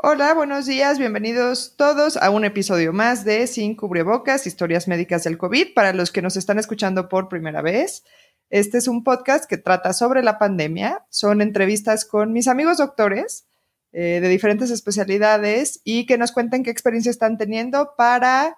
Hola, 0.00 0.32
buenos 0.32 0.66
días, 0.66 0.96
bienvenidos 1.00 1.74
todos 1.76 2.16
a 2.16 2.30
un 2.30 2.44
episodio 2.44 2.92
más 2.92 3.24
de 3.24 3.48
Sin 3.48 3.74
Cubrebocas, 3.74 4.46
Historias 4.46 4.86
Médicas 4.86 5.24
del 5.24 5.38
COVID. 5.38 5.74
Para 5.74 5.92
los 5.92 6.12
que 6.12 6.22
nos 6.22 6.36
están 6.36 6.56
escuchando 6.56 7.08
por 7.08 7.28
primera 7.28 7.62
vez, 7.62 8.04
este 8.48 8.78
es 8.78 8.86
un 8.86 9.02
podcast 9.02 9.46
que 9.46 9.58
trata 9.58 9.92
sobre 9.92 10.22
la 10.22 10.38
pandemia. 10.38 11.04
Son 11.10 11.40
entrevistas 11.40 12.04
con 12.04 12.32
mis 12.32 12.46
amigos 12.46 12.78
doctores 12.78 13.48
eh, 13.90 14.20
de 14.22 14.28
diferentes 14.28 14.70
especialidades 14.70 15.80
y 15.82 16.06
que 16.06 16.16
nos 16.16 16.30
cuenten 16.30 16.62
qué 16.62 16.70
experiencia 16.70 17.10
están 17.10 17.36
teniendo 17.36 17.96
para 17.96 18.56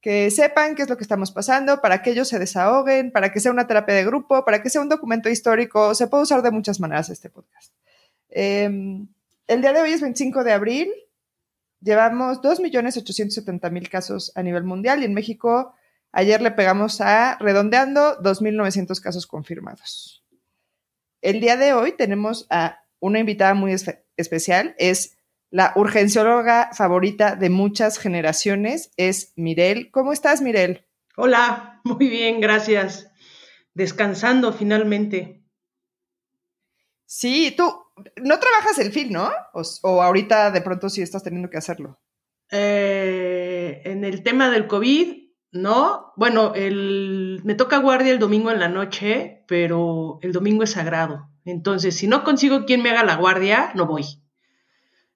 que 0.00 0.30
sepan 0.30 0.76
qué 0.76 0.82
es 0.84 0.88
lo 0.88 0.96
que 0.96 1.04
estamos 1.04 1.30
pasando, 1.30 1.82
para 1.82 2.00
que 2.00 2.12
ellos 2.12 2.28
se 2.28 2.38
desahoguen, 2.38 3.12
para 3.12 3.34
que 3.34 3.40
sea 3.40 3.52
una 3.52 3.66
terapia 3.66 3.94
de 3.94 4.06
grupo, 4.06 4.46
para 4.46 4.62
que 4.62 4.70
sea 4.70 4.80
un 4.80 4.88
documento 4.88 5.28
histórico. 5.28 5.94
Se 5.94 6.06
puede 6.06 6.22
usar 6.22 6.40
de 6.40 6.50
muchas 6.50 6.80
maneras 6.80 7.10
este 7.10 7.28
podcast. 7.28 7.74
Em, 8.30 9.08
el 9.50 9.62
día 9.62 9.72
de 9.72 9.80
hoy 9.80 9.92
es 9.92 10.00
25 10.00 10.44
de 10.44 10.52
abril. 10.52 10.92
Llevamos 11.80 12.40
2.870.000 12.40 13.88
casos 13.88 14.30
a 14.36 14.44
nivel 14.44 14.62
mundial 14.62 15.02
y 15.02 15.06
en 15.06 15.14
México 15.14 15.74
ayer 16.12 16.40
le 16.40 16.52
pegamos 16.52 17.00
a, 17.00 17.36
redondeando, 17.40 18.20
2.900 18.22 19.00
casos 19.00 19.26
confirmados. 19.26 20.24
El 21.20 21.40
día 21.40 21.56
de 21.56 21.72
hoy 21.72 21.96
tenemos 21.96 22.46
a 22.48 22.84
una 23.00 23.18
invitada 23.18 23.54
muy 23.54 23.74
especial, 24.16 24.76
es 24.78 25.18
la 25.50 25.72
urgencióloga 25.74 26.70
favorita 26.72 27.34
de 27.34 27.50
muchas 27.50 27.98
generaciones, 27.98 28.92
es 28.96 29.32
Mirel. 29.34 29.90
¿Cómo 29.90 30.12
estás, 30.12 30.42
Mirel? 30.42 30.86
Hola, 31.16 31.80
muy 31.82 32.08
bien, 32.08 32.40
gracias. 32.40 33.10
Descansando 33.74 34.52
finalmente. 34.52 35.42
Sí, 37.04 37.52
tú 37.56 37.89
no 38.22 38.38
trabajas 38.38 38.78
el 38.78 38.92
film, 38.92 39.12
¿no? 39.12 39.30
O, 39.52 40.02
ahorita 40.02 40.50
de 40.50 40.60
pronto 40.60 40.88
sí 40.88 41.02
estás 41.02 41.22
teniendo 41.22 41.50
que 41.50 41.58
hacerlo. 41.58 42.00
Eh, 42.50 43.82
en 43.84 44.04
el 44.04 44.22
tema 44.22 44.50
del 44.50 44.66
COVID, 44.66 45.14
no. 45.52 46.12
Bueno, 46.16 46.54
el, 46.54 47.40
me 47.44 47.54
toca 47.54 47.78
guardia 47.78 48.12
el 48.12 48.18
domingo 48.18 48.50
en 48.50 48.60
la 48.60 48.68
noche, 48.68 49.44
pero 49.46 50.18
el 50.22 50.32
domingo 50.32 50.62
es 50.62 50.72
sagrado. 50.72 51.28
Entonces, 51.44 51.96
si 51.96 52.06
no 52.06 52.24
consigo 52.24 52.64
quien 52.64 52.82
me 52.82 52.90
haga 52.90 53.04
la 53.04 53.16
guardia, 53.16 53.72
no 53.74 53.86
voy. 53.86 54.04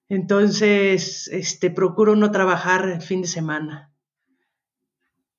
Entonces, 0.08 1.28
este, 1.28 1.70
procuro 1.70 2.16
no 2.16 2.30
trabajar 2.30 2.88
el 2.88 3.02
fin 3.02 3.22
de 3.22 3.28
semana. 3.28 3.90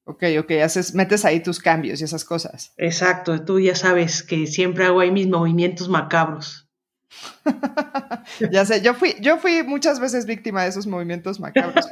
Ok, 0.06 0.24
ok, 0.40 0.52
haces, 0.64 0.94
metes 0.94 1.26
ahí 1.26 1.42
tus 1.42 1.60
cambios 1.60 2.00
y 2.00 2.04
esas 2.04 2.26
cosas. 2.26 2.74
Exacto, 2.78 3.44
tú 3.44 3.60
ya 3.60 3.76
sabes 3.76 4.22
que 4.22 4.46
siempre 4.46 4.86
hago 4.86 5.00
ahí 5.00 5.12
mis 5.12 5.28
movimientos 5.28 5.90
macabros. 5.90 6.65
ya 8.52 8.66
sé, 8.66 8.82
yo 8.82 8.94
fui, 8.94 9.16
yo 9.22 9.38
fui 9.38 9.64
muchas 9.64 10.00
veces 10.00 10.26
víctima 10.26 10.64
de 10.64 10.70
esos 10.70 10.88
movimientos 10.88 11.40
macabros. 11.40 11.86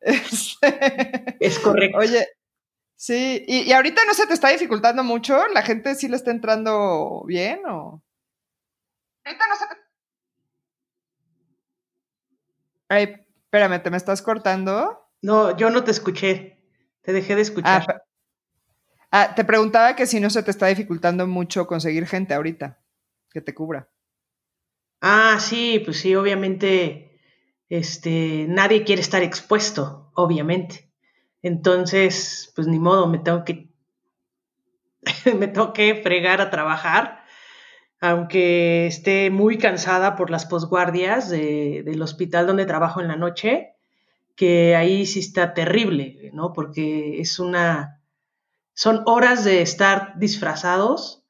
es 0.00 1.58
correcto. 1.58 1.98
Oye, 1.98 2.28
sí, 2.94 3.44
y, 3.46 3.62
y, 3.62 3.72
ahorita 3.72 4.04
no 4.06 4.14
se 4.14 4.26
te 4.26 4.34
está 4.34 4.48
dificultando 4.48 5.02
mucho, 5.02 5.46
la 5.48 5.62
gente 5.62 5.94
sí 5.94 6.08
le 6.08 6.16
está 6.16 6.30
entrando 6.30 7.24
bien 7.26 7.60
o. 7.66 8.02
Ahorita 9.24 9.44
no 9.48 9.56
se 9.56 9.66
te 9.66 9.86
Ay, 12.88 13.26
espérame, 13.44 13.82
¿te 13.82 13.90
me 13.90 13.96
estás 13.96 14.22
cortando? 14.22 15.10
No, 15.22 15.56
yo 15.56 15.70
no 15.70 15.82
te 15.82 15.90
escuché. 15.90 16.62
Te 17.02 17.12
dejé 17.12 17.34
de 17.34 17.42
escuchar. 17.42 17.84
Ah, 17.88 18.02
ah, 19.10 19.34
te 19.34 19.44
preguntaba 19.44 19.96
que 19.96 20.06
si 20.06 20.20
no 20.20 20.30
se 20.30 20.42
te 20.42 20.50
está 20.50 20.66
dificultando 20.66 21.26
mucho 21.26 21.66
conseguir 21.66 22.06
gente 22.06 22.34
ahorita 22.34 22.80
que 23.30 23.40
te 23.40 23.54
cubra. 23.54 23.88
Ah, 25.00 25.38
sí, 25.40 25.80
pues 25.84 25.98
sí, 26.00 26.14
obviamente, 26.14 27.20
este, 27.68 28.46
nadie 28.48 28.84
quiere 28.84 29.02
estar 29.02 29.22
expuesto, 29.22 30.10
obviamente. 30.14 30.90
Entonces, 31.42 32.52
pues 32.56 32.66
ni 32.66 32.78
modo, 32.78 33.06
me 33.06 33.18
tengo 33.18 33.44
que, 33.44 33.68
me 35.38 35.48
tengo 35.48 35.72
que 35.72 35.94
fregar 36.02 36.40
a 36.40 36.50
trabajar 36.50 37.26
aunque 38.00 38.86
esté 38.86 39.30
muy 39.30 39.58
cansada 39.58 40.16
por 40.16 40.30
las 40.30 40.46
posguardias 40.46 41.30
del 41.30 42.02
hospital 42.02 42.46
donde 42.46 42.66
trabajo 42.66 43.00
en 43.00 43.08
la 43.08 43.16
noche, 43.16 43.74
que 44.34 44.76
ahí 44.76 45.06
sí 45.06 45.20
está 45.20 45.54
terrible, 45.54 46.30
¿no? 46.34 46.52
Porque 46.52 47.20
es 47.20 47.38
una, 47.38 48.02
son 48.74 49.02
horas 49.06 49.44
de 49.44 49.62
estar 49.62 50.18
disfrazados 50.18 51.25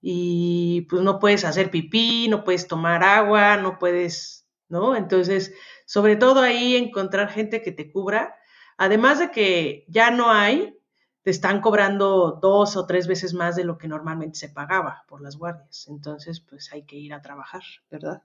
y 0.00 0.82
pues 0.90 1.02
no 1.02 1.18
puedes 1.18 1.44
hacer 1.44 1.70
pipí, 1.70 2.28
no 2.28 2.44
puedes 2.44 2.66
tomar 2.68 3.02
agua, 3.02 3.56
no 3.56 3.78
puedes, 3.78 4.46
¿no? 4.68 4.96
Entonces, 4.96 5.52
sobre 5.86 6.16
todo 6.16 6.40
ahí 6.40 6.76
encontrar 6.76 7.30
gente 7.30 7.62
que 7.62 7.72
te 7.72 7.90
cubra, 7.90 8.36
además 8.76 9.18
de 9.18 9.30
que 9.30 9.84
ya 9.88 10.10
no 10.10 10.30
hay 10.30 10.74
te 11.22 11.30
están 11.30 11.60
cobrando 11.60 12.38
dos 12.40 12.76
o 12.76 12.86
tres 12.86 13.06
veces 13.06 13.34
más 13.34 13.56
de 13.56 13.64
lo 13.64 13.76
que 13.76 13.88
normalmente 13.88 14.38
se 14.38 14.48
pagaba 14.48 15.04
por 15.08 15.20
las 15.20 15.36
guardias. 15.36 15.86
Entonces, 15.88 16.40
pues 16.40 16.72
hay 16.72 16.84
que 16.84 16.96
ir 16.96 17.12
a 17.12 17.20
trabajar, 17.20 17.62
¿verdad? 17.90 18.22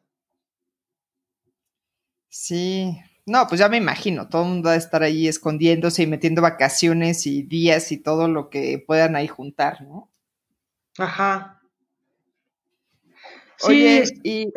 Sí, 2.30 2.98
no, 3.26 3.46
pues 3.48 3.60
ya 3.60 3.70
me 3.70 3.78
imagino, 3.78 4.30
todo 4.30 4.44
el 4.44 4.50
mundo 4.50 4.70
va 4.70 4.76
a 4.76 4.78
estar 4.78 5.04
ahí 5.04 5.28
escondiéndose 5.28 6.04
y 6.04 6.08
metiendo 6.08 6.42
vacaciones 6.42 7.28
y 7.28 7.44
días 7.44 7.92
y 7.92 7.98
todo 7.98 8.28
lo 8.28 8.50
que 8.50 8.84
puedan 8.86 9.16
ahí 9.16 9.28
juntar, 9.28 9.82
¿no? 9.82 10.10
Ajá. 10.98 11.63
Oye, 13.64 14.04
y... 14.24 14.52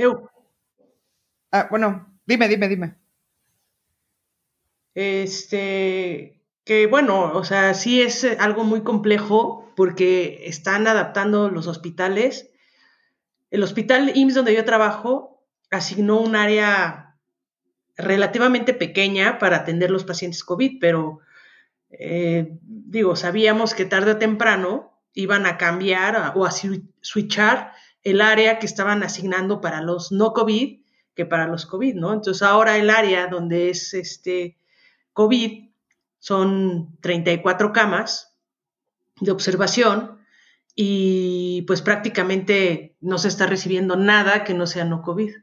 Ah, 1.53 1.69
bueno, 1.71 2.19
dime, 2.27 2.49
dime, 2.49 2.69
dime. 2.69 2.97
Este, 4.95 6.41
que 6.65 6.87
bueno, 6.87 7.33
o 7.35 7.45
sea, 7.45 7.75
sí 7.75 8.03
es 8.03 8.25
algo 8.39 8.65
muy 8.65 8.83
complejo 8.83 9.73
porque 9.77 10.43
están 10.47 10.87
adaptando 10.87 11.51
los 11.51 11.67
hospitales. 11.67 12.51
El 13.51 13.63
hospital 13.63 14.13
IMSS 14.15 14.35
donde 14.35 14.55
yo 14.55 14.65
trabajo 14.65 15.47
asignó 15.71 16.21
un 16.21 16.35
área 16.35 17.19
relativamente 17.97 18.75
pequeña 18.75 19.39
para 19.39 19.59
atender 19.59 19.91
los 19.91 20.05
pacientes 20.05 20.45
COVID, 20.45 20.79
pero 20.81 21.21
eh, 21.91 22.59
digo, 22.61 23.17
sabíamos 23.17 23.75
que 23.75 23.85
tarde 23.85 24.13
o 24.13 24.19
temprano 24.19 25.01
iban 25.13 25.47
a 25.47 25.57
cambiar 25.57 26.33
o 26.35 26.45
a 26.45 26.51
switchar 26.51 27.73
el 28.07 28.21
área 28.21 28.61
que 28.61 28.67
estaban 28.67 29.03
asignando 29.03 29.61
para 29.61 29.83
los 29.83 30.13
no 30.13 30.33
COVID 30.33 30.81
que 31.17 31.27
para 31.27 31.49
los 31.49 31.67
COVID, 31.67 31.97
¿no? 31.97 32.13
Entonces 32.13 32.43
ahora 32.43 32.77
el 32.77 32.89
área 32.89 33.27
donde 33.27 33.71
es 33.71 33.95
este 33.95 34.59
COVID 35.13 35.71
son 36.21 36.97
34 37.01 37.73
camas 37.73 38.37
de 39.21 39.33
observación 39.33 40.21
y 40.77 41.63
pues 41.67 41.83
prácticamente 41.83 42.97
no 43.01 43.19
se 43.19 43.27
está 43.27 43.47
recibiendo 43.47 43.97
nada 43.97 44.45
que 44.45 44.55
no 44.55 44.69
sea 44.69 44.85
no 44.85 45.03
COVID. 45.03 45.35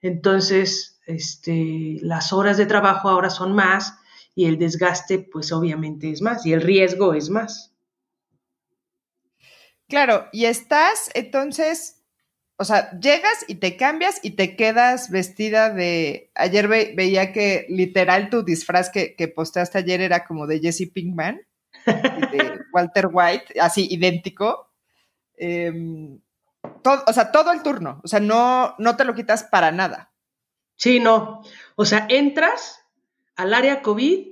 Entonces, 0.00 1.00
este, 1.06 1.96
las 2.02 2.32
horas 2.32 2.56
de 2.56 2.66
trabajo 2.66 3.08
ahora 3.08 3.30
son 3.30 3.52
más 3.52 3.98
y 4.36 4.44
el 4.44 4.58
desgaste 4.58 5.18
pues 5.18 5.50
obviamente 5.50 6.12
es 6.12 6.22
más 6.22 6.46
y 6.46 6.52
el 6.52 6.60
riesgo 6.60 7.14
es 7.14 7.30
más. 7.30 7.72
Claro, 9.88 10.26
y 10.32 10.44
estás 10.44 11.10
entonces 11.14 11.95
o 12.58 12.64
sea, 12.64 12.98
llegas 12.98 13.44
y 13.48 13.56
te 13.56 13.76
cambias 13.76 14.18
y 14.22 14.30
te 14.30 14.56
quedas 14.56 15.10
vestida 15.10 15.70
de. 15.70 16.30
Ayer 16.34 16.68
veía 16.68 17.32
que 17.32 17.66
literal 17.68 18.30
tu 18.30 18.44
disfraz 18.44 18.90
que, 18.90 19.14
que, 19.14 19.28
posteaste 19.28 19.78
ayer 19.78 20.00
era 20.00 20.24
como 20.24 20.46
de 20.46 20.60
Jesse 20.60 20.90
Pinkman, 20.92 21.42
de 21.84 22.60
Walter 22.72 23.08
White, 23.12 23.60
así 23.60 23.86
idéntico. 23.90 24.70
Em, 25.36 26.18
o 26.62 27.12
sea, 27.12 27.30
todo 27.30 27.52
el 27.52 27.62
turno. 27.62 28.00
O 28.02 28.08
sea, 28.08 28.20
no, 28.20 28.74
no 28.78 28.96
te 28.96 29.04
lo 29.04 29.14
quitas 29.14 29.44
para 29.44 29.70
nada. 29.70 30.12
Sí, 30.76 30.98
no. 30.98 31.42
O 31.74 31.84
sea, 31.84 32.06
entras 32.08 32.80
al 33.36 33.52
área 33.52 33.82
COVID 33.82 34.28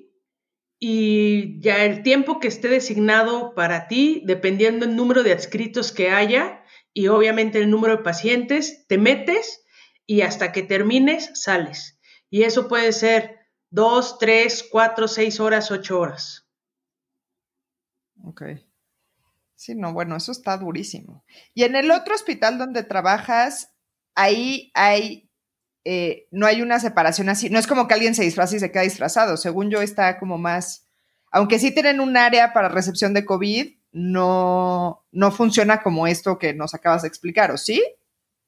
y 0.79 1.61
ya 1.61 1.85
el 1.85 2.03
tiempo 2.03 2.41
que 2.41 2.49
esté 2.49 2.69
designado 2.69 3.55
para 3.55 3.87
ti, 3.87 4.23
dependiendo 4.25 4.87
del 4.87 4.97
número 4.97 5.23
de 5.23 5.33
adscritos 5.33 5.93
que 5.93 6.11
haya, 6.11 6.64
y 6.95 7.09
obviamente 7.09 7.59
el 7.59 7.71
número 7.71 7.97
de 7.99 8.03
pacientes, 8.03 8.87
te 8.87 8.97
metes 8.97 9.67
y 10.07 10.23
hasta 10.23 10.53
que 10.53 10.63
termines 10.63 11.31
sales. 11.35 11.99
Y 12.31 12.45
eso 12.45 12.69
puede 12.69 12.93
ser 12.93 13.41
dos, 13.71 14.19
tres, 14.19 14.67
cuatro, 14.71 15.09
seis 15.09 15.41
horas, 15.41 15.71
ocho 15.73 15.99
horas. 15.99 16.49
Ok. 18.23 18.43
Sí, 19.57 19.75
no, 19.75 19.93
bueno, 19.93 20.17
eso 20.17 20.31
está 20.31 20.57
durísimo. 20.57 21.25
Y 21.53 21.65
en 21.65 21.75
el 21.75 21.91
otro 21.91 22.15
hospital 22.15 22.59
donde 22.59 22.85
trabajas, 22.85 23.75
ahí 24.15 24.71
hay, 24.75 25.31
eh, 25.85 26.29
no 26.31 26.47
hay 26.47 26.63
una 26.63 26.79
separación 26.79 27.29
así, 27.29 27.51
no 27.51 27.59
es 27.59 27.67
como 27.67 27.89
que 27.89 27.95
alguien 27.95 28.15
se 28.15 28.25
disfraza 28.25 28.57
y 28.57 28.61
se 28.61 28.71
queda 28.71 28.83
disfrazado, 28.83 29.37
según 29.37 29.71
yo 29.71 29.81
está 29.81 30.19
como 30.19 30.39
más, 30.39 30.89
aunque 31.31 31.59
sí 31.59 31.73
tienen 31.73 32.01
un 32.01 32.17
área 32.17 32.53
para 32.53 32.69
recepción 32.69 33.15
de 33.15 33.25
COVID, 33.25 33.75
no, 33.95 35.07
no 35.13 35.31
funciona 35.31 35.81
como 35.81 36.09
esto 36.09 36.37
que 36.37 36.53
nos 36.53 36.75
acabas 36.75 37.03
de 37.03 37.09
explicar, 37.09 37.53
¿o 37.53 37.57
sí? 37.57 37.83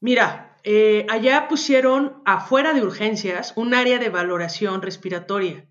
Mira, 0.01 0.59
eh, 0.65 1.07
allá 1.09 1.47
pusieron 1.49 2.21
afuera 2.25 2.75
de 2.75 2.83
urgencias 2.83 3.53
un 3.55 3.73
área 3.73 3.99
de 3.99 4.09
valoración 4.09 4.83
respiratoria. 4.83 5.65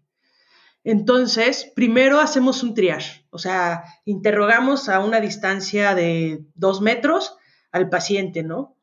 Entonces, 0.85 1.71
primero 1.75 2.21
hacemos 2.21 2.63
un 2.63 2.73
triage, 2.73 3.27
o 3.31 3.37
sea, 3.37 3.83
interrogamos 4.05 4.87
a 4.87 5.01
una 5.01 5.19
distancia 5.19 5.93
de 5.93 6.45
dos 6.53 6.79
metros 6.79 7.35
al 7.71 7.89
paciente, 7.89 8.43
¿no? 8.43 8.77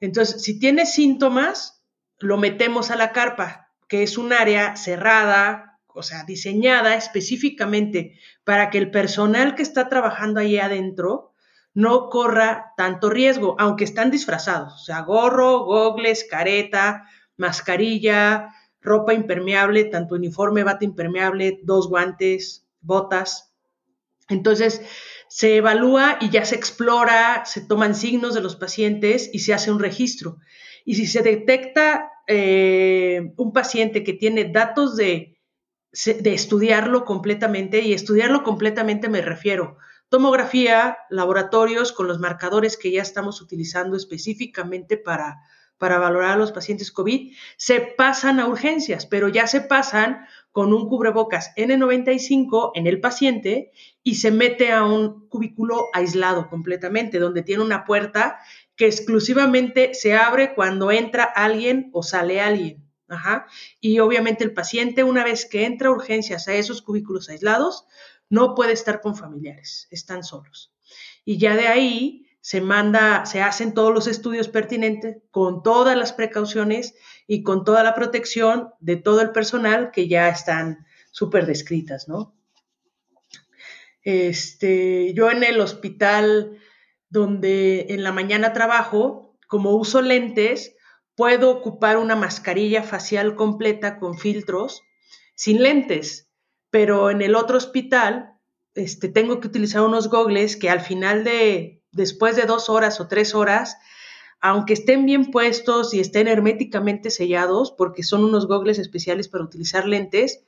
Entonces, 0.00 0.42
si 0.42 0.58
tiene 0.58 0.86
síntomas, 0.86 1.84
lo 2.18 2.38
metemos 2.38 2.90
a 2.90 2.96
la 2.96 3.12
carpa, 3.12 3.70
que 3.86 4.02
es 4.02 4.16
un 4.16 4.32
área 4.32 4.76
cerrada, 4.76 5.71
o 5.94 6.02
sea, 6.02 6.24
diseñada 6.24 6.94
específicamente 6.94 8.18
para 8.44 8.70
que 8.70 8.78
el 8.78 8.90
personal 8.90 9.54
que 9.54 9.62
está 9.62 9.88
trabajando 9.88 10.40
ahí 10.40 10.58
adentro 10.58 11.32
no 11.74 12.10
corra 12.10 12.72
tanto 12.76 13.10
riesgo, 13.10 13.56
aunque 13.58 13.84
están 13.84 14.10
disfrazados, 14.10 14.74
o 14.74 14.84
sea, 14.84 15.00
gorro, 15.02 15.64
gogles, 15.64 16.26
careta, 16.28 17.04
mascarilla, 17.36 18.48
ropa 18.80 19.14
impermeable, 19.14 19.84
tanto 19.84 20.14
uniforme, 20.14 20.64
bata 20.64 20.84
impermeable, 20.84 21.60
dos 21.62 21.88
guantes, 21.88 22.66
botas. 22.80 23.54
Entonces, 24.28 24.82
se 25.28 25.56
evalúa 25.56 26.18
y 26.20 26.28
ya 26.30 26.44
se 26.44 26.56
explora, 26.56 27.44
se 27.46 27.62
toman 27.62 27.94
signos 27.94 28.34
de 28.34 28.42
los 28.42 28.56
pacientes 28.56 29.30
y 29.32 29.38
se 29.38 29.54
hace 29.54 29.70
un 29.70 29.78
registro. 29.78 30.38
Y 30.84 30.96
si 30.96 31.06
se 31.06 31.22
detecta 31.22 32.10
eh, 32.26 33.32
un 33.36 33.52
paciente 33.52 34.04
que 34.04 34.12
tiene 34.12 34.44
datos 34.44 34.96
de, 34.96 35.38
de 35.92 36.34
estudiarlo 36.34 37.04
completamente, 37.04 37.80
y 37.80 37.92
estudiarlo 37.92 38.42
completamente 38.42 39.08
me 39.08 39.20
refiero 39.20 39.76
tomografía, 40.12 40.98
laboratorios 41.08 41.90
con 41.90 42.06
los 42.06 42.20
marcadores 42.20 42.76
que 42.76 42.90
ya 42.90 43.00
estamos 43.00 43.40
utilizando 43.40 43.96
específicamente 43.96 44.98
para, 44.98 45.38
para 45.78 45.98
valorar 45.98 46.32
a 46.32 46.36
los 46.36 46.52
pacientes 46.52 46.92
COVID, 46.92 47.32
se 47.56 47.80
pasan 47.80 48.38
a 48.38 48.46
urgencias, 48.46 49.06
pero 49.06 49.28
ya 49.28 49.46
se 49.46 49.62
pasan 49.62 50.26
con 50.50 50.74
un 50.74 50.86
cubrebocas 50.86 51.54
N95 51.56 52.72
en 52.74 52.86
el 52.86 53.00
paciente 53.00 53.72
y 54.02 54.16
se 54.16 54.30
mete 54.30 54.70
a 54.70 54.84
un 54.84 55.28
cubículo 55.30 55.86
aislado 55.94 56.50
completamente, 56.50 57.18
donde 57.18 57.40
tiene 57.40 57.62
una 57.62 57.86
puerta 57.86 58.38
que 58.76 58.84
exclusivamente 58.84 59.94
se 59.94 60.14
abre 60.14 60.54
cuando 60.54 60.92
entra 60.92 61.24
alguien 61.24 61.88
o 61.94 62.02
sale 62.02 62.42
alguien. 62.42 62.86
Y 63.80 63.98
obviamente 63.98 64.44
el 64.44 64.54
paciente, 64.54 65.04
una 65.04 65.24
vez 65.24 65.46
que 65.46 65.64
entra 65.64 65.88
a 65.88 65.92
urgencias 65.92 66.48
a 66.48 66.54
esos 66.54 66.82
cubículos 66.82 67.28
aislados, 67.28 67.86
no 68.28 68.54
puede 68.54 68.72
estar 68.72 69.00
con 69.00 69.16
familiares, 69.16 69.88
están 69.90 70.24
solos. 70.24 70.72
Y 71.24 71.38
ya 71.38 71.54
de 71.54 71.68
ahí 71.68 72.26
se 72.40 72.60
manda, 72.60 73.24
se 73.24 73.40
hacen 73.40 73.72
todos 73.72 73.94
los 73.94 74.06
estudios 74.06 74.48
pertinentes 74.48 75.18
con 75.30 75.62
todas 75.62 75.96
las 75.96 76.12
precauciones 76.12 76.94
y 77.26 77.42
con 77.42 77.64
toda 77.64 77.84
la 77.84 77.94
protección 77.94 78.70
de 78.80 78.96
todo 78.96 79.20
el 79.20 79.30
personal 79.30 79.92
que 79.92 80.08
ya 80.08 80.28
están 80.28 80.84
súper 81.12 81.46
descritas, 81.46 82.08
¿no? 82.08 82.34
Este, 84.02 85.14
yo 85.14 85.30
en 85.30 85.44
el 85.44 85.60
hospital 85.60 86.58
donde 87.08 87.86
en 87.90 88.02
la 88.02 88.10
mañana 88.10 88.52
trabajo, 88.52 89.38
como 89.46 89.76
uso 89.76 90.02
lentes, 90.02 90.74
puedo 91.14 91.50
ocupar 91.50 91.96
una 91.98 92.16
mascarilla 92.16 92.82
facial 92.82 93.34
completa 93.34 93.98
con 93.98 94.18
filtros 94.18 94.82
sin 95.34 95.62
lentes 95.62 96.32
pero 96.72 97.10
en 97.10 97.20
el 97.20 97.34
otro 97.34 97.58
hospital 97.58 98.32
este, 98.74 99.08
tengo 99.08 99.40
que 99.40 99.48
utilizar 99.48 99.82
unos 99.82 100.08
gogles 100.08 100.56
que 100.56 100.70
al 100.70 100.80
final 100.80 101.22
de, 101.22 101.82
después 101.92 102.34
de 102.34 102.44
dos 102.44 102.70
horas 102.70 102.98
o 102.98 103.08
tres 103.08 103.34
horas, 103.34 103.76
aunque 104.40 104.72
estén 104.72 105.04
bien 105.04 105.30
puestos 105.30 105.92
y 105.92 106.00
estén 106.00 106.28
herméticamente 106.28 107.10
sellados, 107.10 107.72
porque 107.72 108.02
son 108.02 108.24
unos 108.24 108.48
gogles 108.48 108.78
especiales 108.78 109.28
para 109.28 109.44
utilizar 109.44 109.86
lentes, 109.86 110.46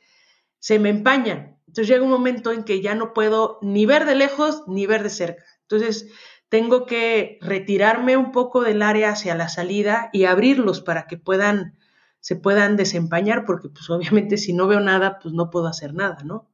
se 0.59 0.79
me 0.79 0.89
empañan. 0.89 1.59
Entonces 1.67 1.89
llega 1.89 2.05
un 2.05 2.11
momento 2.11 2.53
en 2.53 2.65
que 2.65 2.81
ya 2.81 2.95
no 2.95 3.13
puedo 3.13 3.59
ni 3.61 3.85
ver 3.85 4.07
de 4.07 4.15
lejos 4.15 4.63
ni 4.67 4.87
ver 4.87 5.03
de 5.03 5.11
cerca. 5.11 5.45
Entonces 5.61 6.07
tengo 6.55 6.87
que 6.87 7.41
retirarme 7.41 8.17
un 8.17 8.31
poco 8.31 8.63
del 8.63 8.83
área 8.83 9.11
hacia 9.11 9.35
la 9.35 9.49
salida 9.49 10.09
y 10.13 10.27
abrirlos 10.27 10.81
para 10.81 11.09
que 11.09 11.17
puedan 11.17 11.77
se 12.21 12.37
puedan 12.37 12.77
desempañar, 12.77 13.45
porque 13.45 13.69
pues 13.69 13.91
obviamente 13.91 14.39
si 14.39 14.53
no 14.53 14.69
veo 14.69 14.79
nada, 14.79 15.19
pues 15.19 15.35
no 15.35 15.51
puedo 15.51 15.67
hacer 15.67 15.95
nada, 15.95 16.19
¿no? 16.25 16.49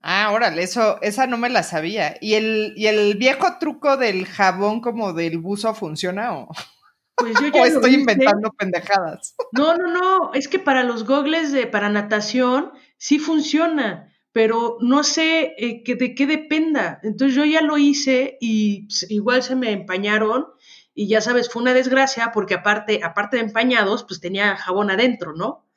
Ah, 0.00 0.30
órale, 0.32 0.62
eso, 0.62 0.98
esa 1.02 1.26
no 1.26 1.36
me 1.36 1.50
la 1.50 1.62
sabía. 1.62 2.16
¿Y 2.22 2.32
el, 2.32 2.72
y 2.76 2.86
el 2.86 3.18
viejo 3.18 3.58
truco 3.60 3.98
del 3.98 4.24
jabón 4.24 4.80
como 4.80 5.12
del 5.12 5.36
buzo 5.36 5.74
funciona 5.74 6.32
o, 6.32 6.48
pues 7.14 7.34
yo 7.38 7.48
ya 7.48 7.66
estoy 7.66 7.92
inventando 7.92 8.52
pendejadas? 8.52 9.34
No, 9.52 9.76
no, 9.76 9.92
no, 9.92 10.32
es 10.32 10.48
que 10.48 10.58
para 10.58 10.82
los 10.82 11.04
gogles 11.04 11.52
de, 11.52 11.66
para 11.66 11.90
natación 11.90 12.72
sí 12.96 13.18
funciona, 13.18 14.13
pero 14.34 14.78
no 14.80 15.04
sé 15.04 15.54
eh, 15.58 15.84
que, 15.84 15.94
de 15.94 16.16
qué 16.16 16.26
dependa. 16.26 16.98
Entonces 17.04 17.36
yo 17.36 17.44
ya 17.44 17.62
lo 17.62 17.78
hice 17.78 18.36
y 18.40 18.86
pues, 18.86 19.08
igual 19.08 19.44
se 19.44 19.54
me 19.54 19.70
empañaron 19.70 20.48
y 20.92 21.06
ya 21.06 21.20
sabes, 21.20 21.48
fue 21.48 21.62
una 21.62 21.72
desgracia 21.72 22.32
porque 22.34 22.54
aparte, 22.54 23.00
aparte 23.04 23.36
de 23.36 23.44
empañados, 23.44 24.02
pues 24.02 24.20
tenía 24.20 24.56
jabón 24.56 24.90
adentro, 24.90 25.34
¿no? 25.34 25.68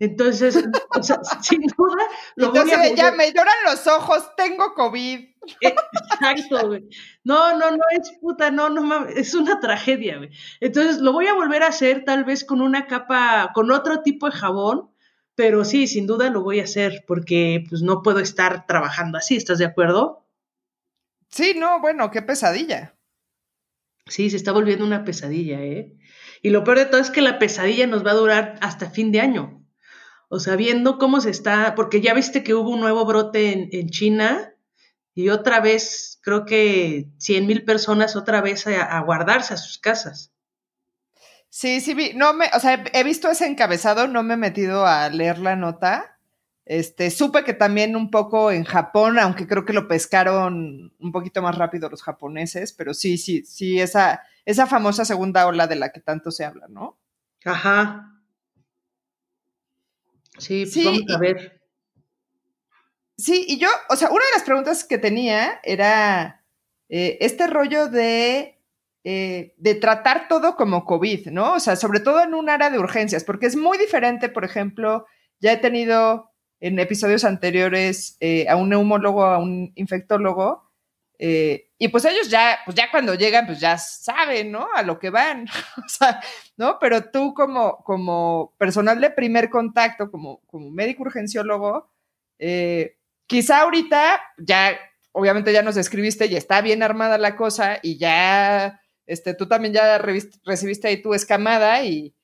Entonces, 0.00 0.56
o 0.98 1.02
sea, 1.04 1.20
sin 1.40 1.62
duda, 1.76 2.02
lo 2.34 2.50
voy 2.50 2.68
a 2.68 2.94
ya 2.96 3.12
me 3.12 3.32
lloran 3.32 3.54
los 3.64 3.86
ojos, 3.86 4.28
tengo 4.36 4.74
COVID. 4.74 5.20
Exacto, 5.60 6.66
güey. 6.66 6.88
No, 7.22 7.56
no, 7.56 7.70
no 7.70 7.84
es 7.92 8.10
puta, 8.20 8.50
no, 8.50 8.70
no 8.70 9.06
es 9.06 9.34
una 9.34 9.60
tragedia, 9.60 10.16
güey. 10.16 10.30
Entonces, 10.58 10.98
lo 10.98 11.12
voy 11.12 11.28
a 11.28 11.34
volver 11.34 11.62
a 11.62 11.68
hacer 11.68 12.04
tal 12.04 12.24
vez 12.24 12.44
con 12.44 12.60
una 12.60 12.88
capa, 12.88 13.52
con 13.54 13.70
otro 13.70 14.02
tipo 14.02 14.28
de 14.28 14.36
jabón, 14.36 14.90
pero 15.38 15.64
sí, 15.64 15.86
sin 15.86 16.08
duda 16.08 16.30
lo 16.30 16.42
voy 16.42 16.58
a 16.58 16.64
hacer 16.64 17.04
porque 17.06 17.64
pues 17.68 17.80
no 17.80 18.02
puedo 18.02 18.18
estar 18.18 18.66
trabajando 18.66 19.18
así, 19.18 19.36
¿estás 19.36 19.58
de 19.58 19.66
acuerdo? 19.66 20.26
Sí, 21.28 21.54
no, 21.56 21.80
bueno, 21.80 22.10
qué 22.10 22.22
pesadilla. 22.22 22.96
Sí, 24.06 24.30
se 24.30 24.36
está 24.36 24.50
volviendo 24.50 24.84
una 24.84 25.04
pesadilla, 25.04 25.60
¿eh? 25.60 25.94
Y 26.42 26.50
lo 26.50 26.64
peor 26.64 26.78
de 26.78 26.86
todo 26.86 27.00
es 27.00 27.12
que 27.12 27.22
la 27.22 27.38
pesadilla 27.38 27.86
nos 27.86 28.04
va 28.04 28.10
a 28.10 28.14
durar 28.14 28.58
hasta 28.62 28.90
fin 28.90 29.12
de 29.12 29.20
año. 29.20 29.64
O 30.28 30.40
sea, 30.40 30.56
viendo 30.56 30.98
cómo 30.98 31.20
se 31.20 31.30
está, 31.30 31.76
porque 31.76 32.00
ya 32.00 32.14
viste 32.14 32.42
que 32.42 32.54
hubo 32.54 32.70
un 32.70 32.80
nuevo 32.80 33.04
brote 33.04 33.68
en, 33.78 33.90
China 33.90 34.56
y 35.14 35.28
otra 35.28 35.60
vez, 35.60 36.18
creo 36.20 36.46
que 36.46 37.10
100 37.18 37.46
mil 37.46 37.64
personas 37.64 38.16
otra 38.16 38.40
vez 38.40 38.66
a, 38.66 39.00
guardarse 39.02 39.54
a 39.54 39.56
sus 39.56 39.78
casas. 39.78 40.32
Sí, 41.50 41.80
sí, 41.80 41.94
vi, 41.94 42.12
no 42.14 42.34
me, 42.34 42.46
o 42.54 42.60
sea, 42.60 42.84
he 42.92 43.04
visto 43.04 43.30
ese 43.30 43.46
encabezado, 43.46 44.06
no 44.06 44.22
me 44.22 44.34
he 44.34 44.36
metido 44.36 44.86
a 44.86 45.08
leer 45.08 45.38
la 45.38 45.56
nota, 45.56 46.18
este, 46.68 47.10
supe 47.10 47.44
que 47.44 47.54
también 47.54 47.96
un 47.96 48.10
poco 48.10 48.52
en 48.52 48.64
Japón, 48.64 49.18
aunque 49.18 49.46
creo 49.46 49.64
que 49.64 49.72
lo 49.72 49.88
pescaron 49.88 50.92
un 50.98 51.12
poquito 51.12 51.40
más 51.40 51.56
rápido 51.56 51.88
los 51.88 52.02
japoneses, 52.02 52.74
pero 52.74 52.92
sí, 52.92 53.16
sí, 53.16 53.42
sí, 53.46 53.80
esa, 53.80 54.22
esa 54.44 54.66
famosa 54.66 55.06
segunda 55.06 55.46
ola 55.46 55.66
de 55.66 55.76
la 55.76 55.90
que 55.90 56.00
tanto 56.00 56.30
se 56.30 56.44
habla, 56.44 56.66
¿no? 56.68 56.98
Ajá. 57.46 58.20
Sí, 60.36 60.66
pues 60.66 60.84
vamos 60.84 61.02
a 61.14 61.18
ver. 61.18 61.62
Sí, 63.16 63.46
y 63.48 63.58
yo, 63.58 63.68
o 63.88 63.96
sea, 63.96 64.10
una 64.10 64.24
de 64.26 64.32
las 64.34 64.44
preguntas 64.44 64.84
que 64.84 64.98
tenía 64.98 65.60
era 65.64 66.44
eh, 66.90 67.16
este 67.22 67.46
rollo 67.46 67.88
de, 67.88 68.57
eh, 69.10 69.54
de 69.56 69.74
tratar 69.74 70.28
todo 70.28 70.54
como 70.54 70.84
COVID, 70.84 71.28
¿no? 71.28 71.54
O 71.54 71.60
sea, 71.60 71.76
sobre 71.76 72.00
todo 72.00 72.22
en 72.22 72.34
un 72.34 72.50
área 72.50 72.68
de 72.68 72.78
urgencias, 72.78 73.24
porque 73.24 73.46
es 73.46 73.56
muy 73.56 73.78
diferente, 73.78 74.28
por 74.28 74.44
ejemplo, 74.44 75.06
ya 75.40 75.50
he 75.52 75.56
tenido 75.56 76.30
en 76.60 76.78
episodios 76.78 77.24
anteriores 77.24 78.18
eh, 78.20 78.46
a 78.50 78.56
un 78.56 78.68
neumólogo, 78.68 79.24
a 79.24 79.38
un 79.38 79.72
infectólogo, 79.76 80.70
eh, 81.18 81.70
y 81.78 81.88
pues 81.88 82.04
ellos 82.04 82.28
ya, 82.28 82.58
pues 82.66 82.76
ya 82.76 82.90
cuando 82.90 83.14
llegan, 83.14 83.46
pues 83.46 83.60
ya 83.60 83.78
saben, 83.78 84.52
¿no? 84.52 84.68
A 84.74 84.82
lo 84.82 84.98
que 84.98 85.08
van, 85.08 85.46
¿no? 86.58 86.78
Pero 86.78 87.10
tú 87.10 87.32
como, 87.32 87.78
como 87.84 88.54
personal 88.58 89.00
de 89.00 89.08
primer 89.08 89.48
contacto, 89.48 90.10
como, 90.10 90.42
como 90.48 90.70
médico 90.70 91.04
urgenciólogo, 91.04 91.90
quizá 93.26 93.62
ahorita 93.62 94.20
ya, 94.36 94.78
obviamente 95.12 95.50
ya 95.54 95.62
nos 95.62 95.78
escribiste 95.78 96.26
y 96.26 96.36
está 96.36 96.60
bien 96.60 96.82
armada 96.82 97.16
la 97.16 97.36
cosa 97.36 97.78
y 97.82 97.96
ya, 97.96 98.82
este, 99.08 99.34
tú 99.34 99.48
también 99.48 99.72
ya 99.72 99.98
recibiste 99.98 100.86
ahí 100.86 101.02
tu 101.02 101.14
escamada 101.14 101.82
y, 101.82 102.14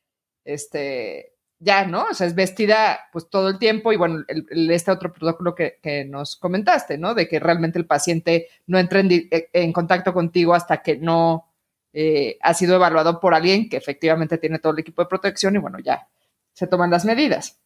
este, 0.44 1.32
ya, 1.58 1.86
¿no? 1.86 2.04
O 2.10 2.14
sea, 2.14 2.26
es 2.26 2.34
vestida 2.34 3.08
pues 3.10 3.30
todo 3.30 3.48
el 3.48 3.58
tiempo 3.58 3.90
y 3.90 3.96
bueno, 3.96 4.22
este 4.28 4.90
otro 4.90 5.10
protocolo 5.12 5.54
que, 5.54 6.04
nos 6.06 6.36
comentaste, 6.36 6.98
¿no? 6.98 7.14
De 7.14 7.26
que 7.26 7.40
realmente 7.40 7.78
el 7.78 7.86
paciente 7.86 8.48
no 8.66 8.78
entre 8.78 9.00
en, 9.00 9.28
eh, 9.30 9.72
contacto 9.72 10.12
contigo 10.12 10.54
hasta 10.54 10.82
que 10.82 10.98
no 10.98 11.50
eh, 11.94 12.36
ha 12.42 12.52
sido 12.52 12.74
evaluado 12.74 13.18
por 13.18 13.34
alguien 13.34 13.70
que 13.70 13.78
efectivamente 13.78 14.36
tiene 14.36 14.58
todo 14.58 14.74
el 14.74 14.80
equipo 14.80 15.02
de 15.02 15.08
protección 15.08 15.56
y 15.56 15.58
bueno, 15.58 15.78
ya 15.78 16.06
se 16.52 16.66
toman 16.66 16.90
las 16.90 17.06
medidas. 17.06 17.58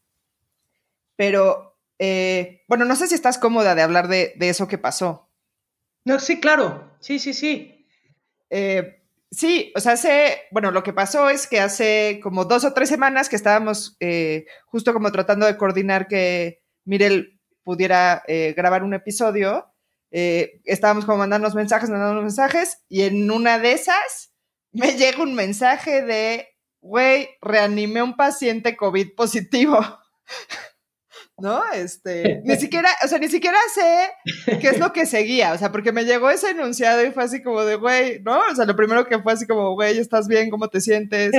Pero, 1.17 1.77
eh, 1.99 2.63
bueno, 2.69 2.85
no 2.85 2.95
sé 2.95 3.09
si 3.09 3.17
estás 3.17 3.37
cómoda 3.37 3.75
de 3.75 3.83
hablar 3.83 4.07
de, 4.07 4.37
eso 4.39 4.69
que 4.69 4.79
pasó. 4.79 5.29
No, 6.05 6.21
sí, 6.21 6.39
claro, 6.39 6.97
sí, 7.01 7.19
sí, 7.19 7.35
sí. 7.35 7.85
Sí, 9.31 9.73
o 9.77 9.81
sea, 9.81 9.93
hace, 9.93 10.43
bueno, 10.51 10.71
lo 10.71 10.83
que 10.83 10.95
pasó 10.95 11.29
es 11.29 11.47
que 11.47 11.61
hace 11.61 12.19
como 12.23 12.47
dos 12.47 12.65
o 12.65 12.73
tres 12.73 12.89
semanas 12.89 13.29
que 13.29 13.37
estábamos 13.37 13.97
eh, 14.01 14.47
justo 14.67 14.95
como 14.95 15.13
tratando 15.13 15.45
de 15.45 15.59
coordinar 15.59 16.09
que 16.09 16.63
Mirel 16.87 17.39
pudiera 17.63 18.23
eh, 18.27 18.55
grabar 18.57 18.83
un 18.83 18.95
episodio, 18.95 19.67
eh, 20.11 20.63
estábamos 20.65 21.05
como 21.05 21.19
mandando 21.19 21.51
mensajes, 21.51 21.91
mandando 21.91 22.23
mensajes, 22.23 22.83
y 22.89 23.03
en 23.03 23.31
una 23.31 23.59
de 23.59 23.73
esas 23.73 24.33
me 24.73 24.97
llega 24.97 25.23
un 25.23 25.35
mensaje 25.35 26.03
de, 26.03 26.49
güey, 26.81 27.29
reanimé 27.43 28.03
un 28.03 28.17
paciente 28.17 28.77
COVID 28.77 29.15
positivo. 29.15 29.79
¿no? 31.39 31.63
Este, 31.73 32.41
ni 32.45 32.57
siquiera, 32.61 32.89
o 33.05 33.09
sea, 33.09 33.19
ni 33.19 33.29
siquiera 33.29 33.59
sé 33.75 34.57
qué 34.61 34.69
es 34.69 34.79
lo 34.79 34.93
que 34.93 35.07
seguía, 35.07 35.53
o 35.53 35.59
sea, 35.59 35.71
porque 35.73 35.93
me 35.93 36.05
llegó 36.05 36.31
ese 36.31 36.51
enunciado 36.51 37.05
y 37.05 37.13
fue 37.13 37.25
así 37.25 37.43
como 37.43 37.65
de, 37.65 37.77
güey, 37.77 38.21
¿no? 38.23 38.41
O 38.51 38.55
sea, 38.55 38.65
lo 38.65 38.77
primero 38.77 39.07
que 39.07 39.21
fue 39.21 39.33
así 39.33 39.47
como, 39.47 39.75
güey, 39.75 39.99
¿estás 39.99 40.29
bien? 40.29 40.51
¿Cómo 40.51 40.69
te 40.69 40.81
sientes? 40.81 41.33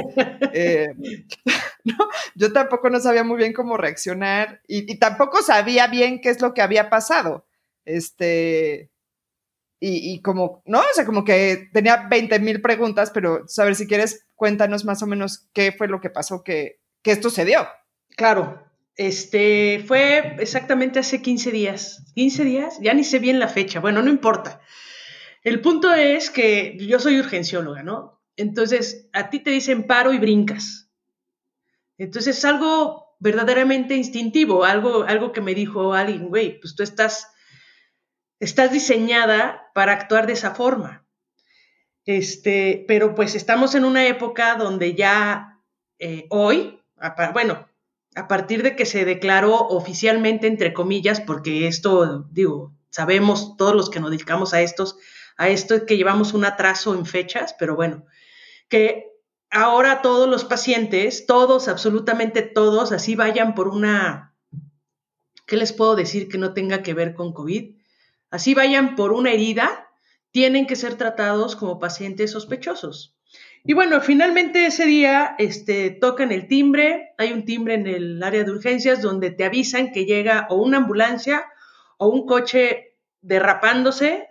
Eh, 0.54 0.88
¿no? 1.84 1.96
Yo 2.36 2.54
tampoco 2.54 2.90
no 2.90 3.00
sabía 3.00 3.24
muy 3.24 3.38
bien 3.38 3.54
cómo 3.54 3.78
reaccionar 3.78 4.62
y, 4.68 4.98
tampoco 5.00 5.42
sabía 5.42 5.88
bien 5.88 6.22
qué 6.22 6.30
es 6.30 6.42
lo 6.42 6.54
que 6.54 6.62
había 6.62 6.90
pasado. 6.90 7.46
Este, 7.86 8.90
y, 9.80 10.14
y, 10.14 10.22
como, 10.22 10.62
¿no? 10.66 10.80
O 10.80 10.94
sea, 10.94 11.06
como 11.06 11.24
que 11.24 11.70
tenía 11.74 12.08
20 12.10 12.40
mil 12.40 12.62
preguntas, 12.62 13.12
pero 13.12 13.46
a 13.58 13.64
ver 13.64 13.76
si 13.76 13.88
quieres, 13.88 14.26
cuéntanos 14.36 14.86
más 14.86 15.02
o 15.02 15.08
menos 15.08 15.48
qué 15.54 15.72
fue 15.72 15.88
lo 15.88 16.02
que 16.02 16.10
pasó 16.10 16.44
que, 16.44 16.80
que 17.02 17.12
esto 17.12 17.30
se 17.30 17.46
dio. 17.46 17.68
Claro, 18.16 18.69
este, 19.00 19.82
fue 19.88 20.36
exactamente 20.40 21.00
hace 21.00 21.22
15 21.22 21.52
días. 21.52 22.04
¿15 22.18 22.44
días? 22.44 22.80
Ya 22.82 22.94
ni 22.94 23.06
sé 23.06 23.20
bien 23.20 23.40
la 23.40 23.48
fecha. 23.48 23.80
Bueno, 23.80 24.02
no 24.02 24.10
importa. 24.10 24.60
El 25.42 25.62
punto 25.62 25.94
es 25.94 26.30
que 26.30 26.78
yo 26.82 27.00
soy 27.00 27.18
urgencióloga, 27.18 27.82
¿no? 27.82 28.22
Entonces, 28.36 29.08
a 29.14 29.30
ti 29.30 29.40
te 29.40 29.52
dicen 29.52 29.88
paro 29.88 30.12
y 30.12 30.20
brincas. 30.20 30.92
Entonces, 31.98 32.40
es 32.40 32.44
algo 32.44 33.16
verdaderamente 33.20 33.96
instintivo, 33.96 34.66
algo, 34.66 35.04
algo 35.04 35.32
que 35.32 35.40
me 35.40 35.56
dijo 35.56 35.94
alguien, 35.94 36.28
güey, 36.28 36.60
pues 36.60 36.76
tú 36.76 36.84
estás, 36.84 37.32
estás 38.42 38.70
diseñada 38.70 39.72
para 39.74 39.94
actuar 39.94 40.28
de 40.28 40.34
esa 40.34 40.54
forma. 40.56 41.08
Este, 42.04 42.84
pero 42.86 43.16
pues 43.16 43.34
estamos 43.34 43.76
en 43.76 43.86
una 43.86 44.06
época 44.08 44.56
donde 44.56 44.94
ya 44.94 45.62
eh, 46.00 46.28
hoy, 46.30 46.82
bueno, 47.32 47.69
a 48.16 48.28
partir 48.28 48.64
de 48.64 48.76
que 48.76 48.86
se 48.86 49.06
declaró 49.06 49.56
oficialmente, 49.56 50.48
entre 50.48 50.74
comillas, 50.74 51.22
porque 51.22 51.68
esto, 51.68 52.28
digo, 52.32 52.74
sabemos 52.90 53.56
todos 53.58 53.76
los 53.76 53.90
que 53.90 54.00
nos 54.00 54.12
dedicamos 54.12 54.54
a 54.54 54.62
estos, 54.62 54.98
a 55.38 55.50
esto 55.50 55.86
que 55.86 55.98
llevamos 55.98 56.34
un 56.34 56.46
atraso 56.46 56.94
en 56.96 57.06
fechas, 57.06 57.56
pero 57.58 57.76
bueno, 57.76 58.06
que 58.68 59.12
ahora 59.52 60.02
todos 60.02 60.28
los 60.28 60.44
pacientes, 60.44 61.26
todos, 61.26 61.68
absolutamente 61.68 62.42
todos, 62.42 62.92
así 62.92 63.16
vayan 63.16 63.56
por 63.56 63.68
una, 63.68 64.36
¿qué 65.46 65.58
les 65.58 65.74
puedo 65.74 65.96
decir 65.96 66.28
que 66.28 66.38
no 66.38 66.54
tenga 66.54 66.84
que 66.84 66.94
ver 66.94 67.14
con 67.14 67.34
COVID? 67.34 67.76
Así 68.32 68.54
vayan 68.54 68.96
por 68.96 69.12
una 69.12 69.32
herida, 69.32 69.88
tienen 70.32 70.68
que 70.68 70.76
ser 70.76 70.96
tratados 70.96 71.56
como 71.56 71.80
pacientes 71.80 72.32
sospechosos. 72.32 73.19
Y 73.64 73.74
bueno, 73.74 74.00
finalmente 74.02 74.66
ese 74.66 74.86
día 74.86 75.36
este, 75.38 75.92
tocan 75.92 76.32
el 76.32 76.48
timbre, 76.48 77.14
hay 77.18 77.34
un 77.34 77.44
timbre 77.44 77.74
en 77.74 77.88
el 77.88 78.24
área 78.24 78.44
de 78.44 78.52
urgencias 78.52 79.02
donde 79.02 79.32
te 79.32 79.44
avisan 79.44 79.92
que 79.92 80.06
llega 80.06 80.48
o 80.50 80.56
una 80.56 80.78
ambulancia 80.78 81.46
o 81.98 82.08
un 82.08 82.26
coche 82.26 82.98
derrapándose 83.22 84.28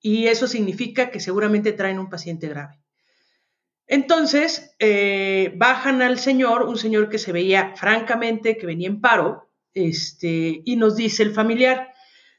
y 0.00 0.28
eso 0.28 0.46
significa 0.46 1.10
que 1.10 1.20
seguramente 1.20 1.72
traen 1.72 1.98
un 1.98 2.08
paciente 2.08 2.48
grave. 2.48 2.80
Entonces, 3.86 4.74
eh, 4.78 5.52
bajan 5.56 6.00
al 6.00 6.18
señor, 6.18 6.62
un 6.62 6.78
señor 6.78 7.10
que 7.10 7.18
se 7.18 7.32
veía 7.32 7.74
francamente 7.76 8.56
que 8.56 8.66
venía 8.66 8.88
en 8.88 9.00
paro, 9.00 9.50
este, 9.74 10.62
y 10.64 10.76
nos 10.76 10.96
dice 10.96 11.22
el 11.22 11.34
familiar, 11.34 11.92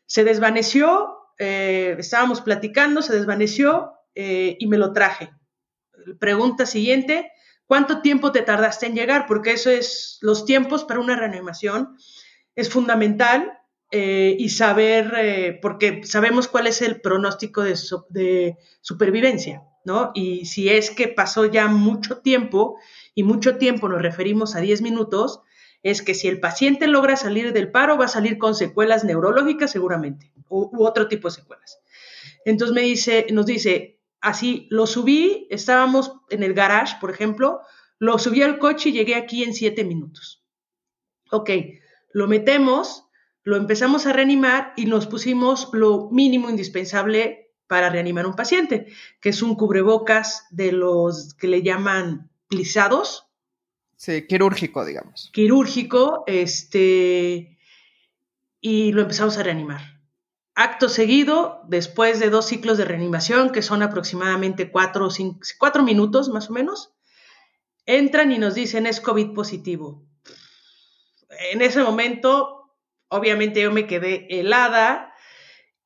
se 0.05 0.23
desvaneció, 0.23 1.17
eh, 1.37 1.95
estábamos 1.99 2.41
platicando, 2.41 3.01
se 3.01 3.13
desvaneció 3.13 3.93
eh, 4.15 4.55
y 4.59 4.67
me 4.67 4.77
lo 4.77 4.91
traje 4.91 5.31
pregunta 6.19 6.65
siguiente, 6.65 7.31
¿cuánto 7.65 8.01
tiempo 8.01 8.31
te 8.31 8.41
tardaste 8.41 8.85
en 8.85 8.95
llegar? 8.95 9.25
Porque 9.27 9.51
eso 9.51 9.69
es, 9.69 10.17
los 10.21 10.45
tiempos 10.45 10.83
para 10.83 10.99
una 10.99 11.15
reanimación 11.15 11.95
es 12.55 12.69
fundamental 12.69 13.57
eh, 13.91 14.35
y 14.39 14.49
saber, 14.49 15.13
eh, 15.17 15.59
porque 15.61 16.01
sabemos 16.05 16.47
cuál 16.47 16.67
es 16.67 16.81
el 16.81 17.01
pronóstico 17.01 17.61
de, 17.61 18.57
supervivencia, 18.81 19.63
¿no? 19.83 20.11
Y 20.13 20.45
si 20.45 20.69
es 20.69 20.91
que 20.91 21.07
pasó 21.07 21.45
ya 21.45 21.67
mucho 21.67 22.19
tiempo, 22.19 22.77
y 23.13 23.23
mucho 23.23 23.57
tiempo 23.57 23.89
nos 23.89 24.01
referimos 24.01 24.55
a 24.55 24.61
10 24.61 24.81
minutos, 24.81 25.41
es 25.83 26.01
que 26.01 26.13
si 26.13 26.27
el 26.27 26.39
paciente 26.39 26.87
logra 26.87 27.15
salir 27.17 27.53
del 27.53 27.71
paro, 27.71 27.97
va 27.97 28.05
a 28.05 28.09
salir 28.09 28.37
con 28.37 28.55
secuelas 28.55 29.03
neurológicas 29.03 29.71
seguramente, 29.71 30.31
u, 30.47 30.69
u 30.71 30.85
otro 30.85 31.07
tipo 31.07 31.27
de 31.27 31.35
secuelas. 31.35 31.79
Entonces 32.45 32.73
me 32.73 32.81
dice, 32.81 33.27
nos 33.31 33.45
dice, 33.45 33.99
así, 34.21 34.67
lo 34.69 34.87
subí, 34.87 35.47
estábamos 35.49 36.13
en 36.29 36.43
el 36.43 36.53
garage, 36.53 36.95
por 37.01 37.11
ejemplo, 37.11 37.61
lo 37.99 38.17
subí 38.17 38.41
al 38.41 38.59
coche 38.59 38.89
y 38.89 38.93
llegué 38.93 39.15
aquí 39.15 39.43
en 39.43 39.53
siete 39.53 39.83
minutos. 39.83 40.43
Ok, 41.31 41.49
lo 42.13 42.27
metemos, 42.27 43.05
lo 43.43 43.57
empezamos 43.57 44.05
a 44.05 44.13
reanimar 44.13 44.73
y 44.75 44.85
nos 44.85 45.07
pusimos 45.07 45.69
lo 45.73 46.09
mínimo 46.11 46.49
indispensable 46.49 47.53
para 47.67 47.89
reanimar 47.89 48.25
un 48.25 48.35
paciente, 48.35 48.87
que 49.21 49.29
es 49.29 49.41
un 49.41 49.55
cubrebocas 49.55 50.45
de 50.51 50.71
los 50.71 51.33
que 51.35 51.47
le 51.47 51.63
llaman 51.63 52.29
plisados. 52.47 53.27
Sí, 53.95 54.27
quirúrgico, 54.27 54.83
digamos. 54.83 55.29
Quirúrgico, 55.31 56.23
este, 56.27 57.57
y 58.59 58.91
lo 58.91 59.03
empezamos 59.03 59.37
a 59.37 59.43
reanimar. 59.43 60.00
Acto 60.53 60.89
seguido, 60.89 61.61
después 61.67 62.19
de 62.19 62.29
dos 62.29 62.45
ciclos 62.45 62.77
de 62.77 62.85
reanimación, 62.85 63.51
que 63.51 63.61
son 63.61 63.81
aproximadamente 63.81 64.69
cuatro, 64.69 65.07
cuatro 65.57 65.83
minutos 65.83 66.29
más 66.29 66.49
o 66.49 66.53
menos, 66.53 66.93
entran 67.85 68.31
y 68.31 68.37
nos 68.37 68.55
dicen 68.55 68.85
es 68.85 68.99
COVID 68.99 69.33
positivo. 69.33 70.05
En 71.51 71.61
ese 71.61 71.81
momento, 71.81 72.75
obviamente 73.07 73.61
yo 73.61 73.71
me 73.71 73.87
quedé 73.87 74.27
helada 74.29 75.13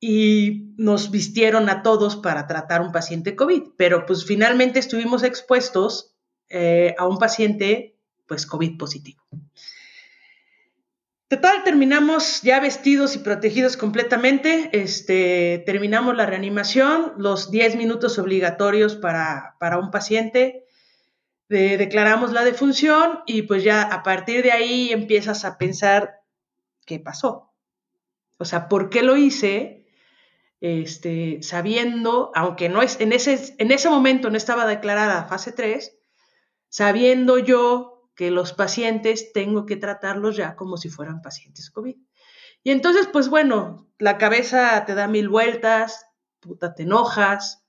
y 0.00 0.74
nos 0.76 1.10
vistieron 1.10 1.68
a 1.68 1.82
todos 1.82 2.16
para 2.16 2.46
tratar 2.46 2.80
un 2.80 2.92
paciente 2.92 3.36
COVID, 3.36 3.62
pero 3.76 4.04
pues 4.04 4.24
finalmente 4.24 4.78
estuvimos 4.78 5.22
expuestos 5.22 6.14
eh, 6.48 6.94
a 6.98 7.06
un 7.06 7.18
paciente 7.18 7.96
pues 8.26 8.46
COVID 8.46 8.76
positivo. 8.76 9.22
Total, 11.28 11.64
terminamos 11.64 12.42
ya 12.42 12.60
vestidos 12.60 13.16
y 13.16 13.18
protegidos 13.18 13.76
completamente. 13.76 14.70
Este, 14.72 15.60
terminamos 15.66 16.16
la 16.16 16.24
reanimación, 16.24 17.14
los 17.16 17.50
10 17.50 17.74
minutos 17.74 18.20
obligatorios 18.20 18.94
para, 18.94 19.56
un 19.82 19.90
paciente. 19.90 20.64
declaramos 21.48 22.32
la 22.32 22.44
defunción 22.44 23.22
y 23.26 23.42
pues 23.42 23.64
ya 23.64 23.82
a 23.82 24.04
partir 24.04 24.44
de 24.44 24.52
ahí 24.52 24.90
empiezas 24.92 25.44
a 25.44 25.58
pensar 25.58 26.20
qué 26.84 27.00
pasó. 27.00 27.52
O 28.38 28.44
sea, 28.44 28.68
¿por 28.68 28.88
qué 28.88 29.02
lo 29.02 29.16
hice? 29.16 29.84
Este, 30.60 31.42
sabiendo, 31.42 32.30
aunque 32.36 32.68
no 32.68 32.82
es, 32.82 33.00
en 33.00 33.12
ese, 33.12 33.56
en 33.58 33.72
ese 33.72 33.90
momento 33.90 34.30
no 34.30 34.36
estaba 34.36 34.64
declarada 34.64 35.24
fase 35.24 35.50
3, 35.50 35.92
sabiendo 36.68 37.38
yo 37.38 37.95
que 38.16 38.30
los 38.30 38.52
pacientes 38.52 39.32
tengo 39.32 39.66
que 39.66 39.76
tratarlos 39.76 40.36
ya 40.36 40.56
como 40.56 40.78
si 40.78 40.88
fueran 40.88 41.22
pacientes 41.22 41.70
COVID. 41.70 41.96
Y 42.64 42.70
entonces, 42.72 43.08
pues 43.12 43.28
bueno, 43.28 43.86
la 43.98 44.18
cabeza 44.18 44.84
te 44.86 44.94
da 44.94 45.06
mil 45.06 45.28
vueltas, 45.28 46.06
puta, 46.40 46.74
te 46.74 46.82
enojas, 46.82 47.64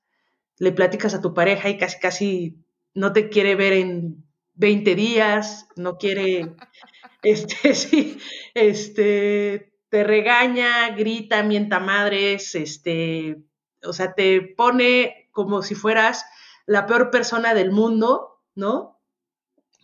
le 0.58 0.72
platicas 0.72 1.13
a 1.13 1.22
tu 1.22 1.34
pareja 1.34 1.70
y 1.70 1.77
casi, 1.77 2.00
casi 2.00 2.66
no 2.96 3.13
te 3.13 3.30
quiere 3.30 3.56
ver 3.56 3.74
en 3.74 4.25
20 4.56 4.96
días, 4.96 5.68
no 5.75 5.98
quiere, 5.98 6.56
este, 7.22 7.75
sí, 7.75 8.18
este, 8.54 9.74
te 9.89 10.04
regaña, 10.04 10.89
grita, 10.96 11.44
mienta 11.44 11.80
madres, 11.80 12.56
este, 12.56 13.44
o 13.84 13.94
sea, 13.94 14.13
te 14.13 14.42
pone 14.42 15.30
como 15.32 15.62
si 15.62 15.75
fueras 15.75 16.25
la 16.66 16.88
peor 16.88 17.12
persona 17.12 17.54
del 17.54 17.72
mundo, 17.72 18.42
¿no? 18.56 18.97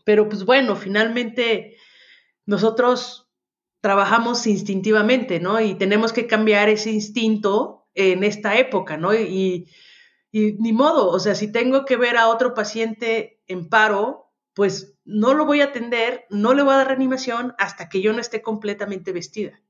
Pero 0.03 0.27
pues 0.29 0.45
bueno, 0.45 0.75
finalmente 0.75 1.77
nosotros 2.45 3.29
trabajamos 3.81 4.47
instintivamente, 4.47 5.39
¿no? 5.39 5.59
Y 5.59 5.75
tenemos 5.75 6.13
que 6.13 6.25
cambiar 6.25 6.69
ese 6.69 6.91
instinto 6.91 7.87
en 7.93 8.23
esta 8.23 8.57
época, 8.57 8.95
¿no? 8.95 9.13
Y, 9.13 9.67
ni 10.31 10.73
modo, 10.73 11.09
o 11.09 11.19
sea, 11.19 11.35
si 11.35 11.51
tengo 11.51 11.85
que 11.85 11.97
ver 11.97 12.17
a 12.17 12.29
otro 12.29 12.53
paciente 12.53 13.41
en 13.47 13.69
paro, 13.69 14.31
pues 14.53 14.97
no 15.05 15.33
lo 15.33 15.45
voy 15.45 15.61
a 15.61 15.65
atender, 15.65 16.25
no 16.29 16.53
le 16.53 16.63
voy 16.63 16.73
a 16.73 16.77
dar 16.77 16.87
reanimación 16.87 17.53
hasta 17.59 17.89
que 17.89 18.01
yo 18.01 18.13
no 18.13 18.21
esté 18.21 18.41
completamente 18.41 19.11
vestida. 19.11 19.61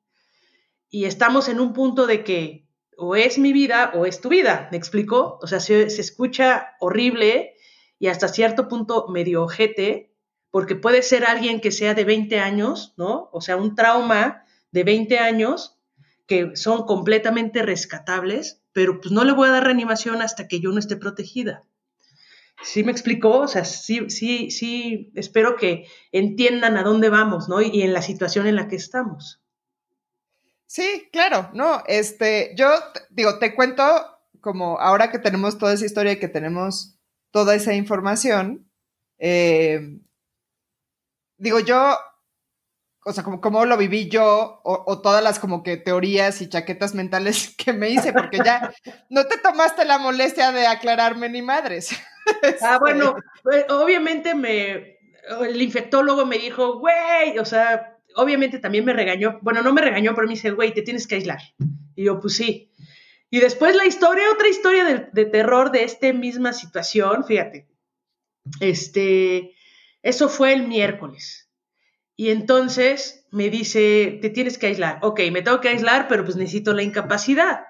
Y 0.89 1.05
estamos 1.05 1.49
en 1.49 1.59
un 1.59 1.73
punto 1.73 2.07
de 2.07 2.23
que 2.23 2.67
o 2.97 3.15
es 3.15 3.39
mi 3.39 3.51
vida 3.51 3.91
o 3.95 4.05
es 4.05 4.21
tu 4.21 4.29
vida, 4.29 4.67
¿me 4.71 4.77
explico? 4.77 5.39
O 5.41 5.47
sea, 5.47 5.59
se, 5.59 5.89
se 5.89 6.01
escucha 6.01 6.75
horrible 6.79 7.55
y 7.97 8.07
hasta 8.07 8.27
cierto 8.27 8.67
punto 8.67 9.07
medio 9.07 9.43
ojete, 9.43 10.12
porque 10.53 10.75
puede 10.75 11.01
ser 11.01 11.25
alguien 11.25 11.61
que 11.61 11.71
sea 11.71 11.95
de 11.95 12.03
20 12.03 12.37
años, 12.37 12.93
¿no? 12.95 13.27
O 13.33 13.41
sea, 13.41 13.57
un 13.57 13.73
trauma 13.73 14.45
de 14.69 14.83
20 14.83 15.17
años 15.17 15.79
que 16.27 16.55
son 16.55 16.85
completamente 16.85 17.63
rescatables, 17.63 18.61
pero 18.71 19.01
pues 19.01 19.11
no 19.11 19.23
le 19.23 19.31
voy 19.31 19.49
a 19.49 19.53
dar 19.53 19.63
reanimación 19.63 20.21
hasta 20.21 20.47
que 20.47 20.59
yo 20.59 20.69
no 20.69 20.77
esté 20.77 20.95
protegida. 20.95 21.63
¿Sí 22.61 22.83
me 22.83 22.91
explicó? 22.91 23.39
O 23.39 23.47
sea, 23.47 23.65
sí, 23.65 24.11
sí, 24.11 24.51
sí, 24.51 25.11
espero 25.15 25.55
que 25.55 25.87
entiendan 26.11 26.77
a 26.77 26.83
dónde 26.83 27.09
vamos, 27.09 27.49
¿no? 27.49 27.59
Y, 27.59 27.81
en 27.81 27.91
la 27.91 28.03
situación 28.03 28.45
en 28.45 28.55
la 28.55 28.67
que 28.67 28.75
estamos. 28.75 29.41
Sí, 30.67 31.09
claro, 31.11 31.49
no, 31.55 31.81
este, 31.87 32.53
yo 32.55 32.69
digo, 33.09 33.39
te 33.39 33.55
cuento 33.55 33.83
como 34.39 34.79
ahora 34.79 35.09
que 35.09 35.17
tenemos 35.17 35.57
toda 35.57 35.73
esa 35.73 35.87
historia 35.87 36.11
y 36.11 36.19
que 36.19 36.27
tenemos 36.27 36.99
toda 37.31 37.55
esa 37.55 37.73
información, 37.73 38.69
eh, 39.17 39.97
digo, 41.37 41.59
yo, 41.59 41.97
o 43.05 43.13
sea, 43.13 43.23
como, 43.23 43.41
como 43.41 43.65
lo 43.65 43.77
viví 43.77 44.09
yo, 44.09 44.61
o, 44.63 45.01
todas 45.01 45.23
las 45.23 45.39
como 45.39 45.63
que 45.63 45.77
teorías 45.77 46.41
y 46.41 46.49
chaquetas 46.49 46.93
mentales 46.95 47.55
que 47.57 47.73
me 47.73 47.89
hice, 47.89 48.13
porque 48.13 48.39
ya 48.43 48.73
no 49.09 49.25
te 49.25 49.37
tomaste 49.37 49.85
la 49.85 49.97
molestia 49.97 50.51
de 50.51 50.67
aclararme 50.67 51.29
ni 51.29 51.41
madres. 51.41 51.89
Ah, 52.61 52.77
bueno, 52.79 53.17
pues, 53.43 53.65
obviamente 53.69 54.33
me, 54.33 54.97
el 55.41 55.61
infectólogo 55.61 56.25
me 56.25 56.37
dijo, 56.37 56.79
güey, 56.79 57.37
o 57.37 57.43
sea, 57.43 57.97
obviamente 58.15 58.59
también 58.59 58.85
me 58.85 58.93
regañó, 58.93 59.39
bueno, 59.41 59.61
no 59.61 59.73
me 59.73 59.81
regañó, 59.81 60.15
pero 60.15 60.25
me 60.25 60.35
dice, 60.35 60.51
güey, 60.51 60.73
te 60.73 60.83
tienes 60.83 61.05
que 61.05 61.15
aislar. 61.15 61.41
Y 61.95 62.05
yo, 62.05 62.21
pues 62.21 62.37
sí. 62.37 62.71
Y 63.29 63.41
después 63.41 63.75
la 63.75 63.85
historia, 63.85 64.31
otra 64.31 64.47
historia 64.47 64.85
de, 64.85 65.09
de 65.11 65.25
terror 65.25 65.71
de 65.71 65.83
esta 65.83 66.13
misma 66.13 66.53
situación, 66.53 67.25
fíjate. 67.25 67.67
Este, 68.61 69.53
eso 70.03 70.27
fue 70.27 70.53
el 70.53 70.67
miércoles. 70.67 71.49
Y 72.15 72.29
entonces 72.29 73.25
me 73.31 73.49
dice, 73.49 74.19
te 74.21 74.29
tienes 74.29 74.57
que 74.57 74.67
aislar. 74.67 74.99
Ok, 75.01 75.21
me 75.31 75.41
tengo 75.41 75.61
que 75.61 75.69
aislar, 75.69 76.07
pero 76.07 76.25
pues 76.25 76.35
necesito 76.35 76.73
la 76.73 76.83
incapacidad. 76.83 77.63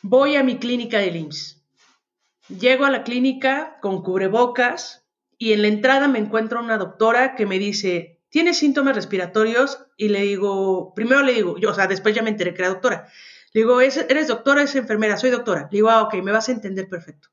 Voy 0.00 0.36
a 0.36 0.44
mi 0.44 0.58
clínica 0.58 0.98
de 0.98 1.08
IMSS. 1.08 1.62
Llego 2.48 2.84
a 2.84 2.90
la 2.90 3.02
clínica 3.02 3.78
con 3.82 4.02
cubrebocas 4.02 5.06
y 5.36 5.52
en 5.52 5.62
la 5.62 5.68
entrada 5.68 6.08
me 6.08 6.20
encuentro 6.20 6.60
una 6.60 6.78
doctora 6.78 7.34
que 7.34 7.46
me 7.46 7.58
dice, 7.58 8.22
¿tienes 8.30 8.58
síntomas 8.58 8.94
respiratorios? 8.94 9.84
Y 9.96 10.08
le 10.08 10.22
digo, 10.22 10.94
primero 10.94 11.22
le 11.22 11.34
digo, 11.34 11.58
yo, 11.58 11.70
o 11.70 11.74
sea, 11.74 11.86
después 11.86 12.14
ya 12.14 12.22
me 12.22 12.30
enteré 12.30 12.54
que 12.54 12.62
era 12.62 12.70
doctora. 12.70 13.08
Le 13.52 13.62
digo, 13.62 13.80
¿eres 13.80 14.28
doctora? 14.28 14.62
¿Es 14.62 14.74
enfermera? 14.76 15.18
Soy 15.18 15.30
doctora. 15.30 15.62
Le 15.70 15.78
digo, 15.78 15.90
ah, 15.90 16.02
ok, 16.02 16.14
me 16.22 16.32
vas 16.32 16.48
a 16.48 16.52
entender 16.52 16.88
perfecto 16.88 17.28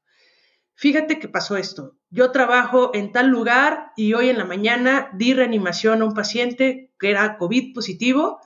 fíjate 0.77 1.19
que 1.19 1.27
pasó 1.27 1.57
esto. 1.57 1.97
Yo 2.09 2.31
trabajo 2.31 2.91
en 2.93 3.11
tal 3.11 3.27
lugar 3.27 3.91
y 3.97 4.13
hoy 4.13 4.29
en 4.29 4.37
la 4.37 4.45
mañana 4.45 5.09
di 5.13 5.33
reanimación 5.33 6.01
a 6.01 6.05
un 6.05 6.13
paciente 6.13 6.93
que 6.99 7.09
era 7.09 7.37
COVID 7.37 7.73
positivo 7.73 8.39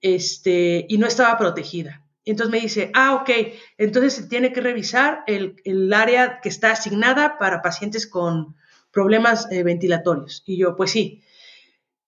este, 0.00 0.86
y 0.88 0.96
no 0.98 1.06
estaba 1.06 1.36
protegida. 1.36 2.00
entonces 2.24 2.50
me 2.50 2.60
dice, 2.60 2.90
ah, 2.94 3.14
ok, 3.16 3.30
entonces 3.76 4.14
se 4.14 4.28
tiene 4.28 4.52
que 4.52 4.62
revisar 4.62 5.24
el, 5.26 5.92
área 5.92 6.40
que 6.40 6.48
está 6.48 6.70
asignada 6.70 7.38
para 7.38 7.60
pacientes 7.60 8.06
con 8.06 8.56
problemas 8.90 9.50
eh, 9.50 9.62
ventilatorios. 9.62 10.42
Y 10.46 10.56
yo, 10.56 10.76
pues 10.76 10.92
sí. 10.92 11.22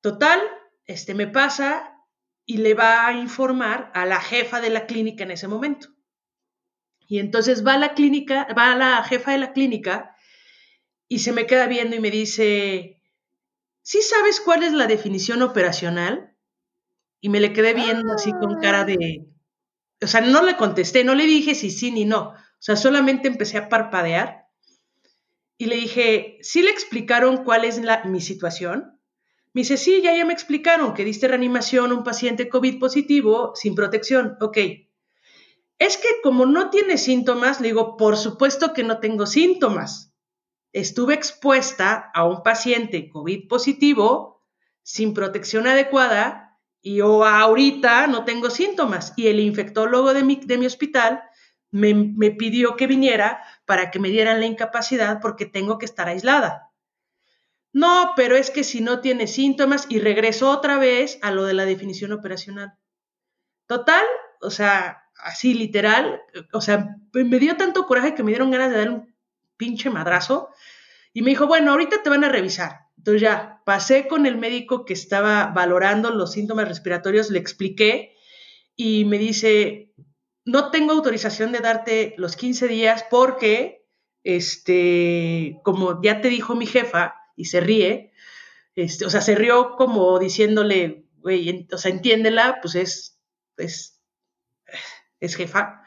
Total, 0.00 0.40
este 0.86 1.14
me 1.14 1.26
pasa 1.26 1.92
y 2.46 2.58
le 2.58 2.74
va 2.74 3.06
a 3.06 3.12
informar 3.12 3.90
a 3.92 4.06
la 4.06 4.20
jefa 4.20 4.60
de 4.60 4.70
la 4.70 4.86
clínica 4.86 5.24
en 5.24 5.32
ese 5.32 5.48
momento. 5.48 5.88
Y 7.06 7.18
entonces 7.18 7.66
va 7.66 7.74
a 7.74 7.78
la 7.78 7.94
clínica, 7.94 8.48
va 8.56 8.72
a 8.72 8.76
la 8.76 9.02
jefa 9.04 9.32
de 9.32 9.38
la 9.38 9.52
clínica 9.52 10.16
y 11.08 11.20
se 11.20 11.32
me 11.32 11.46
queda 11.46 11.66
viendo 11.66 11.96
y 11.96 12.00
me 12.00 12.10
dice, 12.10 13.02
¿sí 13.82 14.02
sabes 14.02 14.40
cuál 14.40 14.64
es 14.64 14.72
la 14.72 14.86
definición 14.86 15.42
operacional? 15.42 16.36
Y 17.20 17.28
me 17.28 17.40
le 17.40 17.52
quedé 17.52 17.74
viendo 17.74 18.12
así 18.12 18.32
con 18.32 18.60
cara 18.60 18.84
de, 18.84 19.26
o 20.02 20.06
sea, 20.06 20.20
no 20.20 20.42
le 20.42 20.56
contesté, 20.56 21.04
no 21.04 21.14
le 21.14 21.24
dije 21.24 21.54
si 21.54 21.70
sí 21.70 21.90
ni 21.90 22.04
no, 22.04 22.30
o 22.30 22.36
sea, 22.58 22.76
solamente 22.76 23.28
empecé 23.28 23.58
a 23.58 23.68
parpadear 23.68 24.46
y 25.58 25.66
le 25.66 25.76
dije, 25.76 26.38
¿sí 26.42 26.62
le 26.62 26.70
explicaron 26.70 27.44
cuál 27.44 27.64
es 27.64 27.78
la, 27.78 28.04
mi 28.04 28.20
situación? 28.20 29.00
Me 29.52 29.62
dice, 29.62 29.78
sí, 29.78 30.02
ya, 30.02 30.14
ya 30.14 30.24
me 30.26 30.34
explicaron 30.34 30.92
que 30.92 31.04
diste 31.04 31.28
reanimación 31.28 31.90
a 31.90 31.94
un 31.94 32.04
paciente 32.04 32.48
COVID 32.48 32.78
positivo 32.78 33.52
sin 33.54 33.74
protección. 33.74 34.36
Ok, 34.40 34.58
es 35.78 35.96
que 35.98 36.08
como 36.22 36.46
no 36.46 36.70
tiene 36.70 36.98
síntomas, 36.98 37.60
le 37.60 37.68
digo, 37.68 37.96
por 37.96 38.16
supuesto 38.16 38.72
que 38.72 38.82
no 38.82 38.98
tengo 38.98 39.26
síntomas. 39.26 40.14
Estuve 40.72 41.14
expuesta 41.14 42.10
a 42.14 42.24
un 42.24 42.42
paciente 42.42 43.08
COVID 43.10 43.48
positivo 43.48 44.44
sin 44.82 45.14
protección 45.14 45.66
adecuada 45.66 46.58
y 46.80 46.96
yo 46.96 47.24
ahorita 47.24 48.06
no 48.06 48.24
tengo 48.24 48.50
síntomas. 48.50 49.12
Y 49.16 49.26
el 49.28 49.40
infectólogo 49.40 50.14
de 50.14 50.22
mi, 50.22 50.36
de 50.36 50.58
mi 50.58 50.66
hospital 50.66 51.22
me, 51.70 51.94
me 51.94 52.30
pidió 52.30 52.76
que 52.76 52.86
viniera 52.86 53.42
para 53.64 53.90
que 53.90 53.98
me 53.98 54.08
dieran 54.08 54.40
la 54.40 54.46
incapacidad 54.46 55.20
porque 55.20 55.46
tengo 55.46 55.78
que 55.78 55.86
estar 55.86 56.08
aislada. 56.08 56.72
No, 57.72 58.12
pero 58.16 58.36
es 58.36 58.50
que 58.50 58.64
si 58.64 58.80
no 58.80 59.00
tiene 59.00 59.26
síntomas 59.26 59.86
y 59.90 59.98
regreso 59.98 60.50
otra 60.50 60.78
vez 60.78 61.18
a 61.20 61.30
lo 61.30 61.44
de 61.44 61.52
la 61.52 61.66
definición 61.66 62.12
operacional. 62.12 62.78
Total, 63.66 64.04
o 64.40 64.50
sea, 64.50 65.05
así 65.22 65.54
literal, 65.54 66.20
o 66.52 66.60
sea, 66.60 66.96
me 67.12 67.38
dio 67.38 67.56
tanto 67.56 67.86
coraje 67.86 68.14
que 68.14 68.22
me 68.22 68.30
dieron 68.30 68.50
ganas 68.50 68.70
de 68.70 68.78
dar 68.78 68.90
un 68.90 69.14
pinche 69.56 69.90
madrazo 69.90 70.50
y 71.12 71.22
me 71.22 71.30
dijo, 71.30 71.46
bueno, 71.46 71.72
ahorita 71.72 72.02
te 72.02 72.10
van 72.10 72.24
a 72.24 72.28
revisar. 72.28 72.86
Entonces 72.98 73.22
ya 73.22 73.62
pasé 73.64 74.08
con 74.08 74.26
el 74.26 74.36
médico 74.36 74.84
que 74.84 74.92
estaba 74.92 75.46
valorando 75.46 76.10
los 76.10 76.32
síntomas 76.32 76.68
respiratorios, 76.68 77.30
le 77.30 77.38
expliqué 77.38 78.14
y 78.74 79.04
me 79.04 79.18
dice, 79.18 79.92
no 80.44 80.70
tengo 80.70 80.92
autorización 80.92 81.52
de 81.52 81.60
darte 81.60 82.14
los 82.18 82.36
15 82.36 82.68
días 82.68 83.04
porque, 83.10 83.86
este, 84.24 85.58
como 85.62 86.02
ya 86.02 86.20
te 86.20 86.28
dijo 86.28 86.54
mi 86.54 86.66
jefa, 86.66 87.14
y 87.36 87.46
se 87.46 87.60
ríe, 87.60 88.12
este, 88.74 89.04
o 89.04 89.10
sea, 89.10 89.20
se 89.20 89.34
rió 89.34 89.76
como 89.76 90.18
diciéndole, 90.18 91.06
güey, 91.18 91.68
o 91.72 91.78
sea, 91.78 91.90
entiéndela, 91.90 92.58
pues 92.62 92.74
es, 92.74 93.20
es 93.56 93.95
es 95.20 95.36
jefa. 95.36 95.82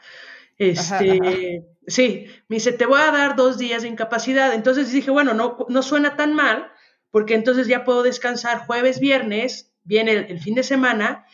Este, 0.58 1.64
sí, 1.86 2.26
me 2.48 2.56
dice, 2.56 2.72
te 2.72 2.84
voy 2.84 3.00
a 3.00 3.10
dar 3.10 3.34
dos 3.34 3.56
días 3.56 3.82
de 3.82 3.88
incapacidad. 3.88 4.52
Entonces 4.52 4.92
dije, 4.92 5.10
bueno, 5.10 5.32
no, 5.32 5.56
no 5.68 5.82
suena 5.82 6.16
tan 6.16 6.34
mal, 6.34 6.70
porque 7.10 7.34
entonces 7.34 7.66
ya 7.66 7.84
puedo 7.84 8.02
descansar 8.02 8.66
jueves, 8.66 9.00
viernes, 9.00 9.72
viene 9.84 10.12
el, 10.12 10.40
fin 10.40 10.54
de 10.54 10.62
semana, 10.62 11.24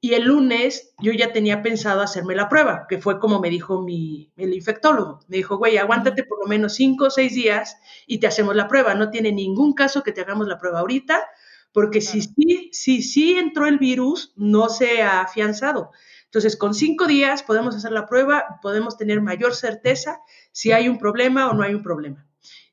y 0.00 0.14
el 0.14 0.24
lunes 0.24 0.94
yo 0.98 1.12
ya 1.12 1.32
tenía 1.32 1.62
pensado 1.62 2.00
hacerme 2.00 2.34
la 2.34 2.48
prueba, 2.48 2.86
que 2.88 2.96
fue 2.96 3.20
como 3.20 3.38
me 3.38 3.50
dijo 3.50 3.82
mi, 3.82 4.32
el 4.36 4.54
infectólogo. 4.54 5.20
Me 5.28 5.36
dijo, 5.36 5.58
güey, 5.58 5.76
aguántate 5.76 6.24
por 6.24 6.40
lo 6.40 6.46
menos 6.46 6.74
cinco 6.74 7.06
o 7.06 7.10
seis 7.10 7.34
días 7.34 7.76
y 8.06 8.18
te 8.18 8.26
hacemos 8.26 8.56
la 8.56 8.66
prueba. 8.66 8.94
No 8.94 9.10
tiene 9.10 9.30
ningún 9.30 9.74
caso 9.74 10.02
que 10.02 10.12
te 10.12 10.22
hagamos 10.22 10.48
la 10.48 10.58
prueba 10.58 10.80
ahorita, 10.80 11.22
porque 11.72 12.00
si 12.00 12.22
sí 12.22 12.70
si, 12.72 13.02
si, 13.02 13.36
entró 13.36 13.66
el 13.66 13.78
virus, 13.78 14.32
no 14.36 14.70
se 14.70 15.02
ha 15.02 15.20
afianzado. 15.20 15.90
Entonces, 16.30 16.56
con 16.56 16.74
cinco 16.74 17.06
días 17.06 17.42
podemos 17.42 17.74
hacer 17.74 17.92
la 17.92 18.06
prueba, 18.06 18.60
podemos 18.62 18.96
tener 18.96 19.20
mayor 19.20 19.54
certeza 19.54 20.20
si 20.52 20.72
hay 20.72 20.88
un 20.88 20.98
problema 20.98 21.50
o 21.50 21.54
no 21.54 21.64
hay 21.64 21.74
un 21.74 21.82
problema. 21.82 22.26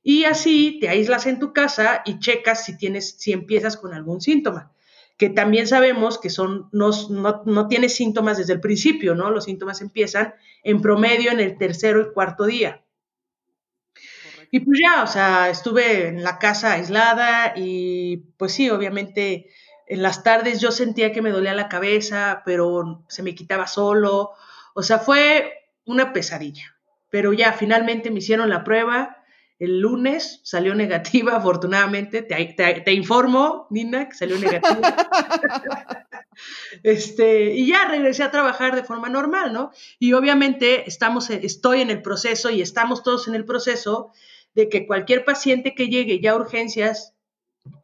Y 0.03 0.25
así 0.25 0.77
te 0.79 0.89
aíslas 0.89 1.25
en 1.25 1.39
tu 1.39 1.53
casa 1.53 2.03
y 2.05 2.19
checas 2.19 2.63
si 2.63 2.77
tienes, 2.77 3.15
si 3.17 3.33
empiezas 3.33 3.75
con 3.75 3.93
algún 3.93 4.21
síntoma 4.21 4.71
que 5.17 5.29
también 5.29 5.67
sabemos 5.67 6.19
que 6.19 6.29
son, 6.29 6.69
no, 6.71 6.91
no, 7.09 7.41
no 7.45 7.67
tienes 7.67 7.95
síntomas 7.95 8.37
desde 8.37 8.53
el 8.53 8.61
principio, 8.61 9.15
¿no? 9.15 9.31
Los 9.31 9.45
síntomas 9.45 9.81
empiezan 9.81 10.35
en 10.63 10.79
promedio 10.79 11.31
en 11.31 11.39
el 11.39 11.57
tercero 11.57 12.01
y 12.01 12.13
cuarto 12.13 12.45
día. 12.45 12.83
Y 14.51 14.59
pues 14.61 14.79
ya, 14.81 15.03
o 15.03 15.07
sea, 15.07 15.49
estuve 15.49 16.07
en 16.07 16.23
la 16.23 16.37
casa 16.37 16.73
aislada 16.73 17.53
y 17.57 18.17
pues 18.37 18.53
sí, 18.53 18.69
obviamente 18.69 19.49
en 19.87 20.03
las 20.03 20.23
tardes 20.23 20.59
yo 20.59 20.71
sentía 20.71 21.13
que 21.13 21.21
me 21.21 21.31
dolía 21.31 21.53
la 21.53 21.69
cabeza, 21.69 22.41
pero 22.45 23.05
se 23.07 23.23
me 23.23 23.35
quitaba 23.35 23.67
solo. 23.67 24.31
O 24.73 24.83
sea, 24.83 24.99
fue 24.99 25.71
una 25.85 26.11
pesadilla. 26.11 26.75
Pero 27.09 27.31
ya 27.31 27.53
finalmente 27.53 28.11
me 28.11 28.19
hicieron 28.19 28.49
la 28.49 28.65
prueba. 28.65 29.23
El 29.59 29.79
lunes 29.79 30.41
salió 30.43 30.75
negativa, 30.75 31.35
afortunadamente. 31.37 32.21
Te, 32.21 32.93
informo, 32.93 33.67
Nina, 33.69 34.09
que 34.09 34.15
salió 34.15 34.37
negativa. 34.37 34.95
este, 36.83 37.53
y 37.53 37.67
ya 37.67 37.87
regresé 37.87 38.23
a 38.23 38.31
trabajar 38.31 38.75
de 38.75 38.83
forma 38.83 39.07
normal, 39.07 39.53
¿no? 39.53 39.71
Y 39.99 40.11
obviamente 40.13 40.87
estamos, 40.87 41.29
estoy 41.29 41.81
en 41.81 41.91
el 41.91 42.01
proceso 42.01 42.49
y 42.49 42.61
estamos 42.61 43.03
todos 43.03 43.29
en 43.29 43.35
el 43.35 43.45
proceso 43.45 44.11
de 44.53 44.67
que 44.67 44.85
cualquier 44.85 45.23
paciente 45.23 45.73
que 45.73 45.87
llegue 45.87 46.19
ya 46.19 46.31
a 46.31 46.35
urgencias, 46.35 47.13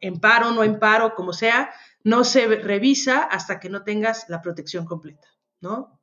en 0.00 0.18
paro, 0.18 0.50
no 0.50 0.64
en 0.64 0.78
paro, 0.78 1.14
como 1.14 1.32
sea, 1.32 1.70
no 2.04 2.22
se 2.24 2.46
revisa 2.46 3.22
hasta 3.22 3.58
que 3.58 3.70
no 3.70 3.82
tengas 3.82 4.26
la 4.28 4.42
protección 4.42 4.84
completa, 4.84 5.26
¿no? 5.60 6.00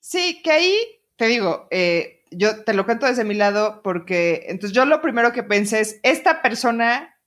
Sí, 0.00 0.40
que 0.42 0.50
ahí 0.50 0.76
te 1.16 1.26
digo, 1.26 1.68
eh, 1.70 2.24
yo 2.30 2.64
te 2.64 2.72
lo 2.72 2.86
cuento 2.86 3.06
desde 3.06 3.24
mi 3.24 3.34
lado 3.34 3.82
porque 3.82 4.46
entonces 4.48 4.74
yo 4.74 4.86
lo 4.86 5.02
primero 5.02 5.32
que 5.32 5.42
pensé 5.42 5.80
es, 5.80 6.00
esta 6.02 6.40
persona, 6.40 7.20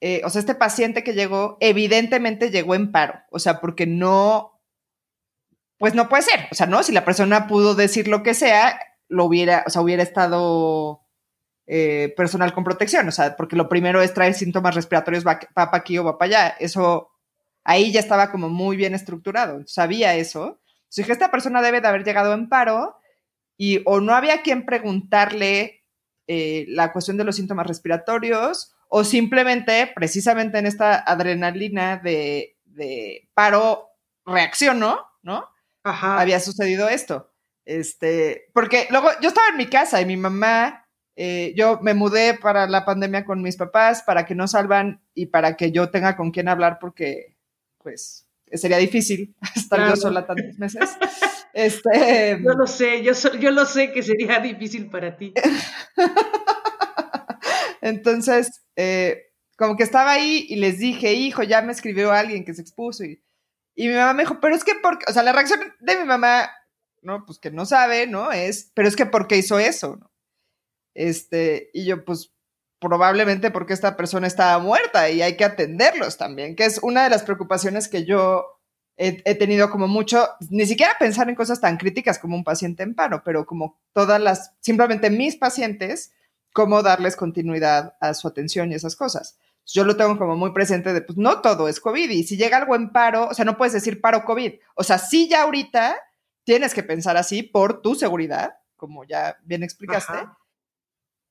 eh, 0.00 0.22
o 0.24 0.30
sea, 0.30 0.40
este 0.40 0.54
paciente 0.54 1.04
que 1.04 1.12
llegó, 1.12 1.58
evidentemente 1.60 2.50
llegó 2.50 2.74
en 2.74 2.92
paro, 2.92 3.20
o 3.30 3.38
sea, 3.38 3.60
porque 3.60 3.86
no, 3.86 4.62
pues 5.78 5.94
no 5.94 6.08
puede 6.08 6.22
ser, 6.22 6.48
o 6.50 6.54
sea, 6.54 6.66
no, 6.66 6.82
si 6.82 6.92
la 6.92 7.04
persona 7.04 7.46
pudo 7.46 7.74
decir 7.74 8.08
lo 8.08 8.22
que 8.22 8.32
sea, 8.32 8.80
lo 9.08 9.26
hubiera, 9.26 9.64
o 9.66 9.70
sea, 9.70 9.82
hubiera 9.82 10.02
estado 10.02 11.05
eh, 11.66 12.14
personal 12.16 12.52
con 12.52 12.64
protección, 12.64 13.08
o 13.08 13.12
sea, 13.12 13.36
porque 13.36 13.56
lo 13.56 13.68
primero 13.68 14.00
es 14.02 14.14
traer 14.14 14.34
síntomas 14.34 14.74
respiratorios, 14.74 15.26
va, 15.26 15.40
para 15.54 15.76
aquí 15.76 15.98
o 15.98 16.04
va 16.04 16.18
para 16.18 16.28
allá, 16.28 16.56
eso 16.60 17.10
ahí 17.64 17.92
ya 17.92 18.00
estaba 18.00 18.30
como 18.30 18.48
muy 18.48 18.76
bien 18.76 18.94
estructurado, 18.94 19.62
sabía 19.66 20.14
eso. 20.14 20.60
Entonces 20.78 20.96
dije, 20.96 21.12
esta 21.12 21.30
persona 21.30 21.62
debe 21.62 21.80
de 21.80 21.88
haber 21.88 22.04
llegado 22.04 22.32
en 22.32 22.48
paro 22.48 22.96
y 23.56 23.82
o 23.84 24.00
no 24.00 24.14
había 24.14 24.42
quien 24.42 24.64
preguntarle 24.64 25.82
eh, 26.28 26.66
la 26.68 26.92
cuestión 26.92 27.16
de 27.16 27.24
los 27.24 27.36
síntomas 27.36 27.66
respiratorios 27.66 28.74
o 28.88 29.02
simplemente, 29.02 29.90
precisamente 29.94 30.58
en 30.58 30.66
esta 30.66 30.96
adrenalina 30.98 31.96
de, 31.96 32.56
de 32.64 33.28
paro, 33.34 33.88
reaccionó, 34.24 35.00
¿no? 35.22 35.48
Ajá. 35.82 36.20
Había 36.20 36.40
sucedido 36.40 36.88
esto. 36.88 37.32
Este, 37.64 38.48
porque 38.54 38.86
luego 38.90 39.08
yo 39.20 39.28
estaba 39.28 39.48
en 39.48 39.56
mi 39.56 39.66
casa 39.66 40.00
y 40.00 40.06
mi 40.06 40.16
mamá, 40.16 40.85
eh, 41.16 41.54
yo 41.56 41.80
me 41.80 41.94
mudé 41.94 42.34
para 42.34 42.66
la 42.66 42.84
pandemia 42.84 43.24
con 43.24 43.40
mis 43.40 43.56
papás 43.56 44.02
para 44.02 44.26
que 44.26 44.34
no 44.34 44.46
salvan 44.46 45.00
y 45.14 45.26
para 45.26 45.56
que 45.56 45.72
yo 45.72 45.90
tenga 45.90 46.14
con 46.14 46.30
quién 46.30 46.46
hablar 46.46 46.76
porque, 46.78 47.38
pues, 47.82 48.28
sería 48.52 48.76
difícil 48.76 49.34
estar 49.56 49.88
yo 49.88 49.96
sola 49.96 50.26
tantos 50.26 50.56
meses. 50.58 50.96
Este, 51.54 52.38
yo 52.44 52.52
lo 52.52 52.66
sé, 52.66 53.02
yo, 53.02 53.12
yo 53.40 53.50
lo 53.50 53.64
sé 53.64 53.92
que 53.92 54.02
sería 54.02 54.40
difícil 54.40 54.90
para 54.90 55.16
ti. 55.16 55.32
Entonces, 57.80 58.62
eh, 58.76 59.32
como 59.56 59.76
que 59.76 59.84
estaba 59.84 60.12
ahí 60.12 60.44
y 60.50 60.56
les 60.56 60.78
dije, 60.78 61.14
hijo, 61.14 61.42
ya 61.42 61.62
me 61.62 61.72
escribió 61.72 62.12
alguien 62.12 62.44
que 62.44 62.52
se 62.52 62.60
expuso 62.60 63.04
y, 63.04 63.22
y 63.74 63.88
mi 63.88 63.94
mamá 63.94 64.12
me 64.12 64.24
dijo, 64.24 64.38
pero 64.38 64.54
es 64.54 64.64
que 64.64 64.74
porque, 64.82 65.06
o 65.08 65.14
sea, 65.14 65.22
la 65.22 65.32
reacción 65.32 65.60
de 65.80 65.96
mi 65.96 66.04
mamá, 66.04 66.50
no, 67.00 67.24
pues 67.24 67.38
que 67.38 67.50
no 67.50 67.64
sabe, 67.64 68.06
¿no? 68.06 68.32
Es, 68.32 68.70
pero 68.74 68.86
es 68.86 68.96
que 68.96 69.06
¿por 69.06 69.26
qué 69.28 69.38
hizo 69.38 69.58
eso? 69.58 69.96
¿no? 69.96 70.10
Este, 70.96 71.70
y 71.74 71.84
yo, 71.84 72.04
pues, 72.04 72.32
probablemente 72.80 73.50
porque 73.50 73.74
esta 73.74 73.96
persona 73.96 74.26
estaba 74.26 74.58
muerta 74.58 75.10
y 75.10 75.22
hay 75.22 75.36
que 75.36 75.44
atenderlos 75.44 76.16
también, 76.16 76.56
que 76.56 76.64
es 76.64 76.78
una 76.82 77.04
de 77.04 77.10
las 77.10 77.22
preocupaciones 77.22 77.88
que 77.88 78.04
yo 78.04 78.60
he, 78.96 79.34
tenido 79.34 79.70
como 79.70 79.88
mucho, 79.88 80.26
ni 80.50 80.64
siquiera 80.66 80.94
pensar 80.98 81.28
en 81.28 81.34
cosas 81.34 81.60
tan 81.60 81.76
críticas 81.76 82.18
como 82.18 82.34
un 82.34 82.44
paciente 82.44 82.82
en 82.82 82.94
paro, 82.94 83.22
pero 83.24 83.44
como 83.44 83.78
todas 83.92 84.20
las, 84.20 84.52
simplemente 84.60 85.10
mis 85.10 85.36
pacientes, 85.36 86.12
cómo 86.54 86.82
darles 86.82 87.16
continuidad 87.16 87.94
a 88.00 88.14
su 88.14 88.26
atención 88.26 88.72
y 88.72 88.74
esas 88.74 88.96
cosas. 88.96 89.38
Yo 89.66 89.84
lo 89.84 89.96
tengo 89.96 90.16
como 90.16 90.36
muy 90.36 90.52
presente 90.52 90.94
de, 90.94 91.02
pues 91.02 91.18
no 91.18 91.42
todo 91.42 91.68
es 91.68 91.80
COVID 91.80 92.08
y 92.08 92.24
si 92.24 92.38
llega 92.38 92.56
algo 92.56 92.74
en 92.74 92.90
paro, 92.90 93.28
o 93.28 93.34
sea, 93.34 93.44
no 93.44 93.58
puedes 93.58 93.74
decir 93.74 94.00
paro 94.00 94.24
COVID, 94.24 94.54
o 94.74 94.82
sea, 94.82 94.96
sí 94.96 95.28
ya 95.28 95.42
ahorita 95.42 95.96
tienes 96.44 96.72
que 96.72 96.82
pensar 96.82 97.18
así 97.18 97.42
por 97.42 97.82
tu 97.82 97.96
seguridad, 97.96 98.54
como 98.76 99.04
ya 99.04 99.36
bien 99.44 99.62
explicaste 99.62 100.14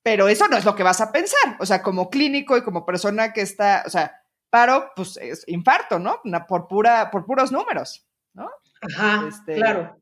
pero 0.06 0.28
eso 0.28 0.48
no 0.48 0.56
es 0.56 0.66
lo 0.66 0.76
que 0.76 0.84
vas 0.84 1.02
a 1.02 1.12
pensar. 1.12 1.58
O 1.60 1.66
sea, 1.66 1.82
como 1.82 2.12
clínico 2.12 2.56
y 2.56 2.64
como 2.64 2.86
persona 2.86 3.34
que 3.34 3.42
está, 3.42 3.82
o 3.88 3.90
sea, 3.90 4.22
paro, 4.52 4.92
pues 4.96 5.18
es 5.18 5.44
infarto, 5.48 5.98
¿no? 5.98 6.22
por, 6.48 6.68
pura, 6.68 7.10
por 7.10 7.26
puros 7.26 7.52
números, 7.52 8.08
¿no? 8.34 8.48
Ajá, 8.82 9.28
este, 9.28 9.56
claro. 9.56 10.00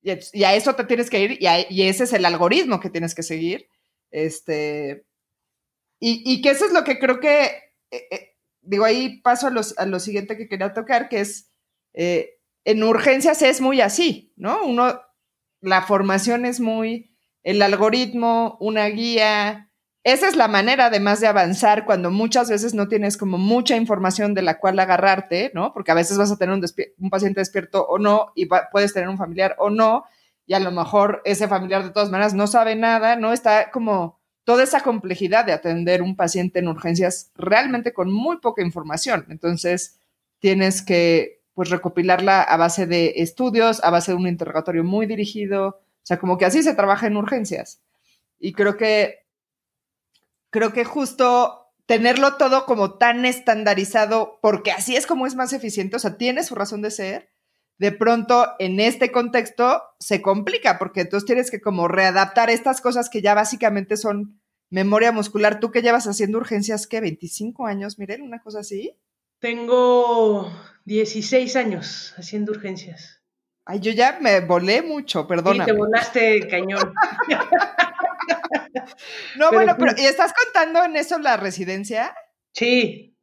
Y, 0.00 0.44
a 0.44 0.54
eso 0.54 0.74
te 0.74 0.84
tienes 0.84 1.10
que 1.10 1.20
ir 1.20 1.38
y, 1.38 1.82
ese 1.82 2.04
es 2.04 2.14
el 2.14 2.24
algoritmo 2.24 2.80
que 2.80 2.88
tienes 2.88 3.14
que 3.14 3.22
seguir. 3.22 3.68
Este, 4.10 5.04
y, 6.00 6.40
que 6.40 6.48
eso 6.48 6.64
es 6.64 6.72
lo 6.72 6.82
que 6.82 6.98
creo 6.98 7.20
que, 7.20 7.44
eh, 7.90 8.08
eh, 8.10 8.36
digo, 8.62 8.86
ahí 8.86 9.20
paso 9.20 9.48
a, 9.48 9.50
los, 9.50 9.78
a, 9.78 9.84
lo 9.84 10.00
siguiente 10.00 10.38
que 10.38 10.48
quería 10.48 10.72
tocar, 10.72 11.10
que 11.10 11.20
es, 11.20 11.52
eh, 11.92 12.38
en 12.64 12.82
urgencias 12.82 13.42
es 13.42 13.60
muy 13.60 13.82
así, 13.82 14.32
¿no? 14.34 14.64
Uno, 14.64 14.98
la 15.60 15.82
formación 15.82 16.46
es 16.46 16.58
muy 16.58 17.11
el 17.42 17.62
algoritmo, 17.62 18.56
una 18.60 18.86
guía. 18.86 19.70
Esa 20.04 20.28
es 20.28 20.36
la 20.36 20.48
manera 20.48 20.86
además 20.86 21.20
de 21.20 21.28
avanzar 21.28 21.84
cuando 21.84 22.10
muchas 22.10 22.50
veces 22.50 22.74
no 22.74 22.88
tienes 22.88 23.16
como 23.16 23.38
mucha 23.38 23.76
información 23.76 24.34
de 24.34 24.42
la 24.42 24.58
cual 24.58 24.78
agarrarte, 24.78 25.52
¿no? 25.54 25.72
Porque 25.72 25.92
a 25.92 25.94
veces 25.94 26.18
vas 26.18 26.30
a 26.32 26.36
tener 26.36 26.54
un, 26.54 27.10
paciente 27.10 27.40
despierto 27.40 27.86
o 27.86 27.98
no 27.98 28.32
y 28.34 28.46
puedes 28.46 28.92
tener 28.92 29.08
un 29.08 29.18
familiar 29.18 29.54
o 29.58 29.70
no 29.70 30.04
y 30.46 30.54
a 30.54 30.60
lo 30.60 30.72
mejor 30.72 31.22
ese 31.24 31.46
familiar 31.46 31.84
de 31.84 31.90
todas 31.90 32.10
maneras 32.10 32.34
no 32.34 32.46
sabe 32.46 32.74
nada, 32.74 33.16
¿no? 33.16 33.32
Está 33.32 33.70
como 33.70 34.20
toda 34.44 34.64
esa 34.64 34.80
complejidad 34.80 35.44
de 35.44 35.52
atender 35.52 36.02
un 36.02 36.16
paciente 36.16 36.58
en 36.58 36.68
urgencias 36.68 37.30
realmente 37.36 37.92
con 37.92 38.12
muy 38.12 38.38
poca 38.38 38.62
información. 38.62 39.24
Entonces, 39.28 40.00
tienes 40.40 40.82
que 40.82 41.42
pues 41.54 41.70
recopilarla 41.70 42.42
a 42.42 42.56
base 42.56 42.86
de 42.86 43.14
estudios, 43.16 43.84
a 43.84 43.90
base 43.90 44.12
de 44.12 44.16
un 44.16 44.26
interrogatorio 44.26 44.84
muy 44.84 45.06
dirigido, 45.06 45.80
o 46.02 46.06
sea, 46.06 46.18
como 46.18 46.36
que 46.36 46.44
así 46.44 46.62
se 46.62 46.74
trabaja 46.74 47.06
en 47.06 47.16
urgencias. 47.16 47.80
Y 48.38 48.52
creo 48.52 48.76
que, 48.76 49.26
creo 50.50 50.72
que 50.72 50.84
justo 50.84 51.72
tenerlo 51.86 52.36
todo 52.36 52.66
como 52.66 52.94
tan 52.94 53.24
estandarizado, 53.24 54.38
porque 54.42 54.72
así 54.72 54.96
es 54.96 55.06
como 55.06 55.26
es 55.26 55.34
más 55.34 55.52
eficiente, 55.52 55.96
o 55.96 55.98
sea, 55.98 56.16
tiene 56.16 56.42
su 56.42 56.54
razón 56.54 56.82
de 56.82 56.90
ser, 56.90 57.30
de 57.78 57.92
pronto 57.92 58.48
en 58.58 58.80
este 58.80 59.12
contexto 59.12 59.82
se 59.98 60.22
complica, 60.22 60.78
porque 60.78 61.02
entonces 61.02 61.26
tienes 61.26 61.50
que 61.50 61.60
como 61.60 61.88
readaptar 61.88 62.50
estas 62.50 62.80
cosas 62.80 63.08
que 63.10 63.22
ya 63.22 63.34
básicamente 63.34 63.96
son 63.96 64.40
memoria 64.70 65.12
muscular. 65.12 65.60
¿Tú 65.60 65.70
que 65.70 65.82
llevas 65.82 66.06
haciendo 66.06 66.38
urgencias, 66.38 66.86
qué, 66.86 67.00
25 67.00 67.66
años, 67.66 67.98
Miren, 67.98 68.22
una 68.22 68.40
cosa 68.40 68.60
así? 68.60 68.96
Tengo 69.38 70.52
16 70.84 71.56
años 71.56 72.14
haciendo 72.16 72.52
urgencias. 72.52 73.21
Ay, 73.64 73.80
yo 73.80 73.92
ya 73.92 74.18
me 74.20 74.40
volé 74.40 74.82
mucho, 74.82 75.26
perdona. 75.26 75.64
Sí, 75.64 75.70
te 75.70 75.76
volaste 75.76 76.48
cañón. 76.48 76.92
no, 79.36 79.52
bueno, 79.52 79.76
pero 79.78 79.92
¿y 79.96 80.06
estás 80.06 80.32
contando 80.32 80.84
en 80.84 80.96
eso 80.96 81.18
la 81.18 81.36
residencia? 81.36 82.14
Sí, 82.52 83.16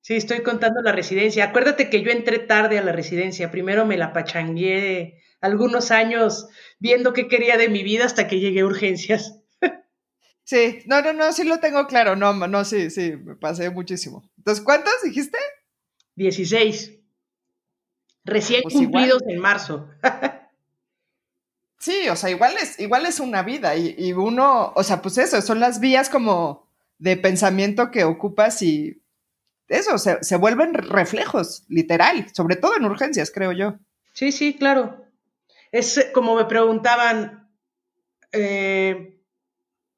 sí, 0.00 0.16
estoy 0.16 0.42
contando 0.42 0.82
la 0.82 0.92
residencia. 0.92 1.44
Acuérdate 1.44 1.88
que 1.88 2.02
yo 2.02 2.10
entré 2.10 2.40
tarde 2.40 2.78
a 2.78 2.82
la 2.82 2.92
residencia. 2.92 3.52
Primero 3.52 3.86
me 3.86 3.96
la 3.96 4.12
pachangué 4.12 5.22
algunos 5.40 5.92
años 5.92 6.48
viendo 6.80 7.12
qué 7.12 7.28
quería 7.28 7.56
de 7.56 7.68
mi 7.68 7.84
vida 7.84 8.06
hasta 8.06 8.26
que 8.26 8.40
llegué 8.40 8.60
a 8.60 8.66
urgencias. 8.66 9.36
Sí, 10.42 10.82
no, 10.86 11.00
no, 11.00 11.12
no, 11.12 11.32
sí 11.32 11.44
lo 11.44 11.60
tengo 11.60 11.86
claro. 11.86 12.16
No, 12.16 12.34
no, 12.34 12.64
sí, 12.64 12.90
sí, 12.90 13.12
me 13.12 13.36
pasé 13.36 13.70
muchísimo. 13.70 14.28
Entonces, 14.36 14.64
¿cuántos 14.64 14.94
dijiste? 15.04 15.38
Dieciséis. 16.16 16.99
Recién 18.24 18.62
pues 18.62 18.74
cumplidos 18.74 19.22
en 19.26 19.38
marzo. 19.38 19.88
sí, 21.78 22.08
o 22.08 22.16
sea, 22.16 22.30
igual 22.30 22.54
es, 22.60 22.78
igual 22.78 23.06
es 23.06 23.20
una 23.20 23.42
vida 23.42 23.76
y, 23.76 24.12
uno, 24.12 24.72
o 24.74 24.82
sea, 24.82 25.00
pues 25.02 25.18
eso, 25.18 25.40
son 25.42 25.60
las 25.60 25.80
vías 25.80 26.08
como 26.08 26.68
de 26.98 27.16
pensamiento 27.16 27.90
que 27.90 28.04
ocupas 28.04 28.62
y 28.62 29.02
eso, 29.68 29.98
se, 29.98 30.36
vuelven 30.36 30.74
reflejos, 30.74 31.64
literal, 31.68 32.26
sobre 32.34 32.56
todo 32.56 32.76
en 32.76 32.84
urgencias, 32.84 33.30
creo 33.30 33.52
yo. 33.52 33.78
Sí, 34.12 34.32
sí, 34.32 34.56
claro. 34.56 35.04
Es 35.70 36.10
como 36.12 36.34
me 36.34 36.44
preguntaban, 36.46 37.48
eh, 38.32 39.20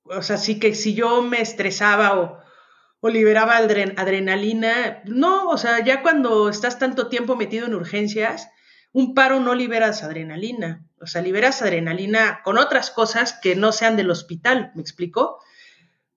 o 0.05 0.23
sea, 0.23 0.37
sí 0.37 0.59
que 0.59 0.75
si 0.75 0.95
yo 0.95 1.23
me 1.23 1.41
estresaba 1.41 2.21
o, 2.21 2.42
o 3.05 3.09
liberaba 3.09 3.57
adrenalina. 3.57 5.03
No, 5.05 5.49
o 5.49 5.59
sea, 5.59 5.85
ya 5.85 6.03
cuando 6.03 6.49
estás 6.49 6.79
tanto 6.79 7.09
tiempo 7.09 7.35
metido 7.35 7.67
en 7.67 7.75
urgencias, 7.75 8.49
un 8.93 9.13
paro 9.13 9.41
no 9.41 9.57
liberas 9.57 10.05
adrenalina. 10.05 10.87
O 11.01 11.07
sea, 11.07 11.21
liberas 11.21 11.63
adrenalina 11.63 12.43
con 12.45 12.59
otras 12.59 12.93
cosas 12.93 13.33
que 13.43 13.57
no 13.57 13.73
sean 13.73 13.97
del 13.97 14.09
hospital, 14.09 14.71
¿me 14.77 14.83
explico? 14.83 15.41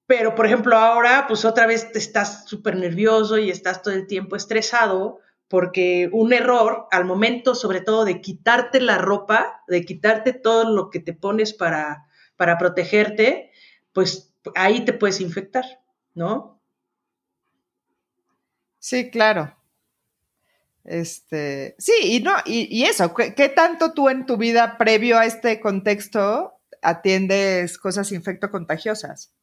Pero, 0.06 0.36
por 0.36 0.46
ejemplo, 0.46 0.78
ahora, 0.78 1.26
pues 1.28 1.44
otra 1.44 1.66
vez 1.66 1.92
te 1.92 1.98
estás 1.98 2.48
súper 2.48 2.76
nervioso 2.76 3.40
y 3.40 3.50
estás 3.50 3.82
todo 3.82 3.96
el 3.96 4.06
tiempo 4.06 4.36
estresado 4.36 5.22
porque 5.48 6.08
un 6.12 6.34
error 6.34 6.86
al 6.92 7.06
momento, 7.06 7.56
sobre 7.56 7.82
todo, 7.82 8.06
de 8.06 8.22
quitarte 8.22 8.80
la 8.80 9.00
ropa, 9.00 9.64
de 9.68 9.84
quitarte 9.84 10.34
todo 10.34 10.72
lo 10.72 10.92
que 10.92 11.00
te 11.00 11.14
pones 11.14 11.52
para, 11.52 12.06
para 12.36 12.60
protegerte, 12.60 13.50
pues 13.92 14.36
ahí 14.54 14.86
te 14.86 14.94
puedes 14.94 15.20
infectar, 15.20 15.66
¿no? 16.14 16.55
Sí, 18.86 19.10
claro. 19.10 19.52
Este, 20.84 21.74
sí, 21.80 21.92
y 22.04 22.20
no, 22.20 22.34
y, 22.46 22.84
eso, 22.84 23.16
¿qué, 23.16 23.50
tanto 23.50 23.94
tú 23.94 24.10
en 24.10 24.28
tu 24.28 24.38
vida 24.38 24.78
previo 24.78 25.18
a 25.18 25.26
este 25.26 25.60
contexto 25.60 26.60
atiendes 26.84 27.80
cosas 27.80 28.12
infectocontagiosas? 28.12 29.34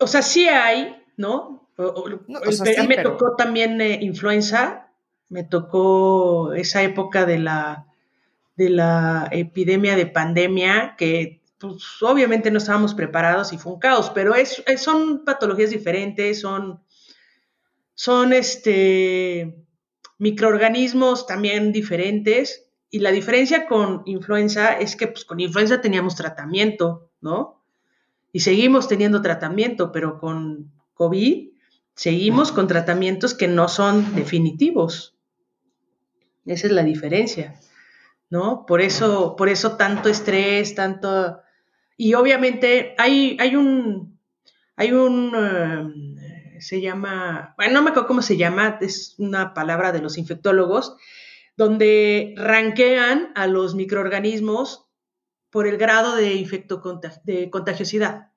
O 0.00 0.06
sea, 0.06 0.22
sí 0.22 0.48
hay, 0.48 1.04
¿no? 1.18 1.68
me 1.76 2.96
tocó 3.02 3.36
también 3.36 3.78
eh, 3.82 3.98
influenza, 4.00 4.88
me 5.28 5.44
tocó 5.44 6.54
esa 6.54 6.82
época 6.82 7.26
de 7.26 7.40
la, 7.40 7.84
de 8.56 8.70
la 8.70 9.28
epidemia 9.32 9.96
de 9.96 10.06
pandemia, 10.06 10.94
que 10.96 11.42
pues, 11.58 11.84
obviamente 12.00 12.50
no 12.50 12.56
estábamos 12.56 12.94
preparados 12.94 13.52
y 13.52 13.58
fue 13.58 13.74
un 13.74 13.80
caos, 13.80 14.10
pero 14.14 14.34
es, 14.34 14.62
son 14.78 15.26
patologías 15.26 15.68
diferentes, 15.68 16.40
son, 16.40 16.80
son 18.00 18.32
este, 18.32 19.66
microorganismos 20.16 21.26
también 21.26 21.70
diferentes. 21.70 22.66
Y 22.88 23.00
la 23.00 23.10
diferencia 23.10 23.66
con 23.66 24.04
influenza 24.06 24.72
es 24.72 24.96
que 24.96 25.06
pues, 25.06 25.26
con 25.26 25.38
influenza 25.38 25.82
teníamos 25.82 26.16
tratamiento, 26.16 27.10
¿no? 27.20 27.62
Y 28.32 28.40
seguimos 28.40 28.88
teniendo 28.88 29.20
tratamiento, 29.20 29.92
pero 29.92 30.18
con 30.18 30.72
COVID 30.94 31.50
seguimos 31.94 32.52
con 32.52 32.68
tratamientos 32.68 33.34
que 33.34 33.48
no 33.48 33.68
son 33.68 34.14
definitivos. 34.14 35.14
Esa 36.46 36.68
es 36.68 36.72
la 36.72 36.84
diferencia, 36.84 37.60
¿no? 38.30 38.64
Por 38.64 38.80
eso, 38.80 39.36
por 39.36 39.50
eso 39.50 39.76
tanto 39.76 40.08
estrés, 40.08 40.74
tanto... 40.74 41.42
Y 41.98 42.14
obviamente 42.14 42.94
hay, 42.96 43.36
hay 43.38 43.56
un, 43.56 44.18
hay 44.76 44.92
un, 44.92 45.32
eh, 45.36 46.09
se 46.60 46.80
llama, 46.80 47.54
bueno, 47.56 47.74
no 47.74 47.82
me 47.82 47.90
acuerdo 47.90 48.08
cómo 48.08 48.22
se 48.22 48.36
llama, 48.36 48.78
es 48.80 49.14
una 49.18 49.54
palabra 49.54 49.92
de 49.92 50.00
los 50.00 50.18
infectólogos, 50.18 50.96
donde 51.56 52.34
ranquean 52.36 53.32
a 53.34 53.46
los 53.46 53.74
microorganismos 53.74 54.88
por 55.50 55.66
el 55.66 55.76
grado 55.78 56.16
de, 56.16 56.34
infecto 56.34 56.82
de 57.24 57.50
contagiosidad. 57.50 58.30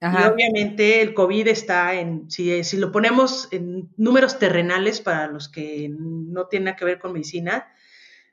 Y 0.00 0.24
obviamente 0.24 1.00
el 1.00 1.14
COVID 1.14 1.46
está 1.46 1.94
en, 1.94 2.28
si, 2.28 2.64
si, 2.64 2.76
lo 2.76 2.90
ponemos 2.90 3.46
en 3.52 3.88
números 3.96 4.36
terrenales 4.36 5.00
para 5.00 5.28
los 5.28 5.48
que 5.48 5.88
no 5.96 6.48
tienen 6.48 6.64
nada 6.64 6.76
que 6.76 6.84
ver 6.84 6.98
con 6.98 7.12
medicina, 7.12 7.72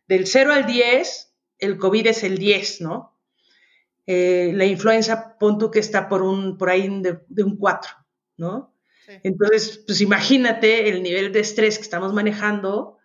del 0.08 0.26
0 0.26 0.52
al 0.52 0.66
10, 0.66 1.36
el 1.60 1.78
COVID 1.78 2.08
es 2.08 2.24
el 2.24 2.40
10, 2.40 2.82
¿no? 2.82 3.20
Eh, 4.08 4.52
la 4.56 4.66
influenza, 4.66 5.38
pon 5.38 5.60
tú 5.60 5.70
que 5.70 5.78
está 5.78 6.10
por, 6.10 6.24
un, 6.24 6.58
por 6.58 6.72
ahí 6.72 6.90
de, 7.02 7.44
un 7.44 7.58
4, 7.58 7.92
¿no? 8.38 8.74
Entonces, 9.24 9.84
pues 9.86 10.02
imagínate 10.02 10.90
el 10.90 11.02
nivel 11.02 11.32
de 11.32 11.40
estrés 11.40 11.78
que 11.78 11.84
estamos 11.84 12.14
manejando 12.14 12.98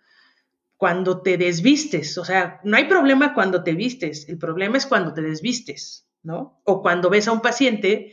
cuando 0.77 1.23
te 1.23 1.39
desvistes. 1.39 2.19
O 2.19 2.25
sea, 2.25 2.61
no 2.63 2.77
hay 2.77 2.85
problema 2.85 3.35
cuando 3.35 3.63
te 3.63 3.73
vistes, 3.73 4.29
el 4.29 4.39
problema 4.39 4.77
es 4.77 4.87
cuando 4.87 5.15
te 5.15 5.23
desvistes, 5.23 6.07
¿no? 6.23 6.61
O 6.65 6.83
cuando 6.83 7.11
ves 7.11 7.29
a 7.29 7.33
un 7.33 7.41
paciente 7.41 8.13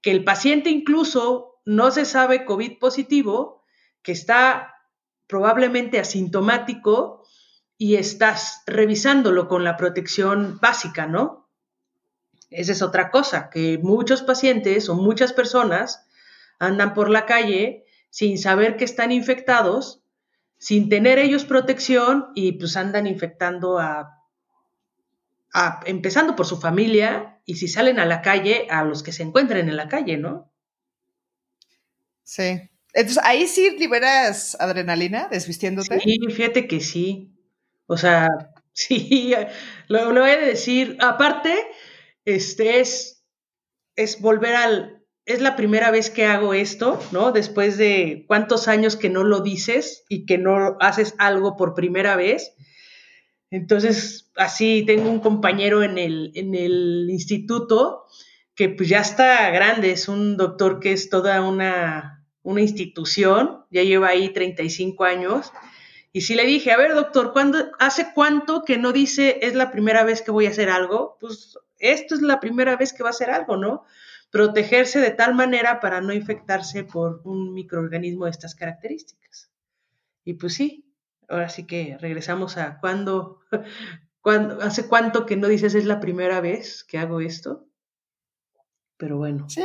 que 0.00 0.10
el 0.10 0.24
paciente 0.24 0.70
incluso 0.70 1.60
no 1.64 1.90
se 1.90 2.04
sabe 2.04 2.44
COVID 2.44 2.78
positivo, 2.78 3.62
que 4.02 4.12
está 4.12 4.74
probablemente 5.26 5.98
asintomático 5.98 7.24
y 7.76 7.96
estás 7.96 8.62
revisándolo 8.66 9.46
con 9.46 9.62
la 9.62 9.76
protección 9.76 10.58
básica, 10.60 11.06
¿no? 11.06 11.48
Esa 12.50 12.72
es 12.72 12.82
otra 12.82 13.10
cosa, 13.10 13.50
que 13.50 13.78
muchos 13.78 14.22
pacientes 14.22 14.88
o 14.88 14.94
muchas 14.94 15.32
personas 15.32 16.07
andan 16.58 16.94
por 16.94 17.10
la 17.10 17.26
calle 17.26 17.84
sin 18.10 18.38
saber 18.38 18.76
que 18.76 18.84
están 18.84 19.12
infectados, 19.12 20.02
sin 20.58 20.88
tener 20.88 21.18
ellos 21.18 21.44
protección 21.44 22.28
y 22.34 22.52
pues 22.52 22.76
andan 22.76 23.06
infectando 23.06 23.78
a 23.78 24.14
empezando 25.86 26.36
por 26.36 26.46
su 26.46 26.60
familia 26.60 27.40
y 27.44 27.56
si 27.56 27.68
salen 27.68 27.98
a 27.98 28.06
la 28.06 28.22
calle, 28.22 28.66
a 28.70 28.84
los 28.84 29.02
que 29.02 29.12
se 29.12 29.22
encuentren 29.22 29.68
en 29.68 29.76
la 29.76 29.88
calle, 29.88 30.16
¿no? 30.16 30.52
Sí. 32.22 32.70
Entonces, 32.92 33.22
ahí 33.24 33.46
sí 33.46 33.76
liberas 33.78 34.56
adrenalina 34.60 35.28
desvistiéndote. 35.30 35.98
Sí, 36.00 36.18
fíjate 36.30 36.66
que 36.66 36.80
sí. 36.80 37.32
O 37.86 37.96
sea, 37.96 38.28
sí, 38.72 39.34
lo, 39.88 40.12
lo 40.12 40.26
he 40.26 40.38
de 40.38 40.46
decir. 40.46 40.96
Aparte, 41.00 41.54
este 42.24 42.80
es, 42.80 43.24
es 43.96 44.20
volver 44.20 44.54
al. 44.54 44.97
Es 45.28 45.42
la 45.42 45.56
primera 45.56 45.90
vez 45.90 46.08
que 46.08 46.24
hago 46.24 46.54
esto, 46.54 46.98
¿no? 47.12 47.32
Después 47.32 47.76
de 47.76 48.24
cuántos 48.26 48.66
años 48.66 48.96
que 48.96 49.10
no 49.10 49.24
lo 49.24 49.40
dices 49.40 50.06
y 50.08 50.24
que 50.24 50.38
no 50.38 50.78
haces 50.80 51.14
algo 51.18 51.54
por 51.54 51.74
primera 51.74 52.16
vez. 52.16 52.54
Entonces, 53.50 54.32
así 54.36 54.84
tengo 54.86 55.10
un 55.10 55.20
compañero 55.20 55.82
en 55.82 55.98
el, 55.98 56.32
en 56.34 56.54
el 56.54 57.08
instituto 57.10 58.06
que 58.54 58.70
pues 58.70 58.88
ya 58.88 59.00
está 59.00 59.50
grande, 59.50 59.90
es 59.90 60.08
un 60.08 60.38
doctor 60.38 60.80
que 60.80 60.92
es 60.92 61.10
toda 61.10 61.42
una, 61.42 62.24
una 62.42 62.62
institución, 62.62 63.66
ya 63.70 63.82
lleva 63.82 64.08
ahí 64.08 64.32
35 64.32 65.04
años. 65.04 65.52
Y 66.10 66.22
si 66.22 66.36
le 66.36 66.46
dije, 66.46 66.72
a 66.72 66.78
ver, 66.78 66.94
doctor, 66.94 67.34
¿cuándo, 67.34 67.70
¿hace 67.78 68.12
cuánto 68.14 68.64
que 68.64 68.78
no 68.78 68.92
dice 68.92 69.40
es 69.42 69.54
la 69.54 69.70
primera 69.72 70.04
vez 70.04 70.22
que 70.22 70.30
voy 70.30 70.46
a 70.46 70.50
hacer 70.50 70.70
algo? 70.70 71.18
Pues 71.20 71.58
esto 71.78 72.14
es 72.14 72.22
la 72.22 72.40
primera 72.40 72.76
vez 72.76 72.94
que 72.94 73.02
va 73.02 73.10
a 73.10 73.12
hacer 73.12 73.30
algo, 73.30 73.58
¿no? 73.58 73.84
Protegerse 74.30 75.00
de 75.00 75.10
tal 75.10 75.34
manera 75.34 75.80
para 75.80 76.00
no 76.00 76.12
infectarse 76.12 76.84
por 76.84 77.22
un 77.24 77.54
microorganismo 77.54 78.26
de 78.26 78.30
estas 78.30 78.54
características. 78.54 79.50
Y 80.24 80.34
pues 80.34 80.54
sí, 80.54 80.92
ahora 81.28 81.48
sí 81.48 81.66
que 81.66 81.96
regresamos 81.98 82.56
a 82.56 82.78
cuándo, 82.80 83.40
cuando, 84.20 84.60
hace 84.60 84.86
cuánto 84.86 85.26
que 85.26 85.36
no 85.36 85.48
dices 85.48 85.74
es 85.74 85.84
la 85.84 86.00
primera 86.00 86.40
vez 86.40 86.84
que 86.84 86.98
hago 86.98 87.20
esto. 87.20 87.66
Pero 88.96 89.16
bueno. 89.16 89.48
Sí, 89.48 89.62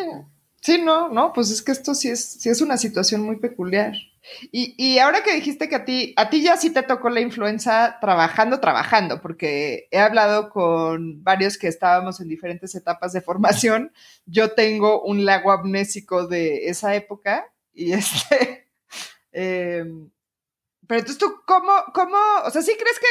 sí, 0.61 0.81
no, 0.81 1.09
no, 1.09 1.33
pues 1.33 1.51
es 1.51 1.61
que 1.61 1.71
esto 1.71 1.93
sí 1.95 2.09
es, 2.09 2.23
sí 2.23 2.49
es 2.49 2.61
una 2.61 2.77
situación 2.77 3.21
muy 3.21 3.39
peculiar. 3.39 3.93
Y, 4.51 4.73
y, 4.77 4.99
ahora 4.99 5.23
que 5.23 5.33
dijiste 5.33 5.67
que 5.67 5.75
a 5.75 5.85
ti, 5.85 6.13
a 6.15 6.29
ti 6.29 6.41
ya 6.41 6.55
sí 6.55 6.71
te 6.71 6.83
tocó 6.83 7.09
la 7.09 7.19
influenza 7.19 7.97
trabajando, 7.99 8.59
trabajando, 8.59 9.21
porque 9.21 9.87
he 9.91 9.99
hablado 9.99 10.49
con 10.49 11.23
varios 11.23 11.57
que 11.57 11.67
estábamos 11.67 12.21
en 12.21 12.29
diferentes 12.29 12.73
etapas 12.75 13.11
de 13.13 13.21
formación. 13.21 13.91
Yo 14.25 14.51
tengo 14.53 15.03
un 15.03 15.25
lago 15.25 15.51
amnésico 15.51 16.27
de 16.27 16.67
esa 16.67 16.95
época 16.95 17.51
y 17.73 17.93
este, 17.93 18.69
em, 19.31 20.09
pero 20.87 20.99
entonces 20.99 21.17
tú, 21.17 21.41
¿cómo, 21.45 21.71
cómo, 21.93 22.17
o 22.45 22.49
sea, 22.49 22.61
¿sí 22.61 22.73
crees 22.77 22.99
que 22.99 23.07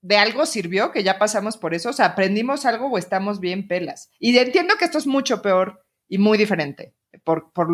de 0.00 0.16
algo 0.16 0.46
sirvió, 0.46 0.92
que 0.92 1.02
ya 1.02 1.18
pasamos 1.18 1.56
por 1.56 1.74
eso? 1.74 1.90
O 1.90 1.92
sea, 1.92 2.06
¿aprendimos 2.06 2.64
algo 2.64 2.88
o 2.88 2.98
estamos 2.98 3.40
bien 3.40 3.68
pelas? 3.68 4.10
Y 4.18 4.36
entiendo 4.38 4.74
que 4.78 4.84
esto 4.84 4.98
es 4.98 5.06
mucho 5.06 5.42
peor 5.42 5.84
y 6.08 6.18
muy 6.18 6.38
diferente, 6.38 6.94
por, 7.24 7.52
por, 7.52 7.68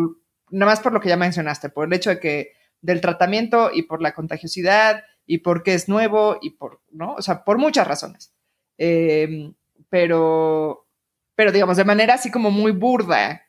nada 0.49 0.71
más 0.71 0.79
por 0.81 0.93
lo 0.93 0.99
que 0.99 1.09
ya 1.09 1.17
mencionaste, 1.17 1.69
por 1.69 1.87
el 1.87 1.93
hecho 1.93 2.09
de 2.09 2.19
que 2.19 2.53
del 2.85 3.01
tratamiento 3.01 3.71
y 3.73 3.83
por 3.83 4.01
la 4.01 4.13
contagiosidad 4.13 5.03
y 5.25 5.39
porque 5.39 5.73
es 5.73 5.89
nuevo 5.89 6.37
y 6.41 6.51
por, 6.51 6.81
¿no? 6.91 7.15
O 7.15 7.21
sea, 7.21 7.43
por 7.43 7.57
muchas 7.57 7.87
razones. 7.87 8.33
Em, 8.77 9.53
pero, 9.89 10.87
pero 11.35 11.51
digamos, 11.51 11.77
de 11.77 11.85
manera 11.85 12.13
así 12.13 12.29
como 12.31 12.51
muy 12.51 12.71
burda, 12.71 13.41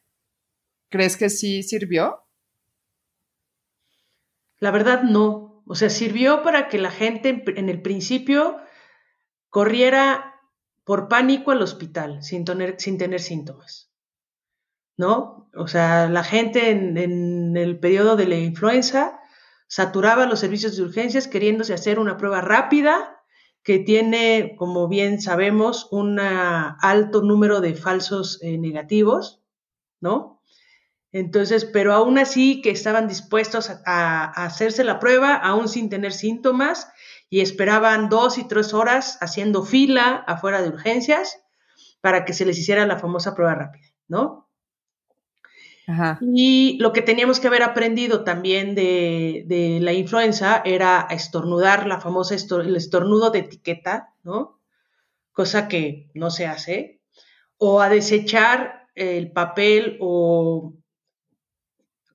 ¿crees 0.89 1.17
que 1.17 1.29
sí 1.29 1.63
sirvió? 1.63 2.25
La 4.59 4.71
verdad, 4.71 5.03
no. 5.03 5.63
O 5.67 5.75
sea, 5.75 5.91
sirvió 5.91 6.43
para 6.43 6.69
que 6.69 6.79
la 6.79 6.91
gente 6.91 7.45
en 7.47 7.69
el 7.69 7.83
principio 7.83 8.59
corriera 9.51 10.41
por 10.85 11.09
pánico 11.09 11.51
al 11.51 11.63
hospital 11.63 12.23
sin 12.23 12.45
tener, 12.45 12.77
sin 12.79 12.97
tener 12.97 13.21
síntomas. 13.21 13.91
¿No? 14.97 15.51
O 15.55 15.67
sea, 15.67 16.09
la 16.09 16.25
gente 16.25 16.71
en, 16.71 17.57
el 17.57 17.79
periodo 17.79 18.17
de 18.17 18.27
la 18.27 18.37
influenza 18.37 19.21
saturaba 19.67 20.27
los 20.27 20.41
servicios 20.41 20.77
de 20.77 20.83
urgencias 20.83 21.29
queriéndose 21.29 21.75
hacer 21.75 21.99
una 21.99 22.17
prueba 22.17 22.41
rápida 22.41 23.17
que 23.63 23.81
tiene, 23.81 24.55
como 24.57 24.87
bien 24.87 25.21
sabemos, 25.21 25.89
un 25.91 26.21
alto 26.21 27.23
número 27.23 27.61
de 27.61 27.75
falsos 27.75 28.39
eh, 28.43 28.59
negativos, 28.59 29.43
¿no? 30.01 30.41
Entonces, 31.11 31.65
pero 31.65 31.93
aún 31.93 32.19
así 32.19 32.61
que 32.61 32.71
estaban 32.71 33.09
dispuestos 33.09 33.71
a, 33.85 34.45
hacerse 34.45 34.85
la 34.85 35.01
prueba, 35.01 35.35
aún 35.35 35.69
sin 35.69 35.89
tener 35.89 36.13
síntomas, 36.13 36.89
y 37.29 37.41
esperaban 37.41 38.09
dos 38.09 38.39
y 38.39 38.47
tres 38.47 38.73
horas 38.73 39.19
haciendo 39.21 39.65
fila 39.65 40.15
afuera 40.29 40.63
de 40.63 40.69
urgencias 40.69 41.43
para 42.01 42.25
que 42.25 42.35
se 42.35 42.45
les 42.45 42.59
hiciera 42.59 42.87
la 42.87 43.01
famosa 43.01 43.35
prueba 43.35 43.57
rápida, 43.57 43.89
¿no? 44.07 44.46
Y 46.21 46.79
lo 46.81 46.93
que 46.93 47.03
teníamos 47.03 47.39
que 47.39 47.47
haber 47.47 47.63
aprendido 47.63 48.25
también 48.25 48.75
de, 48.75 49.79
la 49.81 49.93
influenza 49.93 50.63
era 50.65 51.07
estornudar, 51.11 51.87
la 51.87 52.01
famosa 52.01 52.35
el 52.35 52.77
estornudo 52.77 53.31
de 53.31 53.41
etiqueta, 53.41 54.13
¿no? 54.25 54.61
Cosa 55.33 55.69
que 55.69 56.11
no 56.15 56.31
se 56.31 56.47
hace. 56.47 57.01
O 57.59 57.81
a 57.81 57.89
desechar 57.89 58.89
el 58.95 59.31
papel 59.31 59.97
o 60.01 60.75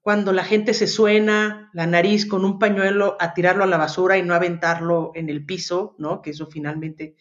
cuando 0.02 0.34
la 0.34 0.44
gente 0.44 0.74
se 0.74 0.88
suena 0.88 1.70
la 1.74 1.86
nariz 1.86 2.26
con 2.26 2.44
un 2.44 2.60
pañuelo 2.60 3.16
a 3.20 3.34
tirarlo 3.34 3.64
a 3.64 3.68
la 3.68 3.78
basura 3.78 4.18
y 4.18 4.24
no 4.24 4.34
aventarlo 4.34 5.12
en 5.16 5.30
el 5.30 5.46
piso, 5.46 5.96
¿no? 5.98 6.22
Que 6.22 6.32
eso 6.32 6.48
finalmente, 6.48 7.16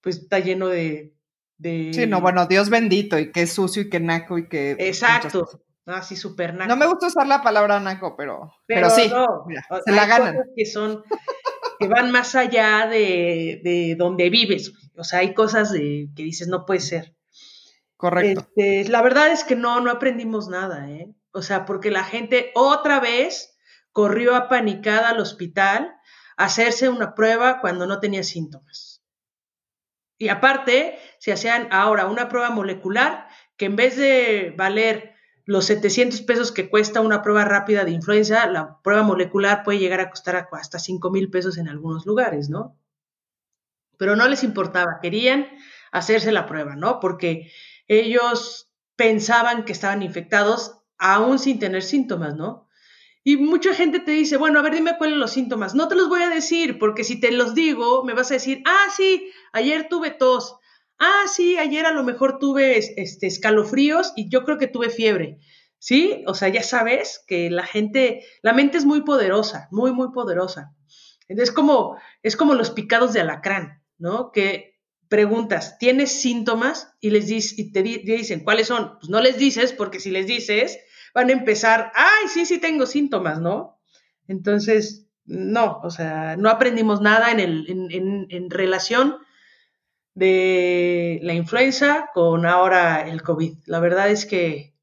pues 0.00 0.18
está 0.18 0.40
lleno 0.40 0.68
de... 0.68 1.14
Sí, 1.62 2.06
no, 2.06 2.20
bueno, 2.20 2.46
Dios 2.46 2.70
bendito 2.70 3.18
y 3.18 3.30
que 3.32 3.46
sucio 3.46 3.82
y 3.82 3.90
que 3.90 4.00
naco 4.00 4.38
y 4.38 4.48
que... 4.48 4.72
Exacto. 4.78 5.62
Así 5.94 6.16
súper 6.16 6.54
naco. 6.54 6.68
No 6.68 6.76
me 6.76 6.86
gusta 6.86 7.06
usar 7.06 7.26
la 7.26 7.42
palabra 7.42 7.80
naco, 7.80 8.14
pero, 8.16 8.52
pero, 8.66 8.90
sí, 8.90 9.10
se 9.84 9.92
la 9.92 10.06
ganan. 10.06 10.36
Que 10.56 10.66
son, 10.66 11.02
que 11.78 11.88
van 11.88 12.10
más 12.10 12.34
allá 12.34 12.86
de, 12.86 13.60
de 13.64 13.96
donde 13.96 14.30
vives. 14.30 14.72
O 14.96 15.04
sea, 15.04 15.20
hay 15.20 15.34
cosas 15.34 15.72
de, 15.72 16.08
que 16.14 16.22
dices, 16.22 16.48
no 16.48 16.66
puede 16.66 16.80
ser. 16.80 17.14
Correcto. 17.96 18.46
Este, 18.56 18.88
la 18.90 19.02
verdad 19.02 19.28
es 19.28 19.44
que 19.44 19.56
no, 19.56 19.80
no 19.80 19.90
aprendimos 19.90 20.48
nada, 20.48 20.88
¿eh? 20.90 21.14
O 21.32 21.42
sea, 21.42 21.66
porque 21.66 21.90
la 21.90 22.04
gente 22.04 22.50
otra 22.54 22.98
vez 22.98 23.56
corrió 23.92 24.34
apanicada 24.34 25.10
al 25.10 25.20
hospital 25.20 25.94
a 26.36 26.44
hacerse 26.44 26.88
una 26.88 27.14
prueba 27.14 27.60
cuando 27.60 27.86
no 27.86 28.00
tenía 28.00 28.22
síntomas. 28.22 29.02
Y 30.18 30.28
aparte, 30.28 30.98
se 31.18 31.32
hacían 31.32 31.68
ahora 31.70 32.06
una 32.06 32.28
prueba 32.28 32.50
molecular 32.50 33.26
que 33.56 33.66
en 33.66 33.76
vez 33.76 33.96
de 33.96 34.54
valer 34.56 35.09
los 35.50 35.64
700 35.64 36.22
pesos 36.22 36.52
que 36.52 36.70
cuesta 36.70 37.00
una 37.00 37.22
prueba 37.22 37.44
rápida 37.44 37.84
de 37.84 37.90
influenza, 37.90 38.46
la 38.46 38.80
prueba 38.84 39.02
molecular 39.02 39.64
puede 39.64 39.80
llegar 39.80 39.98
a 39.98 40.08
costar 40.08 40.48
hasta 40.52 40.78
5 40.78 41.10
mil 41.10 41.28
pesos 41.28 41.58
en 41.58 41.68
algunos 41.68 42.06
lugares, 42.06 42.48
¿no? 42.48 42.78
Pero 43.96 44.14
no 44.14 44.28
les 44.28 44.44
importaba, 44.44 45.00
querían 45.02 45.48
hacerse 45.90 46.30
la 46.30 46.46
prueba, 46.46 46.76
¿no? 46.76 47.00
Porque 47.00 47.50
ellos 47.88 48.70
pensaban 48.94 49.64
que 49.64 49.72
estaban 49.72 50.04
infectados 50.04 50.78
aún 50.98 51.40
sin 51.40 51.58
tener 51.58 51.82
síntomas, 51.82 52.36
¿no? 52.36 52.68
Y 53.24 53.36
mucha 53.36 53.74
gente 53.74 53.98
te 53.98 54.12
dice, 54.12 54.36
bueno, 54.36 54.60
a 54.60 54.62
ver, 54.62 54.74
dime 54.74 54.98
cuáles 54.98 55.14
son 55.14 55.20
los 55.20 55.32
síntomas. 55.32 55.74
No 55.74 55.88
te 55.88 55.96
los 55.96 56.08
voy 56.08 56.22
a 56.22 56.30
decir, 56.30 56.78
porque 56.78 57.02
si 57.02 57.18
te 57.18 57.32
los 57.32 57.56
digo, 57.56 58.04
me 58.04 58.14
vas 58.14 58.30
a 58.30 58.34
decir, 58.34 58.62
ah, 58.66 58.86
sí, 58.96 59.32
ayer 59.52 59.88
tuve 59.88 60.12
tos. 60.12 60.59
Ah, 61.00 61.24
sí, 61.26 61.56
ayer 61.56 61.86
a 61.86 61.92
lo 61.92 62.04
mejor 62.04 62.38
tuve 62.38 62.78
este, 62.78 63.26
escalofríos 63.26 64.12
y 64.16 64.28
yo 64.28 64.44
creo 64.44 64.58
que 64.58 64.68
tuve 64.68 64.90
fiebre. 64.90 65.38
¿Sí? 65.78 66.22
O 66.26 66.34
sea, 66.34 66.48
ya 66.48 66.62
sabes 66.62 67.24
que 67.26 67.48
la 67.48 67.64
gente, 67.64 68.22
la 68.42 68.52
mente 68.52 68.76
es 68.76 68.84
muy 68.84 69.00
poderosa, 69.00 69.66
muy, 69.70 69.92
muy 69.92 70.12
poderosa. 70.12 70.74
Es 71.26 71.50
como, 71.50 71.96
es 72.22 72.36
como 72.36 72.54
los 72.54 72.70
picados 72.70 73.14
de 73.14 73.20
alacrán, 73.22 73.82
¿no? 73.96 74.30
Que 74.30 74.78
preguntas, 75.08 75.78
¿tienes 75.78 76.20
síntomas? 76.20 76.92
Y 77.00 77.10
les 77.10 77.30
y 77.30 77.72
te 77.72 77.82
dicen, 77.82 78.44
¿cuáles 78.44 78.66
son? 78.66 78.98
Pues 79.00 79.08
no 79.08 79.22
les 79.22 79.38
dices, 79.38 79.72
porque 79.72 80.00
si 80.00 80.10
les 80.10 80.26
dices, 80.26 80.78
van 81.14 81.30
a 81.30 81.32
empezar, 81.32 81.92
ay, 81.94 82.28
sí, 82.28 82.44
sí 82.44 82.58
tengo 82.58 82.84
síntomas, 82.84 83.40
¿no? 83.40 83.80
Entonces, 84.28 85.08
no, 85.24 85.80
o 85.82 85.90
sea, 85.90 86.36
no 86.36 86.50
aprendimos 86.50 87.00
nada 87.00 87.30
en, 87.30 87.40
el, 87.40 87.66
en, 87.68 88.26
en, 88.28 88.50
relación 88.50 89.16
de 90.14 91.20
la 91.22 91.34
influenza 91.34 92.10
con 92.12 92.46
ahora 92.46 93.08
el 93.08 93.22
COVID. 93.22 93.58
La 93.66 93.80
verdad 93.80 94.10
es 94.10 94.26
que, 94.26 94.74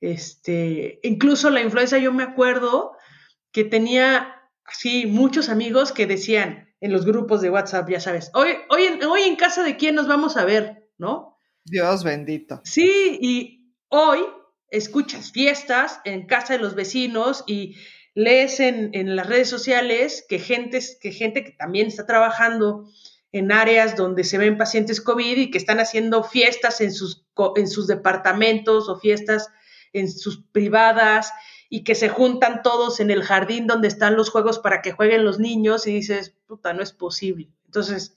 este, 0.00 1.00
incluso 1.02 1.50
la 1.50 1.60
influenza, 1.60 1.98
yo 1.98 2.12
me 2.12 2.22
acuerdo 2.22 2.92
que 3.52 3.64
tenía 3.64 4.34
así 4.64 5.06
muchos 5.06 5.48
amigos 5.48 5.92
que 5.92 6.06
decían 6.06 6.68
en 6.80 6.92
los 6.92 7.04
grupos 7.04 7.40
de 7.40 7.50
WhatsApp, 7.50 7.88
ya 7.88 8.00
sabes, 8.00 8.30
hoy, 8.34 8.50
hoy, 8.70 9.00
hoy 9.08 9.22
en 9.22 9.36
casa 9.36 9.64
de 9.64 9.76
quién 9.76 9.94
nos 9.94 10.06
vamos 10.06 10.36
a 10.36 10.44
ver, 10.44 10.88
¿no? 10.96 11.38
Dios 11.64 12.04
bendito. 12.04 12.60
Sí, 12.64 13.18
y 13.20 13.74
hoy 13.88 14.20
escuchas 14.70 15.32
fiestas 15.32 16.00
en 16.04 16.26
casa 16.26 16.54
de 16.54 16.60
los 16.60 16.74
vecinos 16.74 17.44
y 17.46 17.76
lees 18.14 18.60
en, 18.60 19.16
las 19.16 19.26
redes 19.26 19.48
sociales 19.48 20.24
que 20.28 20.38
gente, 20.38 20.80
que 21.00 21.12
gente 21.12 21.44
que 21.44 21.52
también 21.52 21.86
está 21.86 22.06
trabajando 22.06 22.88
en 23.32 23.52
áreas 23.52 23.96
donde 23.96 24.24
se 24.24 24.38
ven 24.38 24.56
pacientes 24.56 25.00
COVID 25.00 25.36
y 25.36 25.50
que 25.50 25.58
están 25.58 25.80
haciendo 25.80 26.24
fiestas 26.24 26.80
en 26.80 26.92
sus, 26.92 27.26
en 27.56 27.68
sus 27.68 27.86
departamentos 27.86 28.88
o 28.88 28.98
fiestas 28.98 29.48
en 29.92 30.10
sus 30.10 30.44
privadas 30.52 31.32
y 31.68 31.84
que 31.84 31.94
se 31.94 32.08
juntan 32.08 32.62
todos 32.62 33.00
en 33.00 33.10
el 33.10 33.22
jardín 33.22 33.66
donde 33.66 33.88
están 33.88 34.16
los 34.16 34.30
juegos 34.30 34.58
para 34.58 34.80
que 34.80 34.92
jueguen 34.92 35.24
los 35.24 35.38
niños 35.38 35.86
y 35.86 35.92
dices, 35.92 36.34
puta, 36.46 36.72
no 36.72 36.82
es 36.82 36.92
posible. 36.92 37.50
Entonces, 37.66 38.16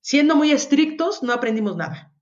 siendo 0.00 0.36
muy 0.36 0.52
estrictos, 0.52 1.22
no 1.22 1.32
aprendimos 1.32 1.76
nada. 1.76 2.12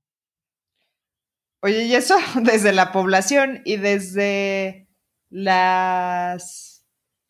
Oye, 1.60 1.84
y 1.84 1.94
eso 1.94 2.16
desde 2.42 2.72
la 2.72 2.92
población 2.92 3.60
y 3.64 3.76
desde 3.76 4.88
las, 5.28 6.71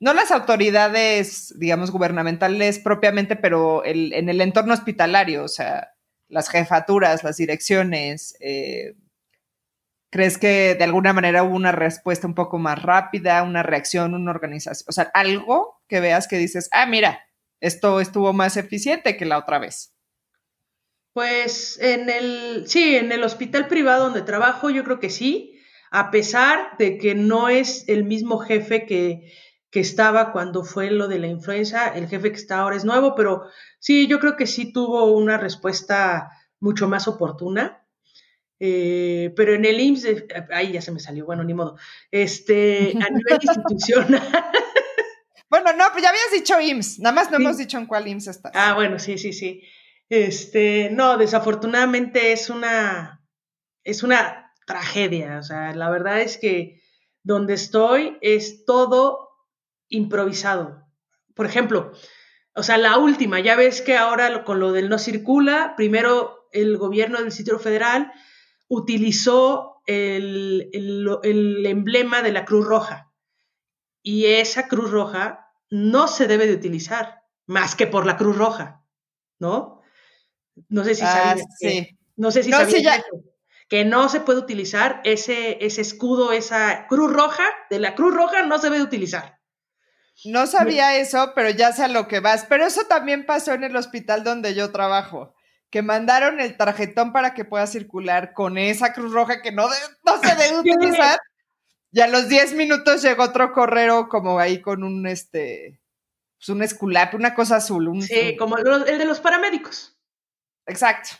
no 0.03 0.15
las 0.15 0.33
autoridades, 0.33 1.55
digamos, 1.61 1.93
gubernamentales 1.93 2.81
propiamente, 2.81 3.37
pero 3.37 3.85
en 3.85 4.29
el 4.29 4.41
entorno 4.41 4.75
hospitalario, 4.75 5.45
o 5.45 5.49
sea, 5.49 5.95
las 6.27 6.49
jefaturas, 6.49 7.23
las 7.23 7.37
direcciones. 7.37 8.35
Eh, 8.41 8.97
¿Crees 10.11 10.39
que 10.39 10.75
de 10.75 10.83
alguna 10.83 11.13
manera 11.13 11.45
hubo 11.45 11.55
una 11.55 11.71
respuesta 11.71 12.27
un 12.27 12.35
poco 12.35 12.59
más 12.59 12.83
rápida, 12.83 13.45
una 13.45 13.63
reacción, 13.63 14.15
una 14.15 14.33
organización? 14.33 14.87
O 14.89 14.93
sea, 14.93 15.05
algo 15.15 15.81
que 15.87 16.01
veas 16.01 16.27
que 16.27 16.37
dices, 16.37 16.69
ah, 16.73 16.87
mira, 16.87 17.21
esto 17.61 18.01
estuvo 18.01 18.33
más 18.33 18.57
eficiente 18.57 19.17
que 19.17 19.25
la 19.25 19.39
otra 19.39 19.61
vez. 19.61 19.95
Pues 21.13 21.79
en 21.81 22.11
el, 22.11 22.65
sí, 22.67 22.97
en 22.97 23.13
el 23.13 23.23
hospital 23.23 23.69
privado 23.69 24.07
donde 24.07 24.23
trabajo, 24.23 24.69
yo 24.69 24.83
creo 24.83 24.99
que 24.99 25.11
sí, 25.11 25.61
a 25.93 26.11
pesar 26.11 26.77
de 26.77 26.99
que 26.99 27.15
no 27.15 27.49
es 27.49 27.89
el 27.89 28.03
mismo 28.03 28.39
jefe 28.39 28.85
que, 28.85 29.31
que 29.73 29.81
estaba 29.81 30.33
cuando 30.33 30.65
fue 30.65 30.91
lo 30.91 31.09
de 31.09 31.19
la 31.19 31.29
influenza, 31.29 31.89
el 31.89 32.07
jefe 32.07 32.31
que 32.31 32.37
está 32.37 32.59
ahora 32.59 32.77
es 32.77 32.85
nuevo, 32.85 33.15
pero 33.15 33.47
sí, 33.79 34.07
yo 34.07 34.21
creo 34.21 34.37
que 34.37 34.47
sí 34.47 34.71
tuvo 34.71 35.07
una 35.07 35.39
respuesta 35.39 36.31
mucho 36.61 36.89
más 36.89 37.09
oportuna. 37.09 37.83
Eh, 38.61 39.33
pero 39.35 39.55
en 39.55 39.65
el 39.65 39.81
IMSS, 39.81 40.05
eh, 40.05 40.27
ahí 40.53 40.73
ya 40.73 40.83
se 40.83 40.93
me 40.93 41.01
salió, 41.01 41.25
bueno, 41.25 41.43
ni 41.43 41.55
modo. 41.55 41.77
Este, 42.11 42.93
a 43.01 43.09
nivel 43.09 43.39
institucional. 43.43 44.23
bueno, 45.49 45.73
no, 45.73 45.87
pues 45.91 46.03
ya 46.03 46.11
habías 46.11 46.31
dicho 46.33 46.61
IMSS, 46.61 47.01
nada 47.01 47.15
más 47.15 47.31
no 47.31 47.39
hemos 47.39 47.57
dicho 47.57 47.79
en 47.79 47.87
cuál 47.87 48.07
IMSS 48.07 48.29
estás. 48.29 48.53
Ah, 48.55 48.75
bueno, 48.75 48.99
sí, 48.99 49.17
sí, 49.17 49.33
sí. 49.33 49.63
Este, 50.11 50.91
no, 50.93 51.17
desafortunadamente 51.17 52.33
es 52.33 52.51
una, 52.51 53.25
es 53.85 54.03
una 54.03 54.53
tragedia. 54.67 55.39
O 55.39 55.43
sea, 55.43 55.75
la 55.75 55.89
verdad 55.89 56.21
es 56.21 56.37
que 56.37 56.83
donde 57.23 57.55
estoy 57.55 58.19
es 58.21 58.67
todo 58.67 59.22
improvisado. 59.93 60.85
Por 61.35 61.47
ejemplo, 61.47 61.93
o 62.55 62.63
sea, 62.63 62.79
la 62.79 62.99
última, 62.99 63.41
ya 63.41 63.57
ves 63.57 63.81
que 63.81 63.97
ahora 63.97 64.45
con 64.45 64.59
lo 64.59 64.73
del 64.73 64.89
no 64.89 64.99
circula, 64.99 65.75
primero 65.77 66.49
el 66.51 66.77
gobierno 66.77 67.21
del 67.21 67.33
sitio 67.33 67.59
federal 67.59 68.13
utilizó 68.69 69.83
el, 69.87 70.71
el, 70.73 71.67
emblema 71.67 72.23
de 72.23 72.33
la 72.33 72.45
Cruz 72.45 72.67
Roja. 72.67 73.13
Y 74.03 74.27
esa 74.27 74.67
Cruz 74.69 74.91
Roja 74.91 75.47
no 75.71 76.09
se 76.09 76.27
debe 76.27 76.47
de 76.47 76.55
utilizar 76.55 77.21
más 77.47 77.75
que 77.77 77.87
por 77.87 78.07
la 78.07 78.17
Cruz 78.17 78.37
Roja, 78.37 78.85
¿no? 79.39 79.81
No 80.69 80.85
sé 80.85 80.95
si 80.95 81.03
ah, 81.05 81.37
que, 81.61 81.97
no 82.17 82.31
sé 82.31 82.43
si 82.43 82.51
que 83.69 83.87
no 83.87 84.11
se 84.11 84.21
puede 84.21 84.39
utilizar 84.39 85.01
ese, 85.05 85.65
ese 85.65 85.81
escudo, 85.81 86.33
esa 86.33 86.87
cruz 86.89 87.11
roja, 87.11 87.45
de 87.71 87.79
la 87.79 87.95
cruz 87.95 88.13
roja 88.13 88.43
no 88.43 88.59
se 88.59 88.69
debe 88.69 88.83
utilizar. 88.83 89.39
No 90.25 90.47
sabía 90.47 90.99
eso, 90.99 91.33
pero 91.35 91.51
ya 91.51 91.73
sé 91.73 91.85
a 91.85 91.89
lo 91.89 92.07
que 92.09 92.21
vas. 92.21 92.47
Pero 92.49 92.67
eso 92.67 92.85
también 92.85 93.27
pasó 93.27 93.53
en 93.53 93.65
el 93.65 93.77
hospital 93.77 94.25
donde 94.25 94.55
yo 94.55 94.71
trabajo, 94.71 95.35
que 95.71 95.83
mandaron 95.83 96.41
el 96.41 96.57
tarjetón 96.57 97.13
para 97.13 97.35
que 97.35 97.45
pueda 97.45 97.67
circular 97.67 98.33
con 98.33 98.59
esa 98.59 98.93
cruz 98.93 99.13
roja 99.13 99.43
que 99.43 99.53
no, 99.53 99.69
no 100.05 100.19
se 100.21 100.35
debe 100.37 100.59
utilizar. 100.61 101.19
Y 101.91 102.01
a 102.01 102.09
los 102.09 102.29
10 102.29 102.55
minutos 102.55 103.03
llegó 103.03 103.25
otro 103.25 103.53
correo 103.53 104.09
como 104.09 104.39
ahí 104.39 104.63
con 104.63 104.83
un, 104.83 105.07
este, 105.07 105.81
pues 106.39 106.49
un 106.49 106.63
esculape, 106.63 107.17
una 107.17 107.35
cosa 107.35 107.57
azul. 107.57 107.89
Un, 107.89 108.03
sí, 108.03 108.37
como 108.37 108.57
el 108.59 108.99
de 108.99 109.05
los 109.05 109.21
paramédicos. 109.21 109.99
Exacto. 110.67 111.11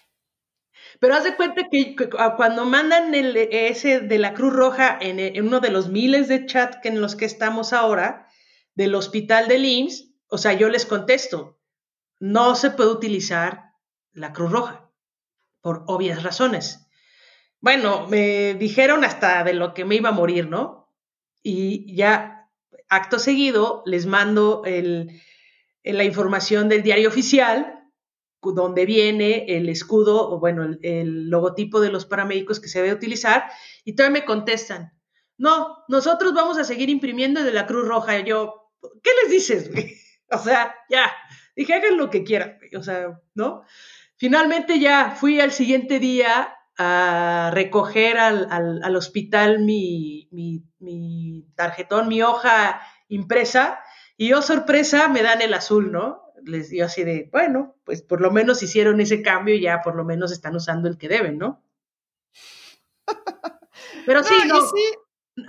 Pero 0.99 1.15
haz 1.15 1.25
de 1.25 1.37
cuenta 1.37 1.63
que, 1.71 1.97
cuando 2.37 2.65
mandan 2.65 3.15
el, 3.15 3.37
ese 3.37 4.01
de 4.01 4.19
la 4.19 4.35
Cruz 4.35 4.53
Roja 4.53 4.99
en, 5.01 5.45
uno 5.45 5.61
de 5.61 5.71
los 5.71 5.89
miles 5.89 6.29
de 6.29 6.47
chats 6.47 6.79
en 6.85 7.01
los 7.01 7.17
que 7.17 7.25
estamos 7.25 7.73
ahora, 7.73 8.29
del 8.75 8.95
hospital 8.95 9.49
del 9.49 9.65
IMSS, 9.65 10.11
o 10.29 10.39
sea, 10.39 10.53
yo 10.53 10.69
les 10.69 10.87
contesto, 10.87 11.59
no 12.19 12.55
se 12.55 12.71
puede 12.71 12.91
utilizar 12.91 13.73
la 14.13 14.33
Cruz 14.33 14.51
Roja, 14.51 14.91
por 15.61 15.85
obvias 15.87 16.23
razones. 16.23 16.87
Bueno, 17.61 18.07
me 18.09 18.55
dijeron 18.55 19.05
hasta 19.05 19.45
de 19.45 19.55
lo 19.55 19.75
que 19.75 19.85
me 19.85 19.97
iba 19.97 20.09
a 20.09 20.13
morir, 20.13 20.49
¿no? 20.49 20.93
Y 21.43 21.95
ya, 21.95 22.51
acto 22.89 23.19
seguido, 23.19 23.83
les 23.87 24.07
mando 24.07 24.63
el, 24.65 25.21
la 25.85 26.05
información 26.05 26.69
del 26.69 26.83
diario 26.83 27.09
oficial 27.09 27.83
donde 28.43 28.87
viene 28.87 29.45
el 29.57 29.69
escudo 29.69 30.29
o 30.29 30.41
bueno, 30.41 30.77
el, 30.83 31.31
logotipo 31.31 31.81
de 31.81 31.93
los 31.93 32.07
paramédicos 32.07 32.59
que 32.59 32.69
se 32.69 32.83
debe 32.83 32.95
utilizar 32.95 33.45
y 33.85 33.95
todavía 33.95 34.21
me 34.21 34.27
contestan, 34.27 34.93
no, 35.39 35.79
nosotros 35.89 36.35
vamos 36.35 36.59
a 36.59 36.65
seguir 36.65 36.91
imprimiendo 36.91 37.43
de 37.45 37.53
la 37.53 37.67
Cruz 37.67 37.87
Roja. 37.87 38.19
Yo, 38.21 38.62
¿qué 39.03 39.11
les 39.23 39.31
dices? 39.31 39.71
O 40.35 40.39
sea, 40.39 40.75
ya, 40.89 41.13
dije, 41.55 41.75
hagan 41.75 41.99
lo 41.99 42.09
que 42.09 42.25
quieran, 42.25 42.59
o 42.75 42.83
sea, 42.83 43.21
¿no? 43.35 43.65
Finalmente 44.17 44.81
ya 44.81 45.11
fui 45.11 45.43
al 45.43 45.53
siguiente 45.53 45.99
día 45.99 46.57
a 46.79 47.51
recoger 47.53 48.17
al, 48.17 48.97
hospital 48.97 49.59
mi, 49.59 50.31
mi, 50.33 50.65
mi 50.79 51.47
tarjetón, 51.55 52.09
mi 52.09 52.23
hoja 52.23 52.81
impresa, 53.09 53.81
y 54.17 54.33
oh 54.33 54.41
sorpresa, 54.41 55.09
me 55.09 55.23
dan 55.23 55.43
el 55.43 55.53
azul, 55.53 55.93
¿no? 55.93 56.23
les 56.45 56.71
dio 56.71 56.85
así 56.85 57.05
de, 57.05 57.29
bueno, 57.33 57.77
pues 57.85 58.03
por 58.03 58.21
lo 58.21 58.31
menos 58.31 58.63
hicieron 58.63 59.01
ese 59.01 59.23
cambio 59.23 59.55
y 59.55 59.63
ya 59.63 59.81
por 59.83 59.97
lo 59.97 60.05
menos 60.05 60.33
están 60.33 60.55
usando 60.57 60.89
el 60.89 60.99
que 60.99 61.09
deben, 61.09 61.39
¿no? 61.39 61.63
Pero 64.07 64.23
sí, 64.25 64.35
no, 64.47 64.61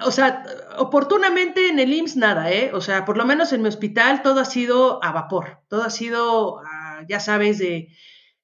o 0.01 0.11
sea, 0.11 0.43
oportunamente 0.77 1.69
en 1.69 1.79
el 1.79 1.93
IMSS 1.93 2.17
nada, 2.17 2.51
¿eh? 2.51 2.71
O 2.73 2.81
sea, 2.81 3.05
por 3.05 3.17
lo 3.17 3.25
menos 3.25 3.51
en 3.51 3.61
mi 3.61 3.67
hospital 3.67 4.21
todo 4.21 4.39
ha 4.39 4.45
sido 4.45 5.03
a 5.03 5.11
vapor, 5.11 5.59
todo 5.67 5.83
ha 5.83 5.89
sido, 5.89 6.59
ah, 6.59 7.01
ya 7.07 7.19
sabes, 7.19 7.57
de 7.57 7.89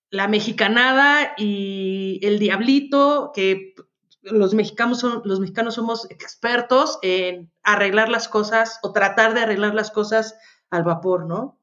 la 0.09 0.27
mexicanada 0.27 1.33
y 1.37 2.19
el 2.23 2.39
diablito, 2.39 3.31
que 3.33 3.75
los 4.21 4.53
mexicanos, 4.53 4.99
son, 4.99 5.21
los 5.23 5.39
mexicanos 5.39 5.75
somos 5.75 6.09
expertos 6.09 6.99
en 7.03 7.51
arreglar 7.63 8.09
las 8.09 8.27
cosas 8.27 8.79
o 8.81 8.91
tratar 8.91 9.33
de 9.33 9.41
arreglar 9.41 9.75
las 9.75 9.91
cosas 9.91 10.35
al 10.69 10.83
vapor, 10.83 11.25
¿no? 11.25 11.58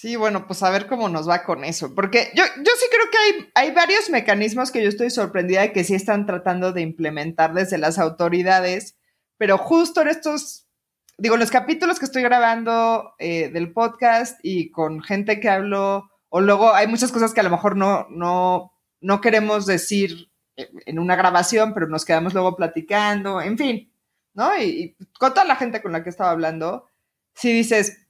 Sí, 0.00 0.14
bueno, 0.14 0.46
pues 0.46 0.62
a 0.62 0.70
ver 0.70 0.86
cómo 0.86 1.08
nos 1.08 1.28
va 1.28 1.42
con 1.42 1.64
eso, 1.64 1.92
porque 1.92 2.30
yo, 2.32 2.44
yo 2.44 2.70
sí 2.78 2.86
creo 2.88 3.10
que 3.10 3.18
hay, 3.18 3.50
hay 3.56 3.74
varios 3.74 4.10
mecanismos 4.10 4.70
que 4.70 4.80
yo 4.80 4.88
estoy 4.88 5.10
sorprendida 5.10 5.62
de 5.62 5.72
que 5.72 5.82
sí 5.82 5.92
están 5.92 6.24
tratando 6.24 6.70
de 6.72 6.82
implementar 6.82 7.52
desde 7.52 7.78
las 7.78 7.98
autoridades, 7.98 8.96
pero 9.38 9.58
justo 9.58 10.00
en 10.00 10.06
estos, 10.06 10.68
digo, 11.16 11.36
los 11.36 11.50
capítulos 11.50 11.98
que 11.98 12.04
estoy 12.04 12.22
grabando 12.22 13.14
eh, 13.18 13.48
del 13.48 13.72
podcast 13.72 14.38
y 14.44 14.70
con 14.70 15.02
gente 15.02 15.40
que 15.40 15.48
hablo, 15.48 16.08
o 16.28 16.40
luego 16.40 16.72
hay 16.72 16.86
muchas 16.86 17.10
cosas 17.10 17.34
que 17.34 17.40
a 17.40 17.42
lo 17.42 17.50
mejor 17.50 17.76
no, 17.76 18.06
no, 18.08 18.70
no 19.00 19.20
queremos 19.20 19.66
decir 19.66 20.30
en 20.54 21.00
una 21.00 21.16
grabación, 21.16 21.74
pero 21.74 21.88
nos 21.88 22.04
quedamos 22.04 22.34
luego 22.34 22.54
platicando, 22.54 23.40
en 23.40 23.58
fin, 23.58 23.92
¿no? 24.32 24.56
Y, 24.58 24.62
y 24.62 25.04
con 25.18 25.34
toda 25.34 25.44
la 25.44 25.56
gente 25.56 25.82
con 25.82 25.90
la 25.90 26.04
que 26.04 26.10
estaba 26.10 26.30
hablando, 26.30 26.86
si 27.34 27.52
dices, 27.52 28.07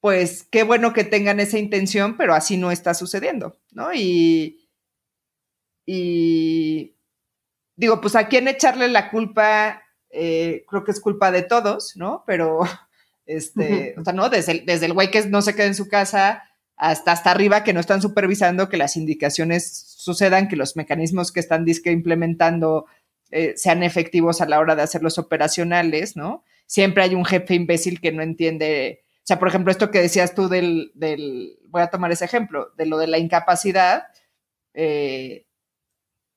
pues 0.00 0.46
qué 0.50 0.62
bueno 0.62 0.92
que 0.92 1.04
tengan 1.04 1.40
esa 1.40 1.58
intención, 1.58 2.16
pero 2.16 2.34
así 2.34 2.56
no 2.56 2.70
está 2.70 2.94
sucediendo, 2.94 3.58
¿no? 3.72 3.92
Y, 3.94 4.68
y 5.84 6.96
digo, 7.76 8.00
pues 8.00 8.16
a 8.16 8.28
quién 8.28 8.48
echarle 8.48 8.88
la 8.88 9.10
culpa, 9.10 9.82
eh, 10.10 10.64
creo 10.68 10.84
que 10.84 10.92
es 10.92 11.00
culpa 11.00 11.30
de 11.30 11.42
todos, 11.42 11.96
¿no? 11.96 12.24
Pero, 12.26 12.60
este, 13.26 13.94
o 13.98 14.04
sea, 14.04 14.12
¿no? 14.12 14.28
Desde, 14.28 14.60
desde 14.60 14.86
el 14.86 14.92
güey 14.92 15.10
que 15.10 15.26
no 15.26 15.42
se 15.42 15.54
queda 15.54 15.66
en 15.66 15.74
su 15.74 15.88
casa 15.88 16.44
hasta 16.76 17.12
hasta 17.12 17.30
arriba 17.30 17.64
que 17.64 17.72
no 17.72 17.80
están 17.80 18.02
supervisando 18.02 18.68
que 18.68 18.76
las 18.76 18.96
indicaciones 18.96 19.94
sucedan, 19.96 20.46
que 20.46 20.56
los 20.56 20.76
mecanismos 20.76 21.32
que 21.32 21.40
están 21.40 21.64
disque 21.64 21.90
implementando 21.90 22.86
eh, 23.30 23.54
sean 23.56 23.82
efectivos 23.82 24.40
a 24.40 24.46
la 24.46 24.60
hora 24.60 24.76
de 24.76 24.82
hacerlos 24.82 25.18
operacionales, 25.18 26.16
¿no? 26.16 26.44
Siempre 26.66 27.02
hay 27.02 27.14
un 27.14 27.24
jefe 27.24 27.54
imbécil 27.54 28.00
que 28.00 28.12
no 28.12 28.22
entiende 28.22 29.05
o 29.26 29.28
sea, 29.28 29.40
por 29.40 29.48
ejemplo, 29.48 29.72
esto 29.72 29.90
que 29.90 30.00
decías 30.00 30.36
tú 30.36 30.48
del, 30.48 30.92
del 30.94 31.58
voy 31.66 31.82
a 31.82 31.88
tomar 31.88 32.12
ese 32.12 32.24
ejemplo, 32.24 32.70
de 32.76 32.86
lo 32.86 32.96
de 32.96 33.08
la 33.08 33.18
incapacidad, 33.18 34.04
eh, 34.72 35.48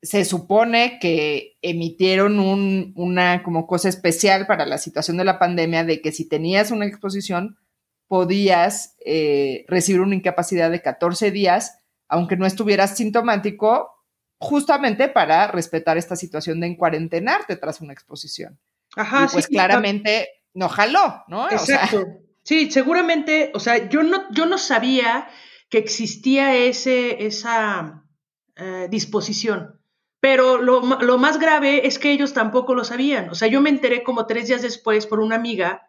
se 0.02 0.26
supone 0.26 0.98
que 1.00 1.60
emitieron 1.62 2.40
un, 2.40 2.94
una 2.96 3.44
como 3.44 3.68
cosa 3.68 3.90
especial 3.90 4.48
para 4.48 4.66
la 4.66 4.80
situación 4.80 5.18
de 5.18 5.24
la 5.24 5.38
pandemia 5.38 5.84
de 5.84 6.02
que 6.02 6.12
si 6.12 6.28
tenías 6.28 6.72
una 6.72 6.88
exposición 6.88 7.60
podías 8.08 8.96
eh, 9.06 9.66
recibir 9.68 10.02
una 10.02 10.16
incapacidad 10.16 10.72
de 10.72 10.82
14 10.82 11.30
días, 11.30 11.84
aunque 12.08 12.38
no 12.38 12.48
estuvieras 12.48 12.98
sintomático, 12.98 14.04
justamente 14.40 15.10
para 15.10 15.46
respetar 15.46 16.00
esta 16.00 16.16
situación 16.16 16.60
de 16.60 16.66
encuarentenarte 16.66 17.56
tras 17.56 17.82
una 17.82 17.94
exposición. 17.94 18.60
Ajá, 18.96 19.28
y 19.30 19.32
pues 19.32 19.46
claramente 19.46 20.28
no 20.56 20.70
jaló, 20.70 21.24
¿no? 21.28 21.52
Exacto. 21.52 22.29
Sí, 22.50 22.72
seguramente, 22.72 23.52
o 23.54 23.60
sea, 23.60 23.90
yo 23.90 24.02
no, 24.02 24.26
yo 24.32 24.48
no 24.48 24.58
sabía 24.58 25.30
que 25.70 25.78
existía 25.78 26.56
ese, 26.56 27.28
esa 27.28 28.08
eh, 28.56 28.88
disposición, 28.90 29.80
pero 30.20 30.58
lo, 30.58 30.82
lo, 30.82 31.18
más 31.20 31.40
grave 31.40 31.86
es 31.86 32.00
que 32.00 32.12
ellos 32.12 32.34
tampoco 32.34 32.74
lo 32.74 32.84
sabían. 32.84 33.30
O 33.30 33.36
sea, 33.36 33.48
yo 33.50 33.62
me 33.62 33.70
enteré 33.70 34.02
como 34.02 34.26
tres 34.26 34.48
días 34.48 34.64
después 34.64 35.06
por 35.06 35.20
una 35.20 35.36
amiga 35.36 35.84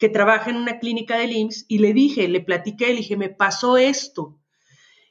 que 0.00 0.08
trabaja 0.08 0.50
en 0.50 0.56
una 0.56 0.80
clínica 0.80 1.16
del 1.16 1.30
IMSS 1.30 1.66
y 1.68 1.78
le 1.78 1.94
dije, 1.94 2.26
le 2.26 2.40
platiqué, 2.40 2.88
le 2.88 3.02
dije, 3.02 3.16
me 3.16 3.28
pasó 3.28 3.76
esto. 3.76 4.36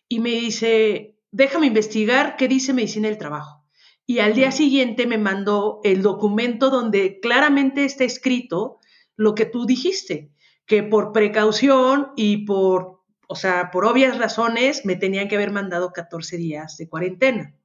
Y 0.10 0.20
me 0.20 0.32
dice, 0.32 1.16
déjame 1.32 1.68
investigar 1.68 2.36
qué 2.36 2.50
dice 2.50 2.74
medicina 2.74 3.08
del 3.08 3.18
trabajo. 3.18 3.66
Y 4.06 4.20
al 4.20 4.34
día 4.34 4.52
siguiente 4.52 5.08
me 5.08 5.18
mandó 5.18 5.80
el 5.86 6.02
documento 6.02 6.70
donde 6.70 7.22
claramente 7.22 7.86
está 7.86 8.04
escrito 8.04 8.80
lo 9.16 9.34
que 9.34 9.46
tú 9.46 9.66
dijiste 9.66 10.34
que 10.70 10.84
por 10.84 11.12
precaución 11.12 12.12
y 12.16 12.46
por, 12.46 13.02
o 13.28 13.36
sea, 13.36 13.72
por 13.72 13.86
obvias 13.86 14.20
razones 14.20 14.86
me 14.86 14.96
tenían 14.96 15.28
que 15.28 15.36
haber 15.36 15.52
mandado 15.52 15.92
14 15.92 16.38
días 16.38 16.78
de 16.78 16.88
cuarentena, 16.88 17.56